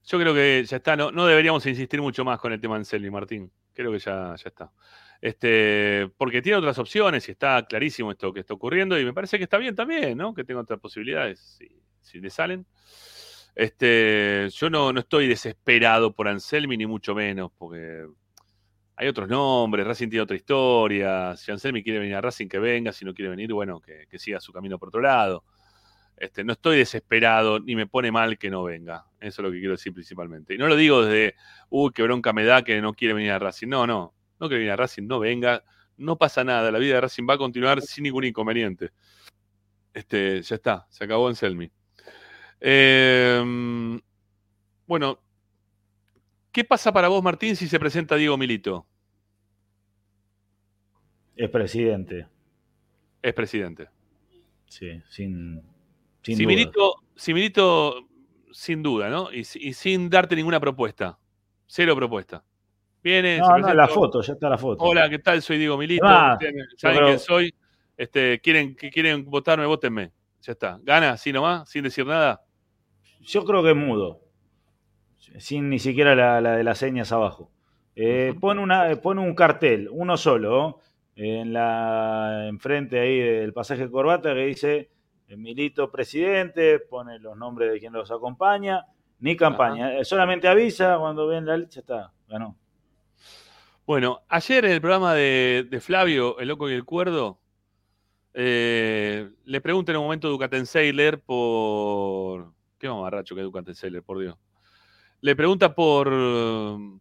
[0.05, 3.09] yo creo que ya está, no, no deberíamos insistir mucho más con el tema Anselmi,
[3.09, 3.51] Martín.
[3.73, 4.71] Creo que ya, ya está.
[5.19, 9.39] Este, porque tiene otras opciones y está clarísimo esto que está ocurriendo y me parece
[9.39, 10.35] que está bien también, ¿no?
[10.35, 11.69] Que tenga otras posibilidades si,
[12.03, 12.67] si le salen.
[13.55, 18.05] Este, yo no, no estoy desesperado por Anselmi, ni mucho menos, porque
[18.99, 21.37] hay otros nombres, Racing tiene otra historia.
[21.37, 22.93] Si Anselmi quiere venir a Racing, que venga.
[22.93, 25.45] Si no quiere venir, bueno, que, siga su camino por otro lado.
[26.17, 29.05] Este, no estoy desesperado, ni me pone mal que no venga.
[29.21, 30.55] Eso es lo que quiero decir principalmente.
[30.55, 31.35] Y no lo digo desde,
[31.69, 33.69] uy, qué bronca me da que no quiere venir a Racing.
[33.69, 35.63] No, no, no quiere venir a Racing, no venga.
[35.99, 38.93] No pasa nada, la vida de Racing va a continuar sin ningún inconveniente.
[39.93, 41.71] Este, ya está, se acabó Anselmi.
[42.61, 44.01] Eh,
[44.87, 45.21] bueno,
[46.57, 48.87] ¿qué pasa para vos, Martín, si se presenta Diego Milito?
[51.37, 52.27] Es presidente,
[53.21, 53.89] Es presidente.
[54.65, 55.61] sí, sin,
[56.23, 56.47] sin si, duda.
[56.55, 58.09] Milito, si Milito,
[58.53, 59.31] sin duda, ¿no?
[59.31, 61.19] Y, si- y sin darte ninguna propuesta.
[61.67, 62.43] Cero propuesta.
[63.03, 64.83] Viene, No, no, la foto, ya está la foto.
[64.83, 65.43] Hola, ¿qué tal?
[65.43, 66.07] Soy Diego Milito.
[66.09, 66.39] Ah,
[66.79, 67.55] ¿Saben creo- quién soy?
[67.99, 69.67] Este, ¿quieren, quieren votarme?
[69.67, 70.11] Vótenme.
[70.41, 70.79] Ya está.
[70.83, 71.69] ¿Gana así nomás?
[71.69, 72.41] ¿Sin decir nada?
[73.21, 74.23] Yo creo que es mudo,
[75.39, 77.51] sin ni siquiera la, la de las señas abajo.
[77.95, 80.81] Eh, pone, una, pone un cartel, uno solo,
[81.15, 84.91] en la enfrente ahí del pasaje de corbata que dice
[85.29, 88.85] eh, Milito presidente, pone los nombres de quien los acompaña,
[89.21, 92.57] ni campaña, eh, solamente avisa cuando ven la lista, está, ganó.
[93.87, 97.39] Bueno, ayer en el programa de, de Flavio, El Loco y el Cuerdo,
[98.39, 102.53] eh, le pregunté en un momento a Ducatenseiler por.
[102.79, 104.37] ¿Qué mamarracho que es Ducatenseiler, por Dios?
[105.27, 106.09] Le pregunta por.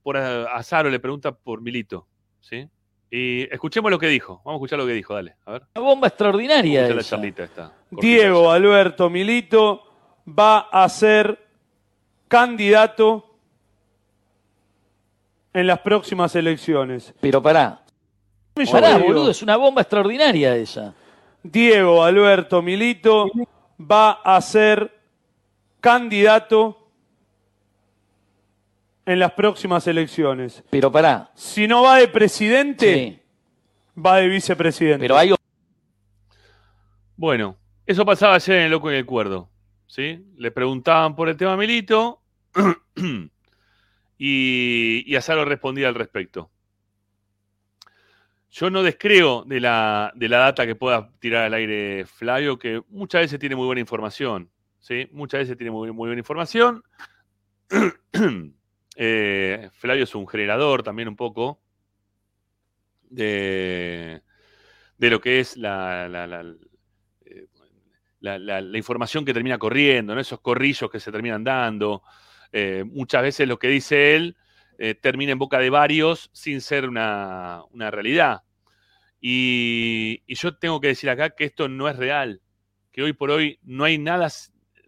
[0.02, 2.08] por Azaro, le pregunta por Milito,
[2.42, 2.68] ¿sí?
[3.12, 4.42] Y escuchemos lo que dijo.
[4.44, 5.36] Vamos a escuchar lo que dijo, dale.
[5.46, 5.62] A ver.
[5.76, 6.90] Una bomba extraordinaria.
[6.90, 7.18] La esa.
[7.18, 7.72] charlita esta.
[7.92, 9.84] Diego Alberto Milito
[10.28, 11.38] va a ser
[12.28, 13.38] candidato
[15.54, 17.14] en las próximas elecciones.
[17.22, 17.86] Pero pará,
[18.72, 20.96] Pará, boludo, es una bomba extraordinaria esa.
[21.44, 23.28] Diego Alberto Milito
[23.80, 25.00] va a ser
[25.80, 26.85] candidato
[29.06, 30.64] en las próximas elecciones.
[30.70, 31.32] Pero pará.
[31.36, 33.24] Si no va de presidente,
[33.98, 35.00] va de vicepresidente.
[35.00, 35.34] Pero hay
[37.16, 39.50] Bueno, eso pasaba ayer en El Loco y el Cuerdo.
[39.88, 40.26] ¿sí?
[40.38, 42.22] Le preguntaban por el tema Milito
[44.18, 46.50] y, y Azaro respondía al respecto.
[48.52, 52.82] Yo no descreo de la, de la data que pueda tirar al aire Flavio, que
[52.88, 54.50] muchas veces tiene muy buena información.
[54.80, 55.10] ¿sí?
[55.12, 56.82] Muchas veces tiene muy, muy buena información.
[58.96, 61.60] Eh, Flavio es un generador también un poco
[63.10, 64.22] de,
[64.98, 66.56] de lo que es la, la,
[67.26, 70.22] eh, información que termina corriendo, ¿no?
[70.22, 72.04] esos corrillos que se terminan dando.
[72.52, 74.38] Eh, muchas veces lo que dice él
[75.02, 78.44] termina en boca de varios sin ser una, una realidad.
[79.22, 82.42] Y, y yo tengo que decir acá que esto no es real,
[82.92, 84.28] que hoy por hoy no hay nada,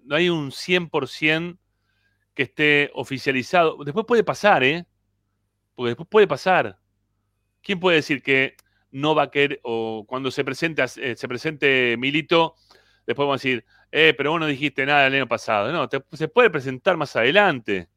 [0.03, 1.57] no hay un 100%
[2.37, 3.83] que esté oficializado.
[3.83, 4.85] Después puede pasar, ¿eh?
[5.73, 6.79] Porque después puede pasar.
[7.63, 8.55] ¿Quién puede decir que
[8.91, 12.53] no va a querer, o cuando se presente, eh, se presente Milito,
[13.07, 15.71] después vamos a decir, eh, pero vos no dijiste nada el año pasado?
[15.71, 17.89] No, se puede presentar más adelante.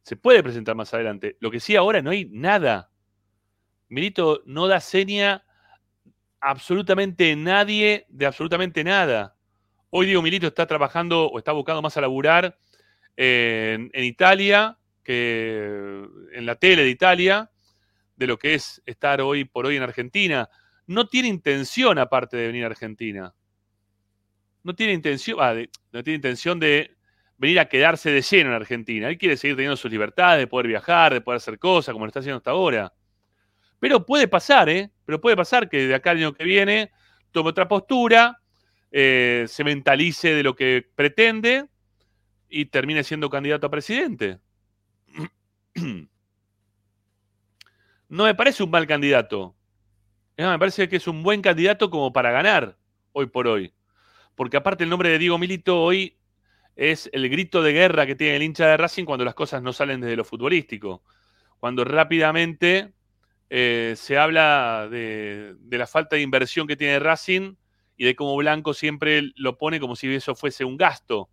[0.00, 1.36] Se puede presentar más adelante.
[1.40, 2.90] Lo que sí ahora no hay nada.
[3.90, 5.44] Milito no da seña
[6.40, 9.36] absolutamente nadie de absolutamente nada.
[9.90, 12.58] Hoy Diego Milito está trabajando o está buscando más a laburar
[13.20, 17.50] en, Italia, que en la tele de Italia,
[18.14, 20.48] de lo que es estar hoy por hoy en Argentina.
[20.86, 23.34] No tiene intención, aparte de venir a Argentina.
[24.62, 26.96] No tiene intención, ah, de- no tiene intención de
[27.36, 29.08] venir a quedarse de lleno en Argentina.
[29.08, 32.08] Él quiere seguir teniendo sus libertades, de poder viajar, de poder hacer cosas, como lo
[32.08, 32.92] está haciendo hasta ahora.
[33.80, 34.90] Pero puede pasar, ¿eh?
[35.04, 36.90] Pero puede pasar que de acá al año que viene
[37.32, 38.40] tome otra postura,
[38.90, 41.66] eh, se mentalice de lo que pretende
[42.48, 44.40] y termine siendo candidato a presidente.
[48.10, 49.54] No me parece un mal candidato.
[50.38, 52.78] Me parece que es un buen candidato como para ganar
[53.12, 53.74] hoy por hoy.
[54.34, 56.16] Porque aparte el nombre de Diego Milito hoy
[56.74, 59.72] es el grito de guerra que tiene el hincha de Racing cuando las cosas no
[59.72, 61.02] salen desde lo futbolístico.
[61.58, 62.94] Cuando rápidamente
[63.50, 67.56] eh, se habla de, de la falta de inversión que tiene Racing
[67.96, 71.28] y de cómo Blanco siempre lo pone como si eso fuese un gasto.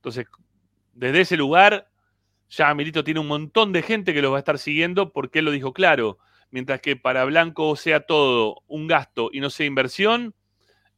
[0.00, 0.26] Entonces,
[0.94, 1.90] desde ese lugar,
[2.48, 5.44] ya Milito tiene un montón de gente que lo va a estar siguiendo porque él
[5.44, 6.18] lo dijo claro.
[6.50, 10.34] Mientras que para Blanco sea todo un gasto y no sea inversión,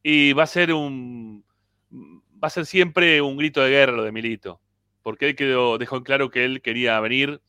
[0.02, 1.44] y va a ser un.
[1.92, 4.60] Va a ser siempre un grito de guerra lo de Milito.
[5.02, 7.40] Porque él quedó, dejó en claro que él quería venir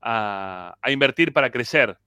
[0.00, 1.98] a, a invertir para crecer.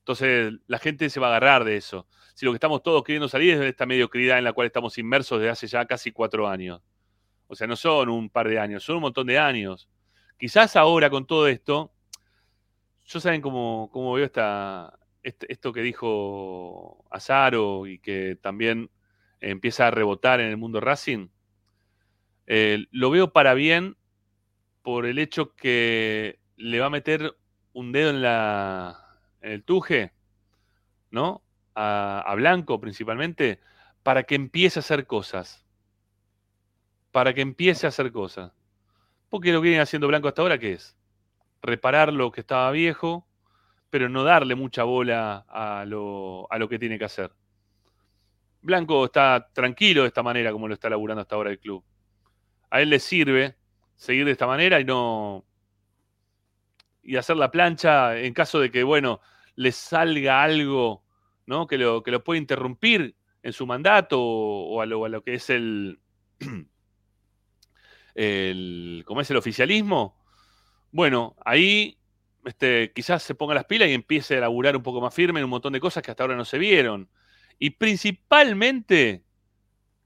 [0.00, 2.06] Entonces la gente se va a agarrar de eso.
[2.34, 4.98] Si lo que estamos todos queriendo salir es de esta mediocridad en la cual estamos
[4.98, 6.82] inmersos desde hace ya casi cuatro años.
[7.48, 9.88] O sea, no son un par de años, son un montón de años.
[10.38, 11.92] Quizás ahora con todo esto,
[13.04, 18.90] yo saben cómo, cómo veo esta, esto que dijo Azaro y que también
[19.40, 21.28] empieza a rebotar en el mundo Racing.
[22.46, 23.96] Eh, lo veo para bien
[24.82, 27.36] por el hecho que le va a meter
[27.72, 30.12] un dedo en, la, en el tuje,
[31.10, 31.42] ¿no?
[31.74, 33.60] A, a Blanco principalmente,
[34.02, 35.65] para que empiece a hacer cosas.
[37.16, 38.52] Para que empiece a hacer cosas.
[39.30, 40.98] Porque lo que viene haciendo Blanco hasta ahora, ¿qué es?
[41.62, 43.26] Reparar lo que estaba viejo,
[43.88, 47.32] pero no darle mucha bola a lo, a lo que tiene que hacer.
[48.60, 51.82] Blanco está tranquilo de esta manera como lo está laburando hasta ahora el club.
[52.68, 53.56] A él le sirve
[53.94, 55.46] seguir de esta manera y no.
[57.02, 59.22] y hacer la plancha en caso de que, bueno,
[59.54, 61.02] le salga algo,
[61.46, 61.66] ¿no?
[61.66, 65.22] Que lo, que lo pueda interrumpir en su mandato o, o a, lo, a lo
[65.22, 65.98] que es el.
[68.16, 70.16] el ¿Cómo es el oficialismo?
[70.90, 71.98] Bueno, ahí
[72.44, 75.44] este, quizás se ponga las pilas y empiece a laburar un poco más firme en
[75.44, 77.10] un montón de cosas que hasta ahora no se vieron.
[77.58, 79.24] Y principalmente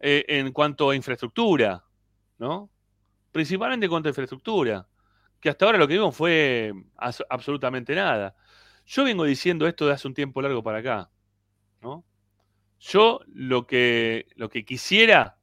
[0.01, 1.85] eh, en cuanto a infraestructura,
[2.39, 2.71] ¿no?
[3.31, 4.89] Principalmente en cuanto a infraestructura,
[5.39, 8.35] que hasta ahora lo que vimos fue absolutamente nada.
[8.87, 11.11] Yo vengo diciendo esto de hace un tiempo largo para acá,
[11.81, 12.05] ¿no?
[12.81, 15.37] Yo lo que, lo que quisiera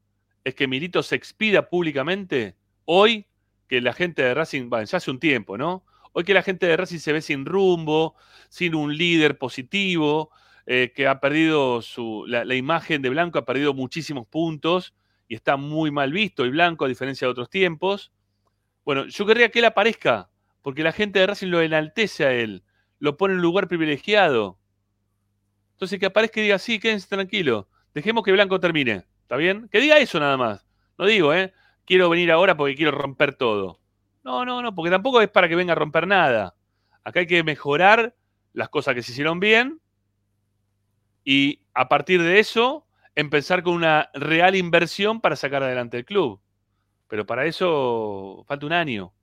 [0.48, 2.56] es que Milito se expida públicamente
[2.86, 3.26] hoy,
[3.68, 5.84] que la gente de Racing, bueno, ya hace un tiempo, ¿no?
[6.14, 8.15] Hoy que la gente de Racing se ve sin rumbo,
[8.48, 10.32] sin un líder positivo,
[10.65, 14.94] eh, que ha perdido su, la, la imagen de Blanco, ha perdido muchísimos puntos
[15.28, 18.14] y está muy mal visto y Blanco a diferencia de otros tiempos.
[18.86, 20.30] Bueno, yo querría que él aparezca,
[20.61, 22.64] porque la gente de Racing lo enaltece a él,
[22.99, 24.57] lo pone en un lugar privilegiado.
[25.74, 29.68] Entonces que aparezca y diga, sí, quédense tranquilo, dejemos que Blanco termine, ¿está bien?
[29.68, 30.66] Que diga eso nada más.
[30.98, 31.54] No digo, ¿eh?
[31.86, 33.78] Quiero venir ahora porque quiero romper todo.
[34.24, 36.56] No, no, no, porque tampoco es para que venga a romper nada.
[37.04, 38.16] Acá hay que mejorar
[38.54, 39.82] las cosas que se hicieron bien
[41.26, 46.40] y a partir de eso empezar con una real inversión para sacar adelante el club.
[47.10, 49.14] Pero para eso falta un año,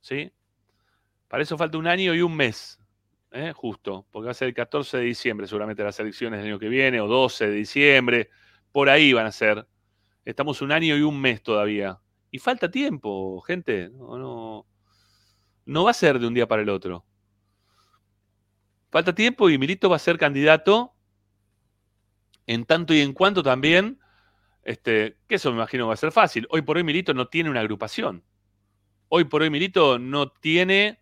[0.00, 0.30] ¿sí?
[1.28, 2.78] Para eso falta un año y un mes,
[3.30, 3.54] ¿eh?
[3.54, 6.68] justo, porque va a ser el 14 de diciembre seguramente las elecciones del año que
[6.68, 8.30] viene, o 12 de diciembre,
[8.72, 9.66] por ahí van a ser.
[10.24, 12.00] Estamos un año y un mes todavía.
[12.30, 13.90] Y falta tiempo, gente.
[13.90, 14.66] No, no,
[15.64, 17.04] no va a ser de un día para el otro.
[18.90, 20.94] Falta tiempo y Milito va a ser candidato
[22.46, 24.00] en tanto y en cuanto también,
[24.64, 26.46] este, que eso me imagino va a ser fácil.
[26.50, 28.24] Hoy por hoy Milito no tiene una agrupación.
[29.08, 31.00] Hoy por hoy Milito no tiene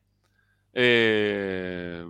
[0.74, 2.04] eh,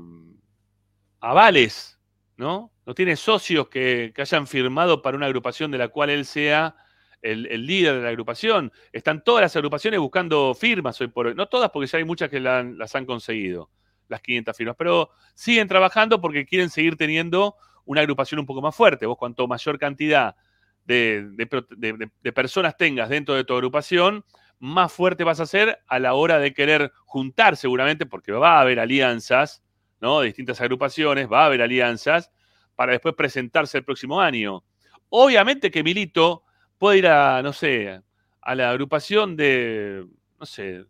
[1.21, 1.98] avales,
[2.39, 2.73] ¿no?
[2.87, 6.75] No tiene socios que, hayan firmado para una agrupación de la cual él sea
[7.21, 8.73] el, líder de la agrupación.
[8.93, 11.35] Están todas las agrupaciones buscando firmas hoy por hoy.
[11.35, 13.71] No todas, porque ya hay muchas que las han conseguido,
[14.09, 18.75] las 500 firmas, pero siguen trabajando porque quieren seguir teniendo una agrupación un poco más
[18.75, 19.05] fuerte.
[19.05, 20.37] Vos cuanto mayor cantidad
[20.85, 24.25] de personas tengas dentro de tu agrupación,
[24.61, 28.61] más fuerte vas a ser a la hora de querer juntar seguramente, porque va a
[28.61, 29.63] haber alianzas,
[30.01, 30.21] ¿no?
[30.21, 32.31] De distintas agrupaciones, va a haber alianzas
[32.77, 34.65] para después presentarse el próximo año.
[35.09, 36.45] Obviamente que Milito
[36.79, 38.01] puede ir a, no sé,
[38.41, 40.07] a la agrupación de,
[40.39, 40.85] no sé,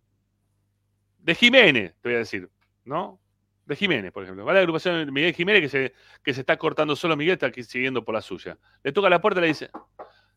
[1.18, 2.50] de Jiménez, te voy a decir,
[2.84, 3.20] ¿no?
[3.66, 4.44] De Jiménez, por ejemplo.
[4.44, 7.38] Va a la agrupación de Miguel Jiménez que se, que se está cortando solo Miguel,
[7.40, 8.58] está siguiendo por la suya.
[8.82, 9.70] Le toca la puerta y le dice,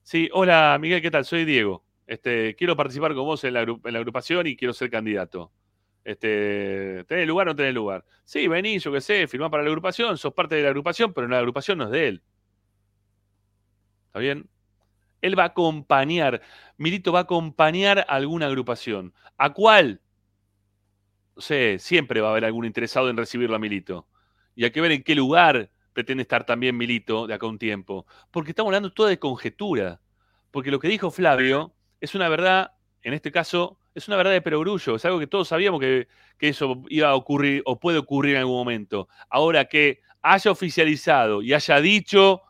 [0.04, 1.24] sí, hola Miguel, ¿qué tal?
[1.24, 1.86] Soy Diego.
[2.08, 5.52] Este, quiero participar con vos en la, agrupación y quiero ser candidato.
[6.04, 8.06] Este, ¿Tenés lugar o no tenés lugar?
[8.24, 11.28] Sí, vení, yo qué sé, firmá para la agrupación, sos parte de la agrupación, pero
[11.28, 12.24] la agrupación no es de él.
[14.08, 14.50] ¿Está bien?
[15.22, 16.42] Él va a acompañar,
[16.78, 19.14] Milito va a acompañar a alguna agrupación.
[19.38, 20.02] ¿A cuál?
[21.36, 24.08] No sé, siempre va a haber algún interesado en recibirlo a Milito.
[24.56, 28.06] Y hay que ver en qué lugar pretende estar también Milito de acá un tiempo.
[28.32, 30.02] Porque estamos hablando todo de conjetura.
[30.50, 32.74] Porque lo que dijo Flavio es una verdad,
[33.04, 36.08] en este caso, es una verdad de perogrullo, es algo que todos sabíamos que,
[36.40, 39.08] eso iba a ocurrir o puede ocurrir en algún momento.
[39.30, 42.42] Ahora que haya oficializado y haya dicho,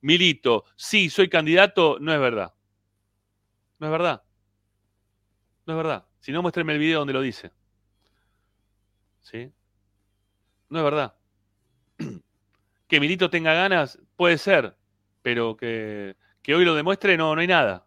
[0.00, 2.52] Milito, sí, soy candidato, no es verdad.
[3.78, 4.22] No es verdad.
[5.66, 6.06] No es verdad.
[6.18, 7.52] Si no, muéstrenme el video donde lo dice.
[9.20, 9.52] ¿Sí?
[10.68, 11.14] No es verdad.
[12.88, 14.76] Que Milito tenga ganas, puede ser,
[15.22, 17.86] pero que, que hoy lo demuestre, no, no hay nada.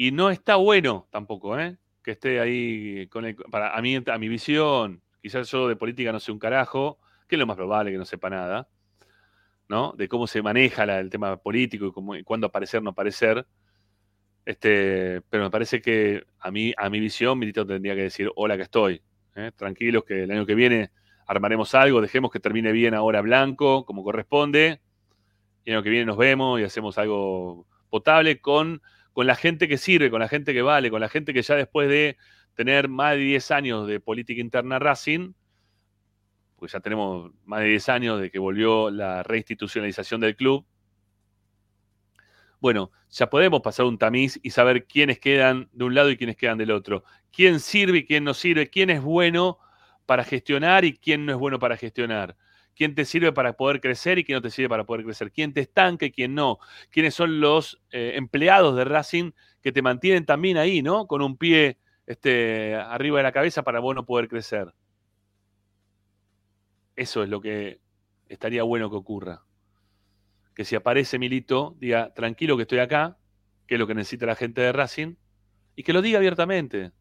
[0.00, 1.76] Y no está bueno tampoco, ¿eh?
[2.04, 6.12] Que esté ahí con el, para a mí, a mi visión, quizás yo de política
[6.12, 8.68] no sé un carajo, que es lo más probable que no sepa nada,
[9.68, 9.94] ¿no?
[9.98, 13.44] De cómo se maneja el tema político y, cómo, cuándo aparecer, no aparecer.
[14.44, 18.56] Este, pero me parece que a mí, a mi visión, Milito tendría que decir, hola
[18.56, 19.02] que estoy.
[19.34, 19.50] ¿eh?
[19.56, 20.92] Tranquilos que el año que viene
[21.26, 24.80] armaremos algo, dejemos que termine bien ahora blanco, como corresponde.
[25.64, 28.80] Y el año que viene nos vemos y hacemos algo potable con
[29.18, 31.56] con la gente que sirve, con la gente que vale, con la gente que ya
[31.56, 32.16] después de
[32.54, 35.32] tener más de 10 años de política interna Racing,
[36.54, 40.64] pues ya tenemos más de 10 años de que volvió la reinstitucionalización del club,
[42.60, 46.36] bueno, ya podemos pasar un tamiz y saber quiénes quedan de un lado y quiénes
[46.36, 47.02] quedan del otro.
[47.32, 49.58] Quién sirve y quién no sirve, quién es bueno
[50.06, 52.36] para gestionar y quién no es bueno para gestionar
[52.78, 55.52] quién te sirve para poder crecer y quién no te sirve para poder crecer, quién
[55.52, 56.58] te estanca y quién no,
[56.90, 61.08] quiénes son los eh, empleados de Racing que te mantienen también ahí, ¿no?
[61.08, 64.72] Con un pie este, arriba de la cabeza para vos no poder crecer.
[66.94, 67.80] Eso es lo que
[68.28, 69.42] estaría bueno que ocurra.
[70.54, 73.18] Que si aparece Milito, diga, tranquilo que estoy acá,
[73.66, 75.16] que es lo que necesita la gente de Racing,
[75.74, 76.92] y que lo diga abiertamente.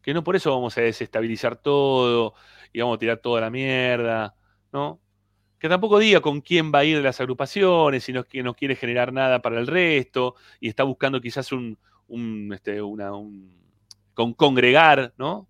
[0.00, 2.32] Que no por eso vamos a desestabilizar todo
[2.72, 4.34] y vamos a tirar toda la mierda,
[4.72, 5.02] ¿no?
[5.60, 8.76] Que tampoco diga con quién va a ir de las agrupaciones, sino que no quiere
[8.76, 11.76] generar nada para el resto y está buscando quizás un,
[12.54, 13.10] este, una,
[14.14, 15.48] con congregar, ¿no?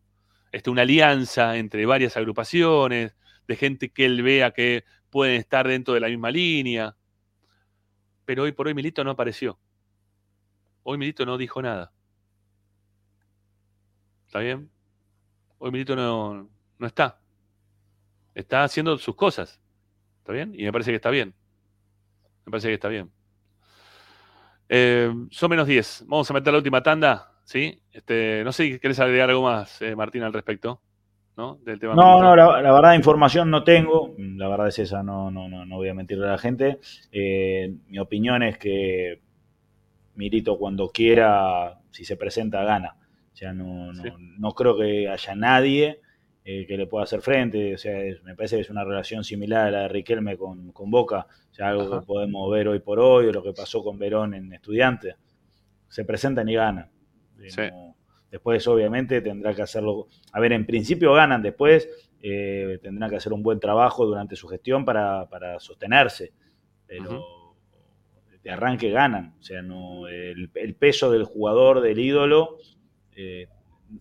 [0.51, 3.15] Este, una alianza entre varias agrupaciones,
[3.47, 6.97] de gente que él vea que pueden estar dentro de la misma línea.
[8.25, 9.61] Pero hoy por hoy Milito no apareció.
[10.83, 11.93] Hoy Milito no dijo nada.
[14.27, 14.69] ¿Está bien?
[15.59, 17.21] Hoy Milito no, no está.
[18.35, 19.61] Está haciendo sus cosas.
[20.21, 20.53] ¿Está bien?
[20.55, 21.35] Y me parece que está bien.
[22.47, 23.11] Me parece que está bien.
[24.69, 26.05] Eh, son menos 10.
[26.07, 27.33] Vamos a meter la última tanda.
[27.45, 27.83] ¿Sí?
[27.91, 30.81] Este, no sé si querés agregar algo más, eh, Martín, al respecto.
[31.37, 31.57] ¿no?
[31.65, 35.31] Del tema No, no, la, la verdad información no tengo, la verdad es esa, no,
[35.31, 36.79] no, no, no voy a mentirle a la gente.
[37.11, 39.21] Eh, mi opinión es que
[40.15, 42.97] Milito cuando quiera, si se presenta, gana.
[43.33, 46.01] O sea, no, no, no creo que haya nadie
[46.45, 47.75] eh, que le pueda hacer frente.
[47.75, 50.73] O sea, es- me parece que es una relación similar a la de Riquelme con,
[50.73, 51.27] con Boca.
[51.51, 52.01] O sea, algo Ajá.
[52.01, 55.17] que podemos ver hoy por hoy, o lo que pasó con Verón en Estudiantes.
[55.89, 56.91] Se presentan y ganan.
[57.41, 57.63] Eh, Sí.
[57.71, 57.97] no-
[58.31, 60.07] Después, obviamente, tendrá que hacerlo.
[60.33, 61.89] A ver, en principio ganan, después
[62.23, 66.33] eh, tendrán que hacer un buen trabajo durante su gestión para, para sostenerse.
[66.87, 67.57] Pero
[68.43, 69.35] de arranque ganan.
[69.41, 72.59] O sea, no el, el peso del jugador, del ídolo,
[73.17, 73.49] eh,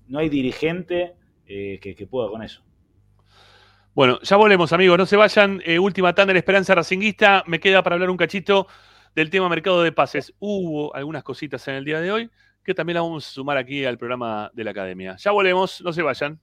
[0.08, 1.14] no hay dirigente
[1.50, 2.64] eh, que, que pueda con eso.
[3.94, 4.98] Bueno, ya volvemos, amigos.
[4.98, 5.62] No se vayan.
[5.66, 7.44] Eh, última tanda en Esperanza Racinguista.
[7.48, 8.68] Me queda para hablar un cachito
[9.16, 10.34] del tema mercado de pases.
[10.40, 12.30] Hubo algunas cositas en el día de hoy
[12.64, 15.16] que también las vamos a sumar aquí al programa de la academia.
[15.18, 16.40] Ya volvemos, no se vayan.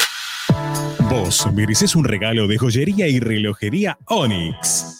[1.10, 4.92] Vos mereces un regalo de joyería y relojería Onyx.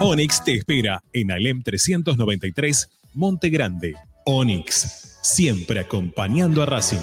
[0.00, 3.96] Onyx te espera en Alem 393, Monte Grande.
[4.26, 7.00] Onyx, siempre acompañando a Racing.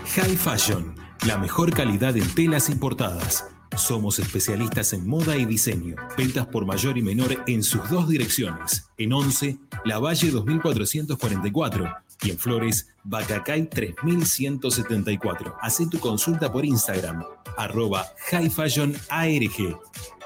[0.00, 0.94] High Fashion,
[1.26, 3.46] la mejor calidad en telas importadas.
[3.76, 5.96] Somos especialistas en moda y diseño.
[6.16, 8.86] Ventas por mayor y menor en sus dos direcciones.
[8.98, 15.56] En 11, La Valle 2444 y en Flores, Bacacay 3174.
[15.60, 17.24] Haz tu consulta por Instagram,
[17.56, 19.78] arroba High Fashion ARG.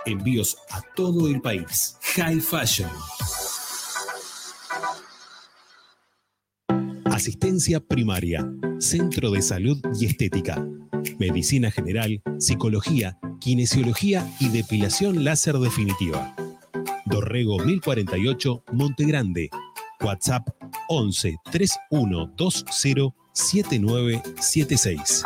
[0.06, 1.96] Envíos a todo el país.
[2.14, 2.90] High Fashion.
[7.16, 8.46] Asistencia primaria,
[8.78, 10.62] Centro de Salud y Estética,
[11.18, 16.36] Medicina General, Psicología, Kinesiología y Depilación Láser Definitiva.
[17.06, 19.48] Dorrego 1048, Monte Grande.
[20.04, 20.46] WhatsApp
[20.90, 25.24] 11 3120 7976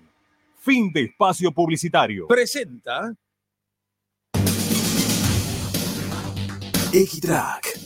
[0.58, 2.26] Fin de espacio publicitario.
[2.26, 3.14] Presenta
[6.92, 7.85] Equitrack,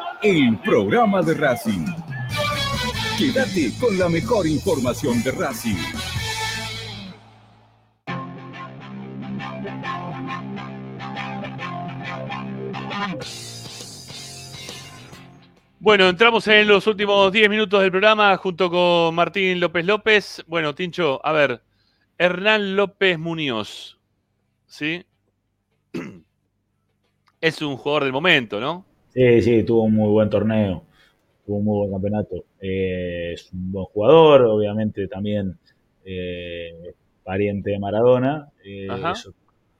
[0.23, 1.85] el programa de Racing.
[3.17, 5.75] Quédate con la mejor información de Racing.
[15.79, 20.43] Bueno, entramos en los últimos 10 minutos del programa junto con Martín López López.
[20.45, 21.63] Bueno, Tincho, a ver,
[22.19, 23.99] Hernán López Muñoz,
[24.67, 25.03] ¿sí?
[27.41, 28.90] Es un jugador del momento, ¿no?
[29.13, 30.83] Sí, sí, tuvo un muy buen torneo,
[31.45, 32.45] tuvo un muy buen campeonato.
[32.61, 35.57] Eh, es un buen jugador, obviamente también
[36.05, 36.93] eh,
[37.23, 38.49] pariente de Maradona.
[38.63, 39.11] eh, Ajá.
[39.11, 39.33] eso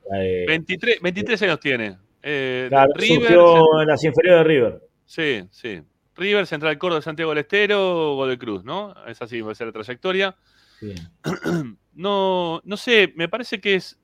[0.04, 1.98] trae- 23, 23 años tiene.
[2.24, 4.82] Eh, Claro, River, surgió en las inferiores de River.
[5.06, 5.82] Sí, sí.
[6.16, 8.94] River, Central Córdoba, Santiago del Estero, Godoy Cruz, ¿no?
[9.08, 10.36] Es así, va a ser la trayectoria.
[10.80, 10.94] Sí.
[11.94, 14.00] No, no sé, me parece que es.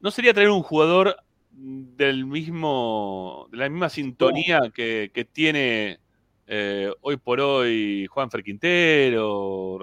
[0.00, 1.14] No sería traer un jugador
[1.52, 3.48] del mismo.
[3.50, 5.98] de la misma sintonía que, que tiene
[6.46, 9.78] eh, hoy por hoy Juanfer Quintero.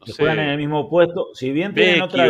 [0.00, 0.22] No que sé.
[0.22, 1.28] juegan en el mismo puesto.
[1.34, 2.26] Si bien tienen otra,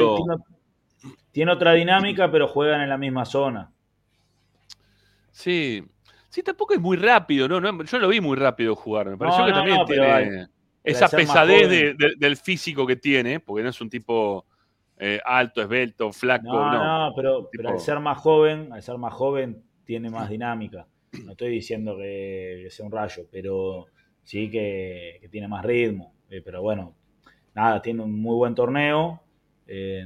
[1.32, 3.72] tiene, otra dinámica, pero juegan en la misma zona.
[5.30, 5.82] Sí.
[6.28, 7.60] Sí, tampoco es muy rápido, ¿no?
[7.60, 9.08] No, Yo lo vi muy rápido jugar.
[9.10, 10.46] Me pareció No, que no, también tiene
[10.84, 11.70] esa pesadez joven.
[11.70, 14.46] de- de- del físico que tiene, porque no es un tipo
[15.02, 17.08] eh, alto, esbelto, flaco, No, no.
[17.08, 20.86] no, pero, Tipo- pero al ser más joven, al ser más joven, tiene más dinámica.
[21.24, 23.86] No estoy diciendo que, sea un rayo, pero
[24.22, 26.14] sí que, que tiene más ritmo.
[26.30, 26.94] Eh, pero bueno,
[27.54, 29.20] nada, tiene un muy buen torneo.
[29.66, 30.04] eh,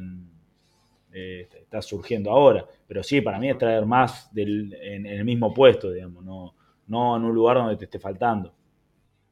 [1.12, 2.64] eh, está surgiendo ahora.
[2.86, 6.55] Pero sí, para mí es traer más del, en, en el mismo puesto, digamos, no,
[6.89, 8.52] no en un lugar donde te esté faltando.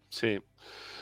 [0.09, 0.39] Sí.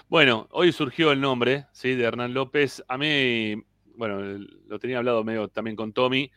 [0.08, 1.94] Bueno, hoy surgió el nombre, ¿sí?
[1.94, 2.82] De Hernán López.
[2.88, 3.54] A mí,
[3.96, 4.20] bueno,
[4.66, 6.30] lo tenía hablado medio también con Tommy.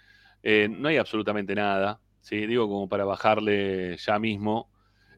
[0.44, 2.46] eh, no hay absolutamente nada, ¿sí?
[2.46, 4.70] Digo, como para bajarle ya mismo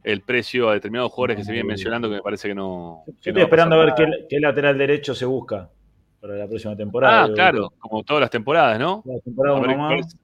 [0.03, 3.03] el precio a determinados jugadores que se vienen mencionando que me parece que no.
[3.07, 5.69] Yo que estoy no va a esperando a ver qué, lateral derecho se busca
[6.21, 7.23] para la próxima temporada.
[7.25, 9.03] Ah, claro, como todas las temporadas, ¿no?
[9.05, 10.17] La temporada ver, ¿cuál es-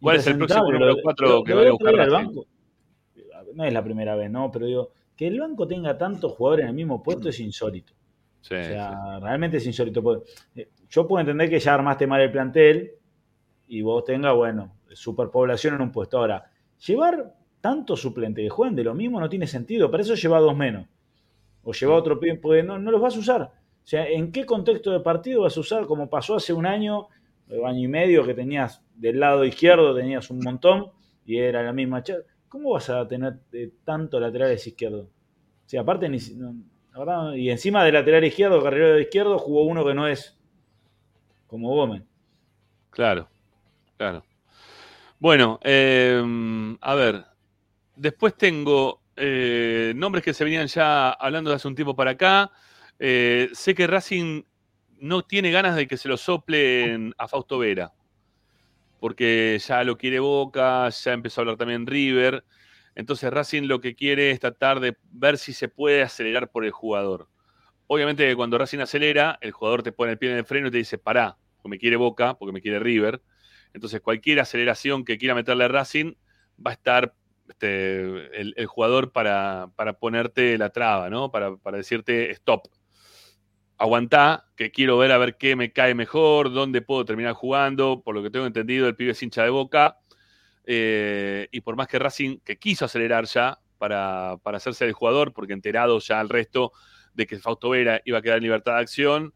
[0.00, 2.46] ¿Cuál es el próximo número lo- 4 lo- que lo va a buscar banco.
[3.54, 4.50] No es la primera vez, ¿no?
[4.50, 7.92] Pero digo, que el banco tenga tantos jugadores en el mismo puesto es insólito.
[8.40, 10.02] Sí, o sea, realmente es insólito.
[10.92, 12.92] Yo puedo entender que ya armaste mal el plantel
[13.66, 16.18] y vos tengas, bueno, superpoblación en un puesto.
[16.18, 16.50] Ahora,
[16.86, 19.90] llevar tantos suplentes que jueguen de lo mismo no tiene sentido.
[19.90, 20.86] Para eso lleva dos menos.
[21.62, 23.42] O lleva otro pibe, porque no, no los vas a usar.
[23.42, 25.86] O sea, ¿en qué contexto de partido vas a usar?
[25.86, 27.08] Como pasó hace un año,
[27.64, 30.90] año y medio, que tenías del lado izquierdo, tenías un montón
[31.24, 32.04] y era la misma.
[32.50, 35.06] ¿Cómo vas a tener eh, tanto laterales izquierdos?
[35.06, 36.54] O sea, aparte, ni si- no,
[36.92, 40.38] la verdad, y encima de lateral izquierdo, carrilero de izquierdo, jugó uno que no es
[41.52, 42.02] como Gómez.
[42.88, 43.28] Claro,
[43.98, 44.24] claro.
[45.18, 47.26] Bueno, eh, a ver,
[47.94, 52.50] después tengo eh, nombres que se venían ya hablando de hace un tiempo para acá.
[52.98, 54.44] Eh, sé que Racing
[54.98, 57.92] no tiene ganas de que se lo soplen a Fausto Vera,
[58.98, 62.46] porque ya lo quiere Boca, ya empezó a hablar también River.
[62.94, 66.70] Entonces Racing lo que quiere es tratar de ver si se puede acelerar por el
[66.70, 67.28] jugador.
[67.88, 70.78] Obviamente cuando Racing acelera, el jugador te pone el pie en el freno y te
[70.78, 73.22] dice, pará, porque me quiere Boca, porque me quiere River.
[73.72, 76.14] Entonces cualquier aceleración que quiera meterle a Racing
[76.64, 77.14] va a estar
[77.48, 81.30] este, el, jugador para, para ponerte la traba, ¿no?
[81.30, 82.68] Para, para decirte stop.
[83.78, 88.02] Aguantá, que quiero ver a ver qué me cae mejor, dónde puedo terminar jugando.
[88.02, 89.98] Por lo que tengo entendido, el pibe es hincha de boca.
[90.64, 95.32] Eh, y por más que Racing, que quiso acelerar ya para, para hacerse el jugador,
[95.32, 96.72] porque enterado ya al resto
[97.14, 99.34] de que Fausto Vera iba a quedar en libertad de acción,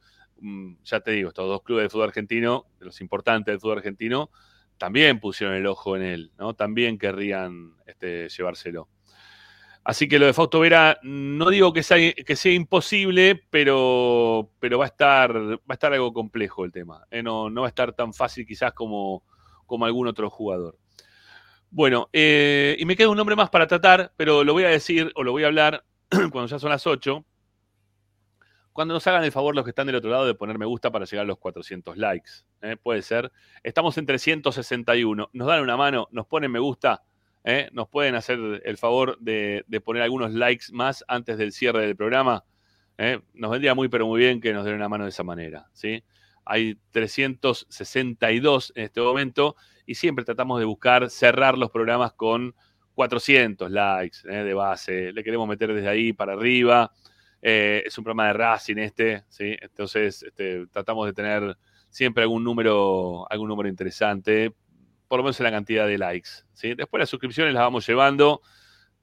[0.85, 4.31] ya te digo, estos dos clubes de fútbol argentino, de los importantes del fútbol argentino,
[4.79, 6.55] también pusieron el ojo en él, ¿no?
[6.55, 8.89] También querrían este, llevárselo.
[9.85, 14.79] Así que lo de Fausto Vera, no digo que sea, que sea imposible, pero, pero
[14.79, 17.07] va, a estar, va a estar algo complejo el tema.
[17.11, 17.23] ¿eh?
[17.23, 19.23] No, no va a estar tan fácil quizás como,
[19.65, 20.77] como algún otro jugador.
[21.71, 25.13] Bueno, eh, y me queda un nombre más para tratar, pero lo voy a decir
[25.15, 25.85] o lo voy a hablar
[26.33, 27.25] cuando ya son las 8.
[28.77, 30.93] Cuando nos hagan el favor los que están del otro lado de poner me gusta
[30.93, 32.31] para llegar a los 400 likes.
[32.63, 32.77] ¿eh?
[32.77, 33.33] Puede ser.
[33.65, 35.31] Estamos en 361.
[35.33, 37.03] Nos dan una mano, nos ponen me gusta.
[37.43, 37.69] ¿eh?
[37.73, 41.97] Nos pueden hacer el favor de, de poner algunos likes más antes del cierre del
[41.97, 42.45] programa.
[42.99, 43.21] ¿eh?
[43.35, 45.69] Nos vendría muy, pero muy bien que nos den una mano de esa manera.
[45.73, 46.05] ¿sí?
[46.47, 52.55] hay 362 en este momento y siempre tratamos de buscar cerrar los programas con
[52.95, 55.13] 400 likes eh, de base.
[55.13, 56.93] Le queremos meter desde ahí para arriba.
[57.43, 59.57] Eh, es un programa de Racing este, ¿sí?
[59.61, 61.57] Entonces este, tratamos de tener
[61.91, 64.55] siempre algún número, algún número interesante,
[65.09, 66.31] por lo menos en la cantidad de likes.
[66.53, 66.75] ¿sí?
[66.75, 68.43] Después las suscripciones las vamos llevando,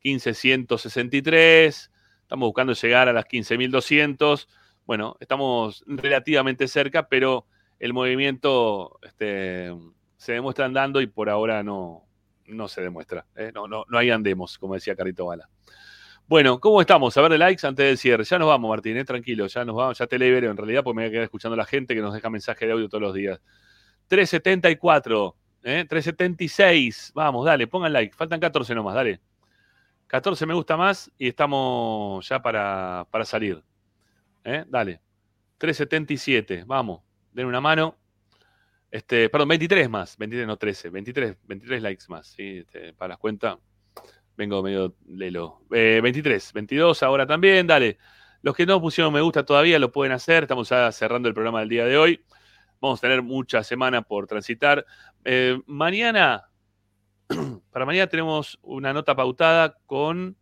[0.03, 1.91] 1563,
[2.21, 4.47] estamos buscando llegar a las 15.200.
[4.85, 7.47] Bueno, estamos relativamente cerca, pero
[7.79, 9.73] el movimiento este,
[10.17, 12.05] se demuestra andando y por ahora no,
[12.47, 13.25] no se demuestra.
[13.35, 13.51] ¿eh?
[13.53, 15.49] No, no, no hay andemos, como decía Carito Bala.
[16.33, 17.15] Bueno, ¿cómo estamos?
[17.15, 18.23] A ver de likes antes del cierre.
[18.23, 19.05] Ya nos vamos, Martín, ¿eh?
[19.05, 21.53] tranquilo, ya nos vamos, ya te leveré en realidad, porque me voy a quedar escuchando
[21.53, 23.39] a la gente que nos deja mensaje de audio todos los días.
[24.07, 25.85] 374, ¿eh?
[25.87, 29.21] 376, vamos, dale, pongan like, faltan 14 nomás, dale.
[30.07, 33.63] 14 me gusta más y estamos ya para, para salir.
[34.43, 34.65] ¿eh?
[34.67, 35.01] Dale.
[35.59, 37.95] 377, vamos, den una mano.
[38.89, 42.57] Este, perdón, 23 más, 23 no 13, 23, 23 likes más, ¿sí?
[42.57, 43.59] Este, para las cuentas.
[44.35, 45.61] Vengo medio lelo.
[45.69, 47.97] 23, 22 ahora también, dale.
[48.41, 50.43] Los que no pusieron me gusta todavía lo pueden hacer.
[50.43, 52.23] Estamos ya cerrando el programa del día de hoy.
[52.81, 54.85] Vamos a tener mucha semana por transitar.
[55.23, 56.49] Eh, mañana,
[57.71, 60.35] para mañana tenemos una nota pautada con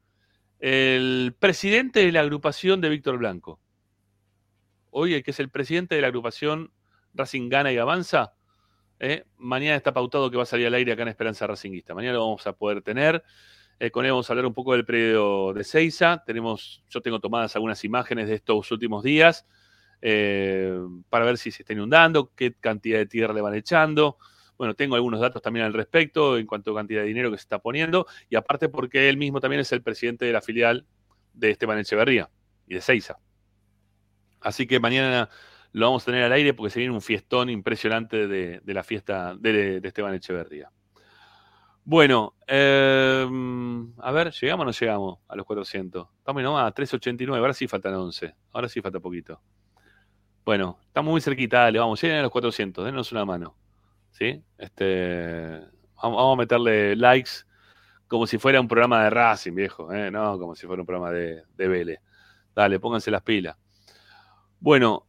[0.59, 3.59] el presidente de la agrupación de Víctor Blanco.
[4.89, 6.71] Hoy, el que es el presidente de la agrupación
[7.13, 8.33] Racing Gana y Avanza.
[8.99, 11.93] Eh, mañana está pautado que va a salir al aire acá en Esperanza Racinguista.
[11.93, 13.23] Mañana lo vamos a poder tener.
[13.81, 16.23] Eh, con él vamos a hablar un poco del predio de Seiza.
[16.23, 19.47] Tenemos, yo tengo tomadas algunas imágenes de estos últimos días
[20.03, 20.71] eh,
[21.09, 24.19] para ver si se está inundando, qué cantidad de tierra le van echando.
[24.55, 27.41] Bueno, tengo algunos datos también al respecto en cuanto a cantidad de dinero que se
[27.41, 30.85] está poniendo y aparte porque él mismo también es el presidente de la filial
[31.33, 32.29] de Esteban Echeverría
[32.67, 33.17] y de Seiza.
[34.41, 35.27] Así que mañana
[35.71, 39.35] lo vamos a tener al aire porque se viene un fiestón impresionante de, la fiesta
[39.39, 40.69] de Esteban Echeverría.
[41.83, 43.27] Bueno, eh,
[43.97, 46.07] a ver, ¿llegamos o no llegamos a los 400?
[46.19, 49.41] Estamos nomás a 389, ahora sí faltan 11, ahora sí falta poquito.
[50.45, 53.55] Bueno, estamos muy cerquita, dale, vamos, lleguen a los 400, denos una mano.
[54.11, 54.43] ¿Sí?
[54.57, 55.59] Este,
[56.01, 57.31] vamos, a meterle likes
[58.07, 60.11] como si fuera un programa de Racing, viejo, ¿eh?
[60.11, 61.99] no como si fuera un programa de, de Vélez.
[62.53, 63.57] Dale, pónganse las pilas.
[64.59, 65.07] Bueno,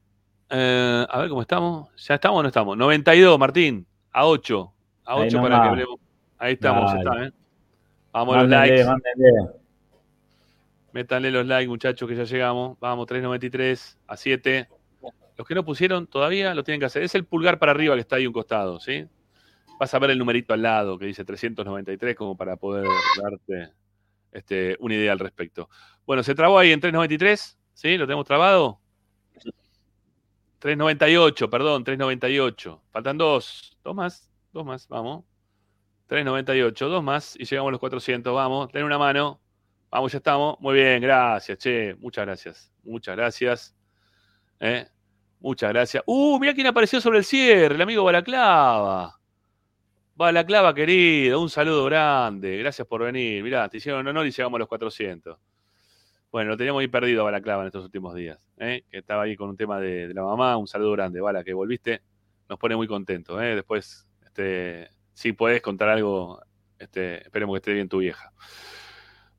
[0.48, 1.90] eh, a ver cómo estamos.
[1.96, 2.76] ¿Ya estamos o no estamos?
[2.76, 4.72] 92, Martín, a 8.
[5.04, 6.01] A 8 para que hablemos.
[6.42, 7.32] Ahí estamos, está, ¿eh?
[8.10, 8.84] Vamos los likes.
[10.92, 12.80] Métanle los likes, muchachos, que ya llegamos.
[12.80, 14.68] Vamos, 3.93 a 7.
[15.36, 17.04] Los que no pusieron todavía lo tienen que hacer.
[17.04, 19.06] Es el pulgar para arriba que está ahí un costado, ¿sí?
[19.78, 22.88] Vas a ver el numerito al lado que dice 393 como para poder
[23.22, 23.72] darte
[24.32, 25.70] este, una idea al respecto.
[26.04, 27.96] Bueno, se trabó ahí en 393, ¿sí?
[27.96, 28.80] ¿Lo tenemos trabado?
[30.58, 32.82] 398, perdón, 398.
[32.90, 33.78] Faltan dos.
[33.84, 35.24] Dos más, dos más, vamos.
[36.12, 38.34] 398, dos más y llegamos a los 400.
[38.34, 39.40] Vamos, ten una mano.
[39.90, 40.60] Vamos, ya estamos.
[40.60, 41.94] Muy bien, gracias, che.
[41.94, 42.70] Muchas gracias.
[42.82, 43.74] Muchas gracias.
[44.60, 44.86] ¿Eh?
[45.40, 46.02] Muchas gracias.
[46.04, 49.18] Uh, mira quién apareció sobre el cierre, el amigo Balaclava.
[50.14, 52.58] Balaclava, querido, un saludo grande.
[52.58, 53.42] Gracias por venir.
[53.42, 55.38] Mirá, te hicieron honor y llegamos a los 400.
[56.30, 58.38] Bueno, lo teníamos ahí perdido Balaclava en estos últimos días.
[58.58, 58.84] ¿eh?
[58.90, 60.58] Que estaba ahí con un tema de, la mamá.
[60.58, 62.02] Un saludo grande, Bala, que volviste.
[62.50, 63.40] Nos pone muy contentos.
[63.40, 63.54] ¿eh?
[63.54, 66.40] Después, este, si podés contar algo,
[66.78, 68.32] este, esperemos que esté bien tu vieja.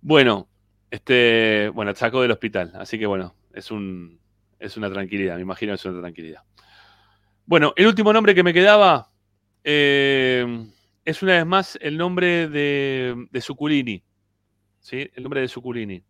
[0.01, 0.47] Bueno,
[0.91, 4.19] este, bueno, sacó del hospital, así que bueno, es un,
[4.59, 6.43] es una tranquilidad, me imagino que es una tranquilidad.
[7.45, 9.09] Bueno, el último nombre que me quedaba
[9.63, 10.65] eh,
[11.05, 14.03] es una vez más el nombre de, de Suculini.
[14.79, 15.09] ¿sí?
[15.13, 16.03] El nombre de Suculini.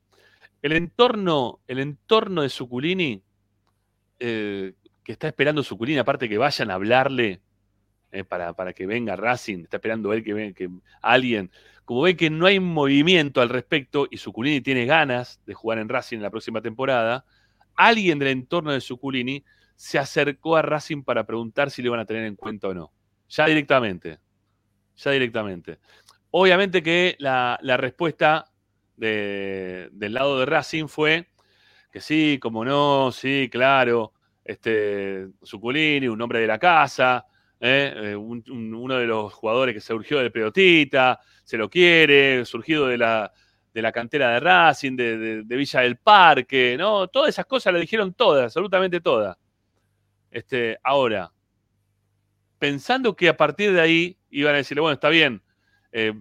[0.61, 3.22] El entorno, el entorno de Suculini,
[4.19, 4.73] eh,
[5.03, 7.41] que está esperando Suculini, aparte que vayan a hablarle
[8.14, 10.69] eh, para, que venga Racing, está esperando él que venga que
[11.02, 11.49] alguien.
[11.84, 15.90] Como ve que no hay movimiento al respecto y Suculini tiene ganas de jugar en
[15.90, 17.26] Racing en la próxima temporada,
[17.76, 19.44] alguien del entorno de Suculini
[19.76, 22.94] se acercó a Racing para preguntar si le van a tener en cuenta o no.
[23.30, 24.19] Ya directamente.
[24.95, 25.80] Ya directamente.
[26.30, 28.45] Obviamente que la, respuesta
[28.95, 31.30] del lado de Racing fue
[31.91, 34.14] que sí, como no, sí, claro.
[34.45, 37.26] Este, Suculini, un hombre de la casa,
[37.64, 38.11] ¿eh?
[38.11, 43.31] Eh, uno de los jugadores que surgió del Pedotita, se lo quiere, surgido de la,
[43.73, 47.07] de la cantera de Racing, de, Villa del Parque, ¿no?
[47.07, 49.38] Todas esas cosas le dijeron todas, absolutamente todas.
[50.30, 51.31] Este, ahora,
[52.60, 55.41] pensando que a partir de ahí iban a decirle, bueno, está bien,
[55.94, 56.14] eh,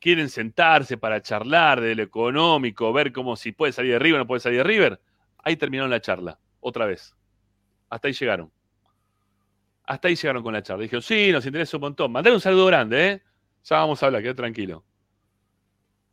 [0.00, 4.24] quieren sentarse para charlar de lo económico, ver cómo si puede salir de River o
[4.24, 5.00] no puede salir de River,
[5.36, 7.14] ahí terminaron la charla, otra vez.
[7.90, 8.55] Hasta ahí llegaron.
[9.86, 10.82] Hasta ahí llegaron con la charla.
[10.82, 12.10] Dijeron, sí, nos interesa un montón.
[12.12, 13.22] Mandale un saludo grande, ¿eh?
[13.64, 14.84] Ya vamos a hablar, queda tranquilo.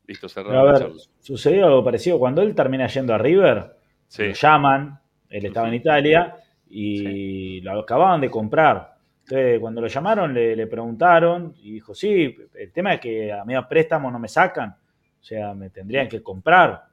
[0.06, 0.95] Listo, cerramos la charla.
[1.20, 2.20] sucedió algo parecido.
[2.20, 3.76] Cuando él termina yendo a River,
[4.08, 4.28] Sí.
[4.28, 6.36] lo llaman, él estaba en Italia
[6.70, 8.94] y lo acababan de comprar.
[9.22, 13.45] Entonces, cuando lo llamaron, le, le preguntaron y dijo, sí, el tema es que a
[13.45, 16.84] mí a préstamo no me sacan, o sea, me tendrían que comprar.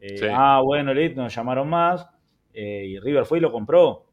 [0.00, 0.26] Eh, Sí.
[0.30, 2.08] Ah, bueno, listo, nos llamaron más
[2.52, 4.06] eh, y River fue y lo compró.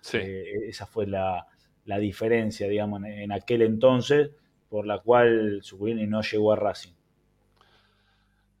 [0.00, 0.18] Sí.
[0.18, 1.46] Eh, esa fue la,
[1.84, 4.30] la diferencia, digamos, en, aquel entonces,
[4.68, 6.92] por la cual Zuculini no llegó a Racing.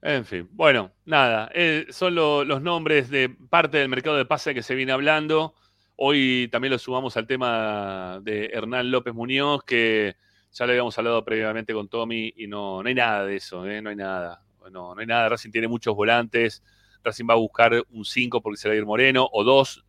[0.02, 4.54] En fin, bueno, nada, eh, son lo- los nombres de parte del mercado de pase
[4.54, 5.54] que se viene hablando.
[5.96, 10.14] Hoy también lo sumamos al tema de Hernán López Muñoz, que
[10.52, 13.80] ya le habíamos hablado previamente con Tommy y no, no hay nada de eso, ¿eh?
[13.82, 14.42] no hay nada.
[14.70, 15.28] No, no hay nada.
[15.30, 16.62] Racing tiene muchos volantes.
[17.02, 19.85] Racing va a buscar un 5 porque se va a ir Moreno, o dos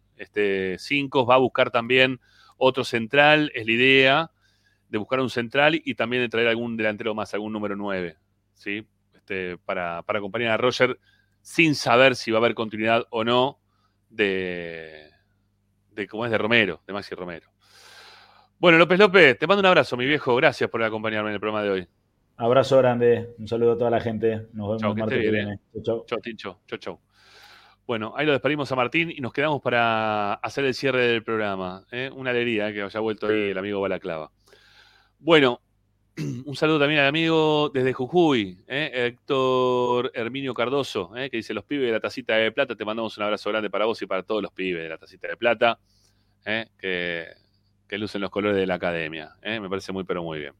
[0.77, 2.19] 5, va a buscar también
[2.57, 4.31] otro central, es la idea
[4.89, 8.17] de buscar un central y también de traer algún delantero más, algún número 9,
[8.53, 8.87] ¿sí?
[9.13, 10.99] Este, para, para acompañar a Roger
[11.41, 13.59] sin saber si va a haber continuidad o no
[14.09, 15.09] de,
[15.91, 17.49] de cómo es de Romero, de Maxi Romero.
[18.59, 20.35] Bueno, López López, te mando un abrazo, mi viejo.
[20.35, 21.87] Gracias por acompañarme en el programa de hoy.
[22.37, 24.47] Abrazo grande, un saludo a toda la gente.
[24.53, 25.53] Nos vemos Chau, el que martes viene.
[25.53, 25.81] eh.
[25.83, 26.19] Chau, chau.
[26.19, 26.59] Tincho.
[26.67, 26.99] Chau, chau.
[27.87, 31.85] Bueno, ahí lo despedimos a Martín y nos quedamos para hacer el cierre del programa.
[31.89, 32.11] ¿eh?
[32.13, 34.29] Una alegría que haya vuelto ahí el amigo Balaclava.
[35.19, 35.61] Bueno,
[36.45, 38.91] un saludo también al amigo desde Jujuy, ¿eh?
[38.93, 41.29] Héctor Herminio Cardoso, ¿eh?
[41.29, 43.85] que dice: Los pibes de la tacita de plata, te mandamos un abrazo grande para
[43.85, 45.79] vos y para todos los pibes de la tacita de plata,
[46.45, 46.67] ¿eh?
[46.77, 47.25] que,
[47.87, 49.33] que lucen los colores de la academia.
[49.41, 50.53] Me parece muy, pero muy bien.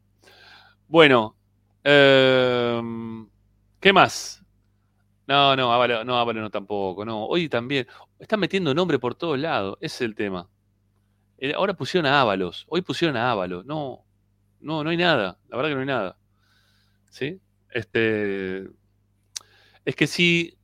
[0.87, 1.35] Bueno,
[1.83, 3.27] em,
[3.81, 4.46] ¿qué más?
[5.27, 7.25] No, no, Ávalo no, Ávalo no tampoco, no.
[7.25, 7.85] Hoy también.
[8.17, 10.49] Están metiendo nombre por todos lados, ese es el tema.
[11.37, 13.65] Eh, Ahora pusieron a Ábalos, hoy pusieron a Ábalos.
[13.65, 14.05] No,
[14.61, 16.17] no, no hay nada, la verdad que no hay nada.
[17.09, 17.39] ¿Sí?
[17.71, 18.67] Este.
[19.85, 20.57] Es que si,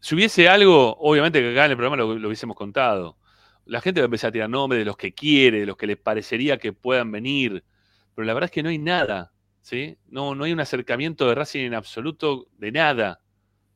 [0.00, 3.18] si hubiese algo, obviamente que acá en el programa lo, hubiésemos contado.
[3.66, 5.86] La gente va a empezar a tirar nombres de los que quiere, de los que
[5.86, 7.64] les parecería que puedan venir.
[8.14, 9.32] Pero la verdad es que no hay nada.
[9.60, 9.98] ¿sí?
[10.08, 13.20] No, no hay un acercamiento de Racing en absoluto de nada.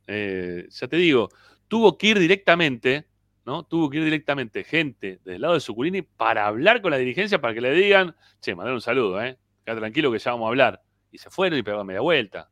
[0.07, 1.31] Eh, ya te digo,
[1.69, 3.07] tuvo que ir directamente,
[3.45, 3.65] ¿no?
[3.65, 7.55] Tuvo que ir directamente gente del lado de Suculini para hablar con la dirigencia para
[7.55, 9.39] que le digan, che, mandar un saludo, ¿eh?
[9.65, 10.83] Queda tranquilo que ya vamos a hablar.
[11.11, 12.51] Y se fueron y pegaron media vuelta.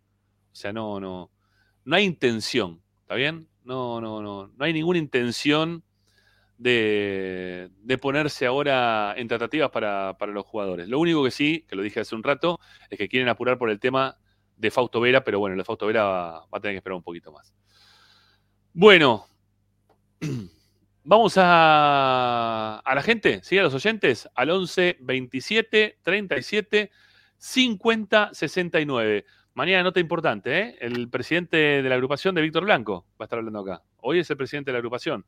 [0.53, 1.31] O sea, no, no,
[1.85, 3.49] no hay intención, ¿está bien?
[3.65, 5.85] No, no, no, no hay ninguna intención
[6.59, 10.89] de, de ponerse ahora en tratativas para, para los jugadores.
[10.89, 13.71] Lo único que sí, que lo dije hace un rato, es que quieren apurar por
[13.71, 14.17] el tema
[14.63, 17.03] de Fausto Vera, pero bueno, el de Fausto Vera va, a tener que esperar un
[17.03, 17.53] poquito más.
[18.73, 19.27] Bueno,
[21.05, 23.59] vamos a, a la gente, ¿sí?
[23.59, 26.91] A los oyentes, al 11 27 37
[27.37, 29.25] 50 69.
[29.55, 30.79] Mañana nota importante, ¿eh?
[30.81, 33.83] El presidente de la agrupación de Víctor Blanco va a estar hablando acá.
[33.97, 35.27] Hoy es el presidente de la agrupación.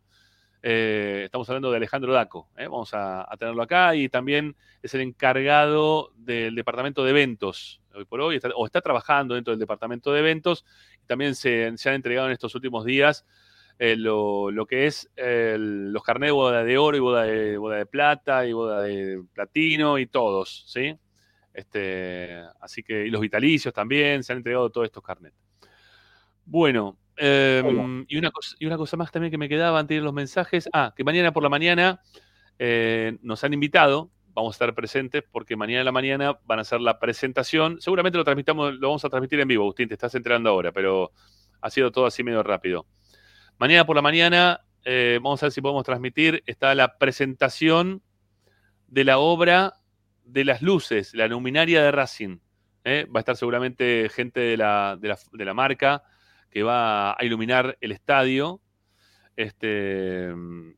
[0.66, 2.48] Eh, estamos hablando de Alejandro Daco.
[2.56, 2.64] ¿eh?
[2.64, 8.22] Vamos a, tenerlo acá y también es el encargado del departamento de eventos hoy por
[8.22, 10.64] hoy, está- o está trabajando dentro del departamento de eventos.
[11.02, 13.26] Y también se, han entregado en estos últimos días
[13.78, 17.86] eh, lo, que es los carnets de boda de oro y boda de, boda de
[17.86, 20.96] plata y boda de platino y todos, ¿sí?
[21.52, 25.36] Este, así que, y los vitalicios también, se han entregado todos estos carnets.
[26.46, 30.02] Bueno, em, y, una cosa, y una cosa más también que me quedaba antes de
[30.02, 30.68] los mensajes.
[30.72, 32.00] Ah, que mañana por la mañana
[32.58, 36.62] eh, nos han invitado, vamos a estar presentes porque mañana en la mañana van a
[36.62, 37.80] hacer la presentación.
[37.80, 41.12] Seguramente lo transmitamos, lo vamos a transmitir en vivo, Agustín, te estás enterando ahora, pero
[41.60, 42.86] ha sido todo así medio rápido.
[43.58, 48.02] Mañana por la mañana, eh, vamos a ver si podemos transmitir, está la presentación
[48.88, 49.74] de la obra
[50.24, 52.38] de las luces, la luminaria de Racing.
[52.84, 53.06] ¿eh?
[53.14, 56.02] Va a estar seguramente gente de la- de la marca
[56.55, 58.60] que va a iluminar el estadio.
[59.35, 60.32] Este,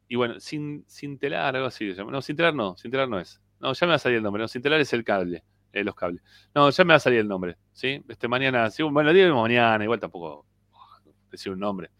[0.09, 1.93] y bueno, sin, sin telar, algo así.
[1.95, 3.43] No, sin telar no, sin telar no es.
[3.61, 4.41] No, ya me va a salir el nombre.
[4.41, 5.45] No, sin telar es el cable,
[5.75, 6.23] eh, los cables.
[6.55, 7.59] No, ya me va a salir el nombre.
[7.73, 8.03] ¿sí?
[8.09, 10.89] Este, mañana, bueno, lo digo mañana, igual tampoco oh,
[11.31, 11.91] decir un nombre.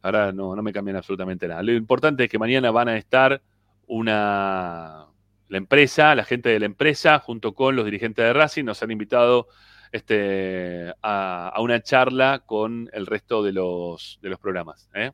[0.00, 1.60] Ahora no, no me cambian absolutamente nada.
[1.64, 3.42] Lo importante es que mañana van a estar
[3.88, 5.06] una
[5.48, 8.92] la empresa, la gente de la empresa, junto con los dirigentes de Racing, nos han
[8.92, 9.48] invitado
[9.92, 14.88] este, a, una charla con el resto de los, de los programas.
[14.94, 15.12] ¿eh?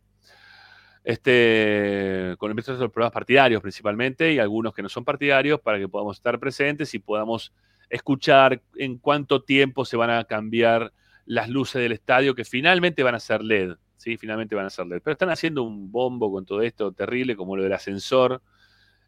[1.05, 5.60] Este, con el resto de los programas partidarios principalmente y algunos que no son partidarios
[5.60, 7.52] para que podamos estar presentes y podamos
[7.90, 10.92] escuchar en cuánto tiempo se van a cambiar
[11.26, 13.74] las luces del estadio que finalmente van a ser LED.
[13.96, 14.16] ¿sí?
[14.16, 15.01] Finalmente van a ser LED.
[15.02, 18.42] Pero están haciendo un bombo con todo esto terrible, como lo del ascensor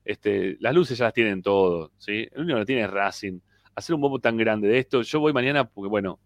[0.05, 2.29] Este, las luces ya las tienen todo, ¿sí?
[2.33, 3.41] El único que lo tiene es Racing.
[3.77, 6.19] Hacer un bombo tan grande de esto, yo voy mañana porque, bueno,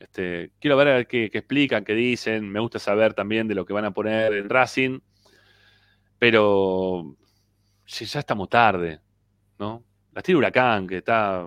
[0.00, 2.50] este, quiero ver, qué, explican, qué dicen.
[2.50, 5.00] Me gusta saber también de lo que van a poner en Racing.
[6.18, 7.16] Pero
[7.86, 9.00] ya estamos tarde,
[9.58, 9.84] ¿no?
[10.12, 11.44] La tiene Huracán, que está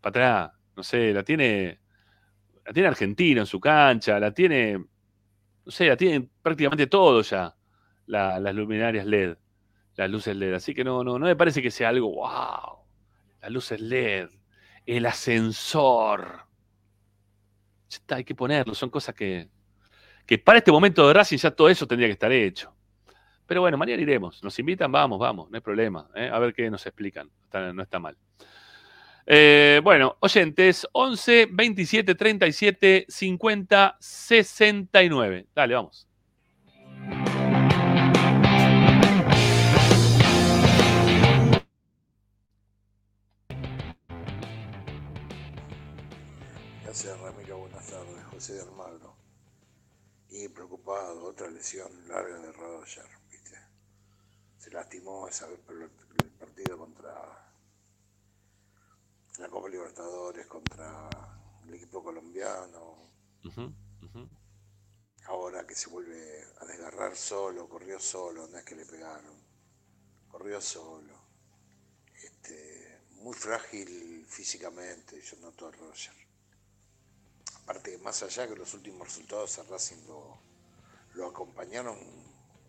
[0.00, 1.80] para atrás, no sé, la tiene,
[2.66, 5.10] la tiene Argentino en su cancha, la tiene, no
[5.72, 7.56] sé, la tienen prácticamente todo ya,
[8.06, 9.38] la- las luminarias LED,
[9.96, 10.54] las luces LED.
[10.56, 12.77] Así que no, no, no me parece que sea algo, wow,
[13.48, 14.28] las luces LED,
[14.84, 16.46] el ascensor.
[18.08, 19.48] Hay que ponerlo, son cosas que,
[20.26, 22.74] que para este momento de Racing ya todo eso tendría que estar hecho.
[23.46, 24.44] Pero bueno, mañana iremos.
[24.44, 26.10] Nos invitan, vamos, vamos, no hay problema.
[26.14, 26.28] ¿eh?
[26.30, 27.30] A ver qué nos explican.
[27.74, 28.18] No está mal.
[29.24, 35.46] Eh, bueno, oyentes, 11 27 37 50 69.
[35.54, 36.07] Dale, vamos.
[48.38, 49.16] José de Almagro.
[50.30, 53.58] Y preocupado, otra lesión larga de Roger, ¿viste?
[54.56, 57.52] Se lastimó esa vez el el partido contra
[59.38, 61.10] la Copa Libertadores, contra
[61.66, 63.10] el equipo colombiano.
[65.24, 69.36] Ahora que se vuelve a desgarrar solo, corrió solo, no es que le pegaron,
[70.28, 71.26] corrió solo.
[72.14, 76.27] Este, muy frágil físicamente, yo noto a Roger.
[77.68, 80.38] Aparte más allá que los últimos resultados a Racing lo,
[81.16, 81.96] lo acompañaron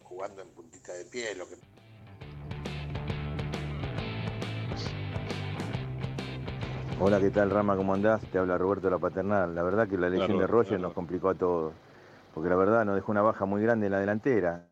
[0.04, 1.56] jugando en puntita de pie, lo que
[7.00, 7.78] Hola, ¿qué tal Rama?
[7.78, 8.20] ¿Cómo andás?
[8.30, 9.56] Te habla Roberto de la Paternal.
[9.56, 11.74] La verdad que la lesión de Roger nos complicó a todos,
[12.34, 14.68] porque la verdad nos dejó una baja muy grande en la delantera.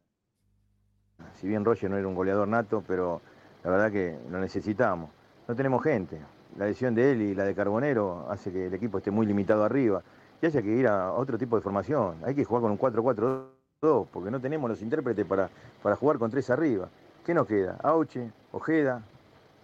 [1.35, 3.21] Si bien Roger no era un goleador nato, pero
[3.63, 5.09] la verdad que lo necesitamos.
[5.47, 6.19] No tenemos gente.
[6.57, 9.63] La lesión de él y la de Carbonero hace que el equipo esté muy limitado
[9.63, 10.03] arriba
[10.41, 12.17] y haya que ir a otro tipo de formación.
[12.23, 15.49] Hay que jugar con un 4-4-2, porque no tenemos los intérpretes para,
[15.81, 16.89] para jugar con tres arriba.
[17.25, 17.77] ¿Qué nos queda?
[17.83, 19.01] Auche, Ojeda,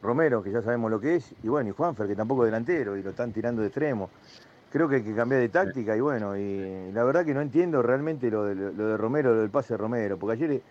[0.02, 2.98] Romero, que ya sabemos lo que es, y bueno, y Juanfer, que tampoco es delantero,
[2.98, 4.10] y lo están tirando de extremo.
[4.72, 7.82] Creo que hay que cambiar de táctica, y bueno, y la verdad que no entiendo
[7.82, 10.62] realmente lo de, lo de Romero, lo del pase de Romero, porque ayer eh,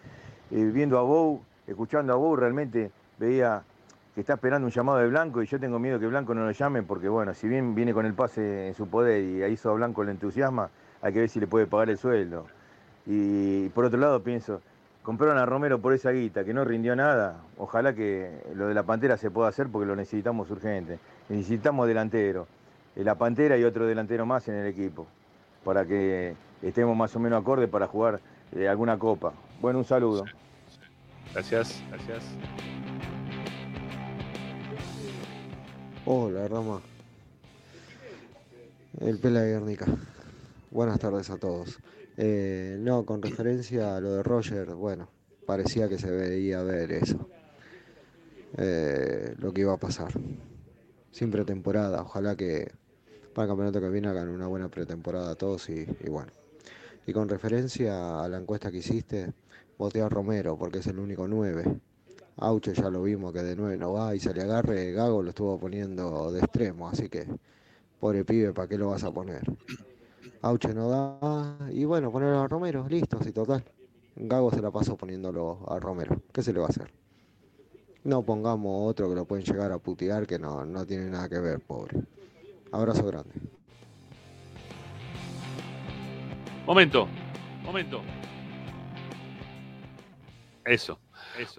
[0.50, 3.62] viendo a Bou, escuchando a Bou, realmente veía
[4.14, 6.50] que está esperando un llamado de Blanco, y yo tengo miedo que Blanco no lo
[6.50, 9.70] llame, porque bueno, si bien viene con el pase en su poder y ahí hizo
[9.70, 10.70] a Blanco el entusiasma,
[11.00, 12.46] hay que ver si le puede pagar el sueldo.
[13.06, 14.60] Y por otro lado pienso,
[15.02, 17.36] compraron a Romero por esa guita, que no rindió nada.
[17.58, 20.98] Ojalá que lo de la Pantera se pueda hacer porque lo necesitamos urgente.
[21.28, 22.46] Necesitamos delantero.
[22.94, 25.06] Eh, La Pantera y otro delantero más en el equipo,
[25.64, 28.20] para que estemos más o menos acordes para jugar
[28.54, 29.32] eh, alguna copa.
[29.60, 30.24] Bueno, un saludo.
[31.32, 32.22] Gracias, gracias.
[36.04, 36.82] Hola, Rama.
[39.00, 39.86] El Pela de Guernica.
[40.72, 41.78] Buenas tardes a todos.
[42.16, 45.08] Eh, no, con referencia a lo de Roger, bueno,
[45.46, 47.28] parecía que se veía ver eso.
[48.58, 50.12] Eh, lo que iba a pasar.
[51.12, 52.72] Sin pretemporada, ojalá que
[53.32, 56.32] para el campeonato que viene hagan una buena pretemporada todos y, y bueno.
[57.06, 59.32] Y con referencia a la encuesta que hiciste,
[59.78, 61.80] voté a Romero porque es el único 9.
[62.36, 65.30] Auche ya lo vimos que de 9 no va y se le agarre, Gago lo
[65.30, 67.26] estuvo poniendo de extremo, así que
[68.00, 69.42] pobre pibe, ¿para qué lo vas a poner?
[70.40, 73.64] Auche no da, y bueno, ponerlo a Romero, listo, así total.
[74.16, 76.90] Gago se la pasó poniéndolo a Romero, ¿qué se le va a hacer?
[78.04, 81.38] No pongamos otro que lo pueden llegar a putear que no, no tiene nada que
[81.38, 82.02] ver, pobre.
[82.72, 83.30] Abrazo grande.
[86.66, 87.06] Momento,
[87.64, 88.00] momento.
[90.64, 90.98] Eso.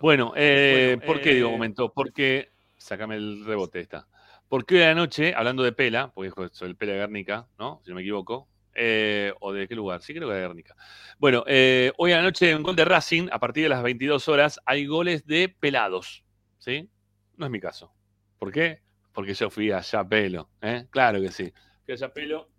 [0.02, 1.92] Bueno, eh, ¿por qué digo momento?
[1.94, 4.08] Porque, sácame el rebote esta.
[4.48, 7.82] Porque hoy a la noche, hablando de Pela, porque soy el Pela de Guernica, ¿no?
[7.84, 8.48] Si no me equivoco.
[8.76, 10.02] eh, ¿O de qué lugar?
[10.02, 10.76] Sí, creo que de Guernica.
[11.18, 14.28] Bueno, eh, hoy a la noche en gol de Racing, a partir de las 22
[14.28, 16.24] horas, hay goles de pelados.
[16.60, 16.90] ¿Sí?
[17.38, 17.94] No es mi caso.
[18.38, 18.82] ¿Por qué?
[19.12, 20.50] Porque yo fui a Yapelo.
[20.62, 20.86] ¿eh?
[20.90, 21.52] Claro que sí.
[21.86, 22.50] Fui a Yapelo.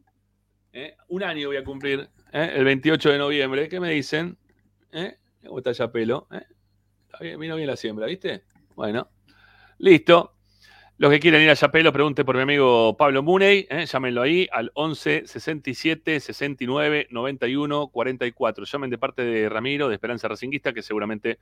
[0.73, 0.97] ¿eh?
[1.09, 2.53] Un año voy a cumplir, ¿eh?
[2.55, 3.69] el 28 de noviembre.
[3.69, 4.37] ¿Qué me dicen?
[4.93, 5.17] ¿Eh?
[5.47, 6.27] ¿Cómo está Yapelo?
[6.33, 6.43] ¿Eh?
[7.21, 8.45] Vino bien la siembra, ¿viste?
[8.75, 9.09] Bueno,
[9.79, 10.33] listo.
[10.97, 13.67] Los que quieran ir a Yapelo, pregunte por mi amigo Pablo Muney.
[13.69, 13.85] ¿eh?
[13.87, 18.65] Llámenlo ahí al 11 67 69 91 44.
[18.65, 21.39] Llamen de parte de Ramiro, de Esperanza Racinguista, que seguramente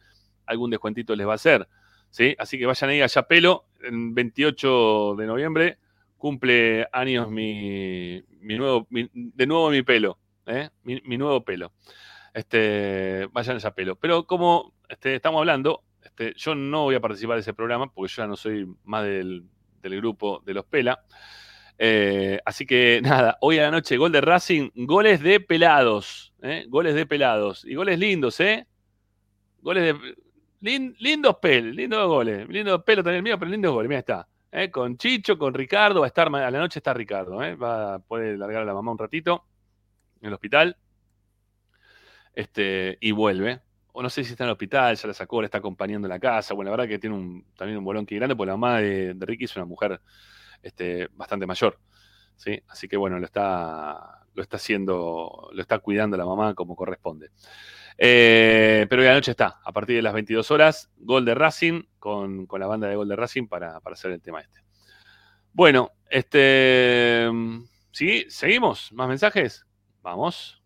[0.46, 1.68] algún descuentito les va a hacer.
[2.10, 2.34] ¿sí?
[2.38, 5.78] Así que vayan ahí a Yapelo, el 28 de noviembre.
[6.16, 10.18] Cumple años mi, mi nuevo, mi- de nuevo mi pelo.
[10.46, 10.70] ¿eh?
[10.84, 11.72] Mi nuevo pelo.
[12.34, 13.96] Este, vayan a Yapelo.
[13.96, 18.12] Pero como este, estamos hablando, Este, yo no voy a participar de ese programa porque
[18.12, 19.44] yo ya no soy más del,
[19.82, 21.04] del grupo de los Pela.
[21.78, 26.64] Eh, así que nada, hoy a la noche gol de Racing, goles de pelados, ¿eh?
[26.68, 28.66] goles de pelados y goles lindos, ¿eh?
[29.60, 30.14] Goles de
[30.60, 34.28] lin- lindos pel, lindos goles, lindos pelo también el mío, pero lindos goles, mira está.
[34.50, 34.70] ¿eh?
[34.70, 38.38] Con Chicho, con Ricardo, va a estar a la noche está Ricardo, va a poder
[38.38, 39.44] largar la mamá un ratito
[40.20, 40.76] en el hospital.
[42.34, 43.60] Este, y vuelve.
[43.92, 46.10] O no sé si está en el hospital, ya la sacó, la está acompañando en
[46.10, 46.54] la casa.
[46.54, 49.14] Bueno, la verdad que tiene un, también un bolón que grande, porque la mamá de,
[49.18, 50.00] Ricky es una mujer
[50.62, 51.78] este, bastante mayor.
[52.36, 52.62] ¿sí?
[52.68, 57.30] Así que bueno, lo está, lo está haciendo, lo está cuidando la mamá como corresponde.
[57.98, 61.82] Eh, pero hoy la noche está, a partir de las 22 horas, Gol de Racing,
[61.98, 64.60] con, con la banda de Gol de Racing para, para hacer el tema este.
[65.52, 67.30] Bueno, este.
[67.90, 68.24] ¿Sí?
[68.28, 68.90] ¿Seguimos?
[68.92, 69.66] ¿Más mensajes?
[70.00, 70.62] Vamos.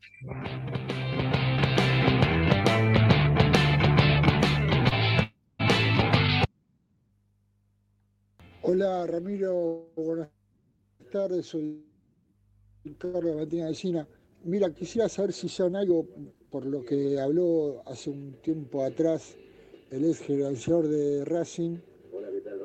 [8.69, 10.29] Hola Ramiro, buenas
[11.13, 11.85] tardes, soy
[12.99, 14.09] Carlos Martina Vecina.
[14.43, 16.05] Mira, quisiera saber si saben algo
[16.51, 19.37] por lo que habló hace un tiempo atrás
[19.93, 21.77] el ex gerenciador de Racing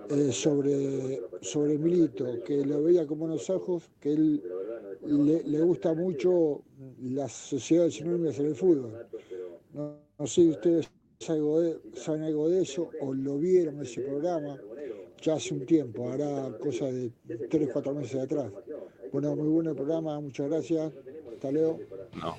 [0.09, 4.43] eh, sobre, sobre Milito, que lo veía con buenos ojos, que él
[5.05, 6.63] le, gusta mucho
[6.99, 9.07] las sociedades sinónimas en el fútbol.
[9.71, 14.59] No, no sé si ustedes saben algo de eso o lo vieron ese programa
[15.21, 17.11] ya hace un tiempo, hará cosa de
[17.49, 18.51] 3, 4 meses atrás.
[19.11, 20.91] Bueno, muy bueno el programa, muchas gracias.
[21.33, 21.79] Hasta luego.
[22.15, 22.37] No.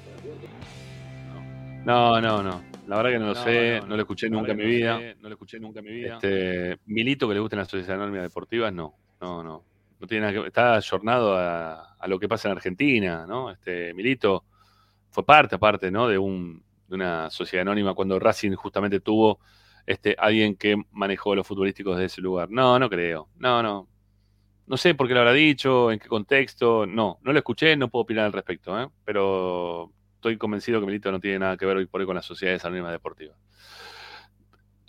[1.85, 2.63] No, no, no.
[2.87, 4.95] La verdad que no lo No, sé, no, no, lo escuché nunca en mi vida.
[4.95, 6.15] no sé, no lo escuché nunca en mi vida.
[6.15, 8.95] Este, Milito que le gusten las sociedades anónimas deportivas, no.
[9.21, 9.65] No, no.
[10.01, 13.51] No tiene nada que Está ayornado a, a lo que pasa en Argentina, ¿no?
[13.51, 14.45] Este, Milito
[15.11, 16.09] fue parte, aparte, ¿no?
[16.09, 19.41] De, un, de una sociedad anónima cuando Racing justamente tuvo
[19.87, 22.51] este, alguien que manejó los futbolísticos de ese lugar.
[22.51, 23.29] No, no creo.
[23.37, 23.89] No, no.
[24.67, 26.87] No sé por qué lo habrá dicho, en qué contexto.
[26.87, 28.89] No, no lo escuché, no puedo opinar al respecto, ¿eh?
[29.05, 32.25] pero estoy convencido que Milito no tiene nada que ver hoy por hoy con las
[32.25, 33.37] sociedades anónimas deportivas.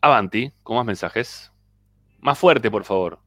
[0.01, 1.51] Avanti, con más mensajes.
[2.19, 3.19] Más fuerte, por favor.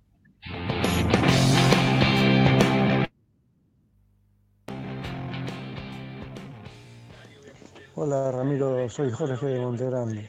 [7.99, 10.29] Hola Ramiro, soy Jorge de Montegrande.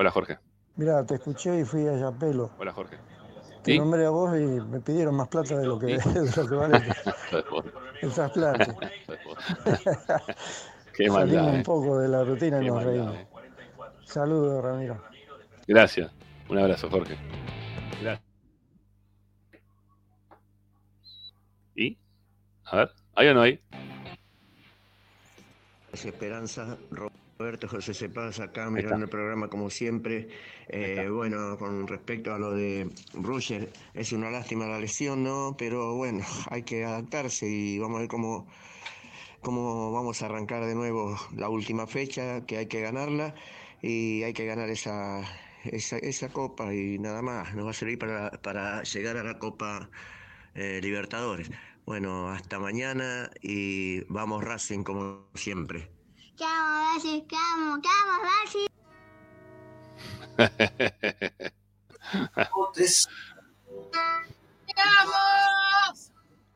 [0.00, 0.38] Hola, Jorge.
[0.76, 2.50] Mira, te escuché y fui a Yapelo.
[2.58, 2.96] Hola, Jorge.
[3.62, 3.78] Te ¿Sí?
[3.78, 6.78] nombré a vos y me pidieron más plata de lo que, de lo que vale
[8.00, 8.74] el trasplante.
[10.94, 11.48] Qué Salimos maldad.
[11.52, 11.62] un eh.
[11.62, 13.14] poco de la rutina y Qué nos maldad, reímos.
[13.14, 13.26] eh.
[14.06, 15.02] Saludos, Ramiro.
[15.68, 16.10] Gracias.
[16.48, 17.18] Un abrazo, Jorge.
[18.00, 18.26] Gracias.
[21.74, 21.98] ¿Y?
[22.64, 23.60] A ver, ¿hay o no hay?
[25.92, 27.18] Esperanza, Roberto
[27.68, 30.28] José Cepaz acá mirando el programa como siempre.
[30.68, 35.56] Eh, bueno, con respecto a lo de Roger, es una lástima la lesión, ¿no?
[35.58, 38.46] Pero bueno, hay que adaptarse y vamos a ver cómo,
[39.40, 43.34] cómo vamos a arrancar de nuevo la última fecha, que hay que ganarla
[43.80, 45.22] y hay que ganar esa,
[45.64, 47.54] esa, esa copa y nada más.
[47.54, 49.88] Nos va a servir para, para llegar a la Copa
[50.54, 51.50] eh, Libertadores.
[51.86, 55.99] Bueno, hasta mañana y vamos Racing como siempre.
[56.40, 56.94] Vamos,
[58.22, 58.70] Racing.
[64.76, 66.12] ¡Vamos!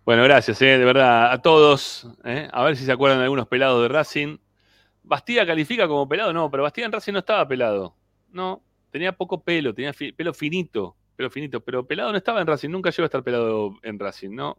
[0.06, 2.08] Bueno, gracias, eh, de verdad, a todos.
[2.24, 2.48] eh.
[2.50, 4.38] A ver si se acuerdan de algunos pelados de Racing.
[5.02, 7.94] Bastía califica como pelado, no, pero Bastía en Racing no estaba pelado.
[8.30, 12.70] No, tenía poco pelo, tenía pelo finito, pelo finito, pero pelado no estaba en Racing,
[12.70, 14.56] nunca llegó a estar pelado en Racing, ¿no?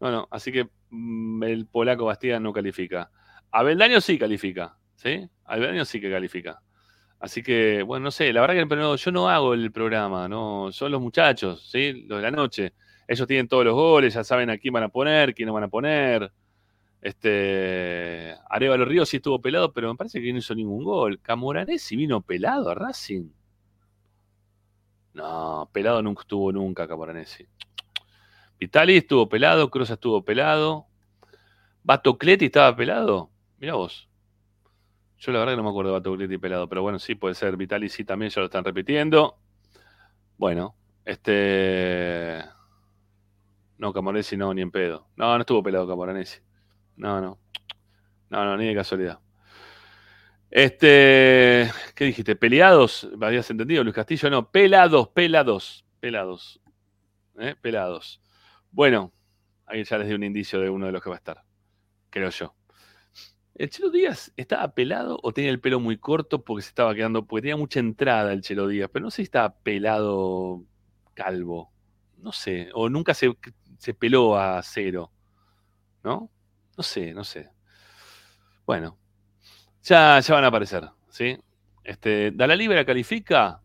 [0.00, 3.10] No, no, así que mm, el polaco Bastía no califica.
[3.54, 5.28] Abeldaño sí califica, ¿sí?
[5.44, 6.60] Abeldaño sí que califica.
[7.20, 10.72] Así que, bueno, no sé, la verdad que pero yo no hago el programa, no,
[10.72, 12.04] son los muchachos, ¿sí?
[12.08, 12.72] Los de la noche.
[13.06, 15.62] Ellos tienen todos los goles, ya saben a quién van a poner, quién no van
[15.62, 16.32] a poner.
[17.00, 21.20] Este, Arevalo Ríos sí estuvo pelado, pero me parece que no hizo ningún gol.
[21.20, 23.28] Camoranesi vino pelado a Racing.
[25.12, 27.46] No, pelado nunca estuvo nunca Camoranesi.
[28.58, 30.86] Vitali estuvo pelado, Cruz estuvo pelado.
[31.84, 33.30] Batocleti estaba pelado.
[33.64, 34.10] Mira vos.
[35.16, 37.56] Yo la verdad que no me acuerdo de Batocleti pelado, pero bueno, sí puede ser.
[37.56, 39.38] Vitali sí también ya lo están repitiendo.
[40.36, 40.76] Bueno,
[41.06, 42.44] este.
[43.78, 45.08] No, Camoranesi no, ni en pedo.
[45.16, 46.40] No, no estuvo pelado Camoranesi.
[46.96, 47.38] No, no.
[48.28, 49.18] No, no, ni de casualidad.
[50.50, 52.36] Este, ¿qué dijiste?
[52.36, 53.08] ¿Peleados?
[53.16, 54.28] ¿Me habías entendido, Luis Castillo?
[54.28, 56.60] No, pelados, pelados, pelados.
[57.38, 57.54] ¿Eh?
[57.58, 58.20] Pelados.
[58.70, 59.10] Bueno,
[59.64, 61.42] ahí ya les di un indicio de uno de los que va a estar.
[62.10, 62.54] Creo yo.
[63.54, 67.24] ¿El Chelo Díaz estaba pelado o tenía el pelo muy corto porque se estaba quedando,
[67.26, 70.64] porque tenía mucha entrada el Chelo Díaz, pero no sé si estaba pelado
[71.14, 71.72] calvo,
[72.18, 73.36] no sé, o nunca se,
[73.78, 75.12] se peló a cero,
[76.02, 76.30] ¿no?
[76.76, 77.50] No sé, no sé.
[78.66, 78.98] Bueno,
[79.82, 81.38] ya, ya van a aparecer, ¿sí?
[81.84, 83.60] Este, ¿Da Libera califica?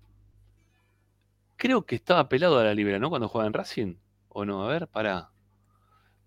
[1.56, 3.10] Creo que estaba pelado a la Libera, ¿no?
[3.10, 3.96] Cuando jugaba en Racing,
[4.30, 4.66] ¿o no?
[4.66, 5.32] A ver, para.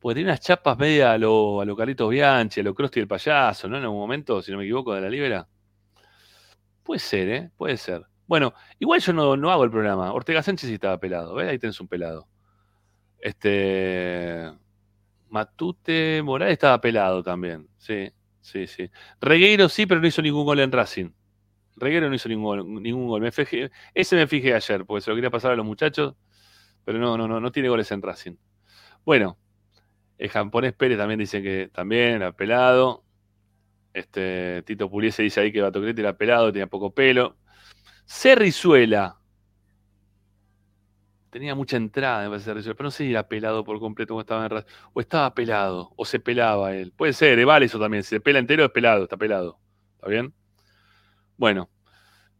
[0.03, 3.09] Porque tiene unas chapas media a lo, a lo Carlitos Bianchi, a lo Crosti el
[3.09, 3.79] payaso, ¿no?
[3.79, 5.49] En algún momento, si no me equivoco, de la Libera.
[6.83, 7.51] Puede ser, ¿eh?
[7.57, 8.03] Puede ser.
[8.27, 10.12] Bueno, igual yo no, no hago el programa.
[10.12, 11.49] Ortega Sánchez sí estaba pelado, ¿ves?
[11.49, 12.27] Ahí tenés un pelado.
[13.20, 14.51] Este.
[15.31, 18.11] Matute Morales estaba pelado también, sí,
[18.43, 18.91] sí, sí.
[19.20, 21.11] Regueiro sí, pero no hizo ningún gol en Racing.
[21.77, 22.83] Regueiro no hizo ningún.
[22.83, 23.23] Ningún gol.
[23.23, 26.16] Me fijé, ese me fijé ayer, porque se lo quería pasar a los muchachos,
[26.85, 28.37] pero no, no, no, no tiene goles en Racing.
[29.05, 29.39] Bueno,
[30.23, 33.03] el japonés Pérez también dice que también era pelado.
[33.93, 37.36] Este, Tito Puliese dice ahí que Batoclete era pelado, tenía poco pelo.
[38.07, 39.19] Cerrizuela.
[41.28, 44.20] Tenía mucha entrada, me parece, Cerrizuela, pero no sé si era pelado por completo o
[44.20, 46.93] estaba en O estaba pelado, o se pelaba él.
[46.93, 48.05] Puede ser, eh, vale eso también.
[48.05, 49.59] Si se pela entero es pelado, está pelado.
[49.97, 50.32] ¿Está bien?
[51.36, 51.69] Bueno,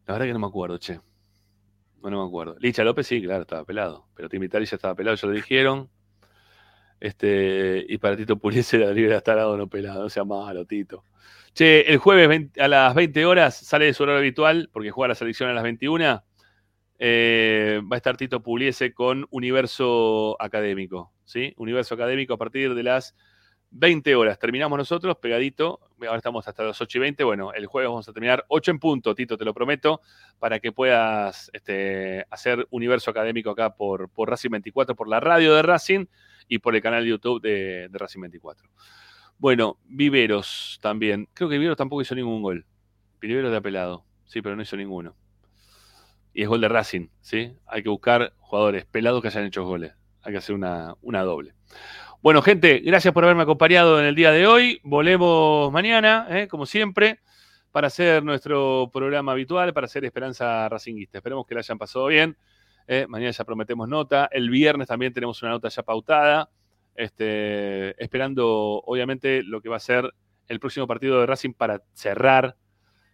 [0.07, 1.01] la verdad que no me acuerdo, che.
[2.01, 2.55] No, no me acuerdo.
[2.61, 4.07] Licha López sí, claro, estaba pelado.
[4.15, 5.91] Pero Tim ya estaba pelado, ya lo dijeron.
[7.03, 11.03] Este, y para Tito Puliese la libre estar lado no pelado, no sea malo, Tito.
[11.53, 15.15] Che, el jueves a las 20 horas sale de su horario habitual, porque juega la
[15.17, 16.23] selección a las 21.
[17.01, 21.53] Eh, va a estar Tito Puliese con Universo Académico, ¿sí?
[21.57, 23.17] Universo Académico a partir de las
[23.73, 24.39] 20 horas.
[24.39, 25.81] Terminamos nosotros, pegadito.
[26.03, 27.25] Ahora estamos hasta las 8 y 20.
[27.25, 30.01] Bueno, el jueves vamos a terminar 8 en punto, Tito, te lo prometo,
[30.39, 35.55] para que puedas este, hacer Universo Académico acá por, por Racing 24, por la radio
[35.55, 36.05] de Racing
[36.49, 38.69] y por el canal de YouTube de, Racing 24.
[39.39, 41.29] Bueno, Viveros también.
[41.33, 42.67] Creo que Viveros tampoco hizo ningún gol.
[43.21, 45.17] Viveros de apelado, sí, pero no hizo ninguno.
[46.35, 47.57] Y es gol de Racing, ¿sí?
[47.67, 49.95] Hay que buscar jugadores pelados que hayan hecho goles.
[50.23, 51.55] Hay que hacer una, una doble.
[52.23, 54.81] Bueno, gente, gracias por haberme acompañado en el día de hoy.
[54.85, 56.47] Volvemos mañana, ¿eh?
[56.47, 57.19] como siempre,
[57.73, 61.19] para hacer nuestro programa habitual, para hacer Esperanza Racinguista.
[61.19, 62.37] Esperemos que la hayan pasado bien.
[62.87, 63.07] ¿eh?
[63.09, 64.29] Mañana ya prometemos nota.
[64.31, 66.49] El viernes también tenemos una nota ya pautada.
[66.95, 68.47] Este, esperando,
[68.87, 70.09] obviamente, lo que va a ser
[70.47, 72.55] el próximo partido de Racing para cerrar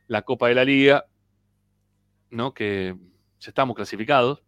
[0.06, 1.06] la Copa de la Liga,
[2.28, 2.52] ¿no?
[2.52, 2.94] Que
[3.40, 4.42] ya estamos clasificados.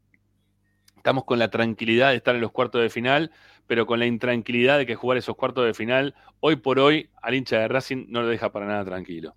[1.00, 3.30] Estamos con la tranquilidad de estar en los cuartos de final
[3.70, 7.36] pero con la intranquilidad de que jugar esos cuartos de final, hoy por hoy, al
[7.36, 9.36] hincha de Racing no lo deja para nada tranquilo.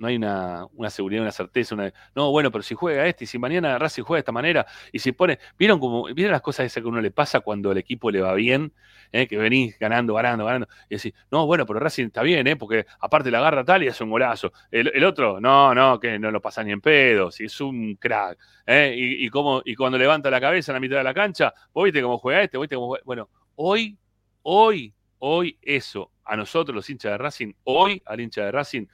[0.00, 0.08] ¿No?
[0.08, 1.74] Hay una, seguridad, una certeza.
[1.74, 4.66] Una, no, bueno, pero si juega este, y si mañana Racing juega de esta manera,
[4.92, 5.38] y si pone.
[5.58, 8.32] ¿Vieron cómo, ¿vieron las cosas esas que uno le pasa cuando el equipo le va
[8.32, 8.72] bien?
[9.12, 9.26] ¿Eh?
[9.26, 10.68] Que venís ganando, ganando, ganando.
[10.88, 12.56] Y decís, no, bueno, pero Racing está bien, ¿eh?
[12.56, 14.52] porque aparte la agarra tal y hace un golazo.
[14.70, 18.38] El, otro, no, no, que no lo pasa ni en pedo, si es un crack.
[18.66, 18.94] ¿eh?
[18.96, 19.30] Y, y,
[19.64, 22.42] y cuando levanta la cabeza en la mitad de la cancha, vos viste cómo juega
[22.42, 23.02] este, viste cómo juega?
[23.04, 23.98] Bueno, hoy,
[24.40, 28.86] hoy, hoy eso, a nosotros los hinchas de Racing, hoy al hincha de Racing,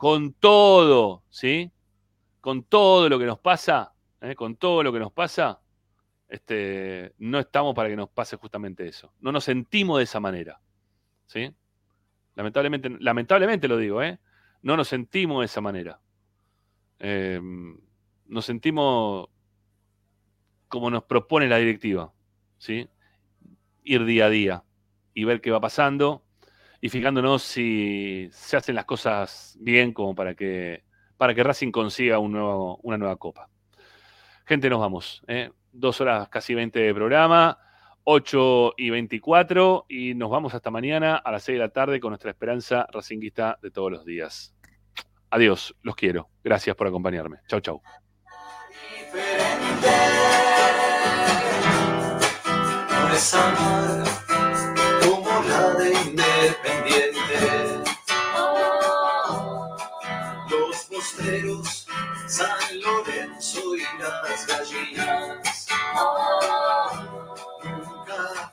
[0.00, 1.70] con todo, ¿sí?
[2.40, 4.34] Con todo lo que nos pasa, ¿eh?
[4.34, 5.60] con todo lo que nos pasa,
[6.26, 9.12] este, no estamos para que nos pase justamente eso.
[9.20, 10.58] No nos sentimos de esa manera,
[11.26, 11.54] ¿sí?
[12.34, 14.18] Lamentablemente, lamentablemente lo digo, ¿eh?
[14.62, 16.00] No nos sentimos de esa manera.
[16.98, 17.78] Em,
[18.24, 19.28] nos sentimos
[20.68, 22.10] como nos propone la directiva,
[22.56, 22.88] ¿sí?
[23.84, 24.64] Ir día a día
[25.12, 26.24] y ver qué va pasando
[26.80, 30.84] y fijándonos si se hacen las cosas bien como para que,
[31.16, 33.48] para que Racing consiga una nueva copa.
[34.46, 35.22] Gente, nos vamos.
[35.28, 35.50] ¿eh?
[35.72, 37.58] Dos horas casi 20 de programa,
[38.04, 42.10] 8 y 24, y nos vamos hasta mañana a las 6 de la tarde con
[42.10, 44.54] nuestra esperanza racinguista de todos los días.
[45.30, 46.30] Adiós, los quiero.
[46.42, 47.38] Gracias por acompañarme.
[47.46, 47.80] Chau, chau.
[62.26, 65.66] San Lorenzo y las gallinas.
[67.62, 68.52] Nunca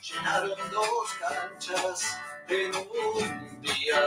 [0.00, 2.16] llenaron dos canchas
[2.48, 4.00] en un día.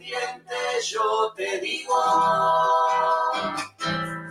[0.00, 1.94] Y yo te digo.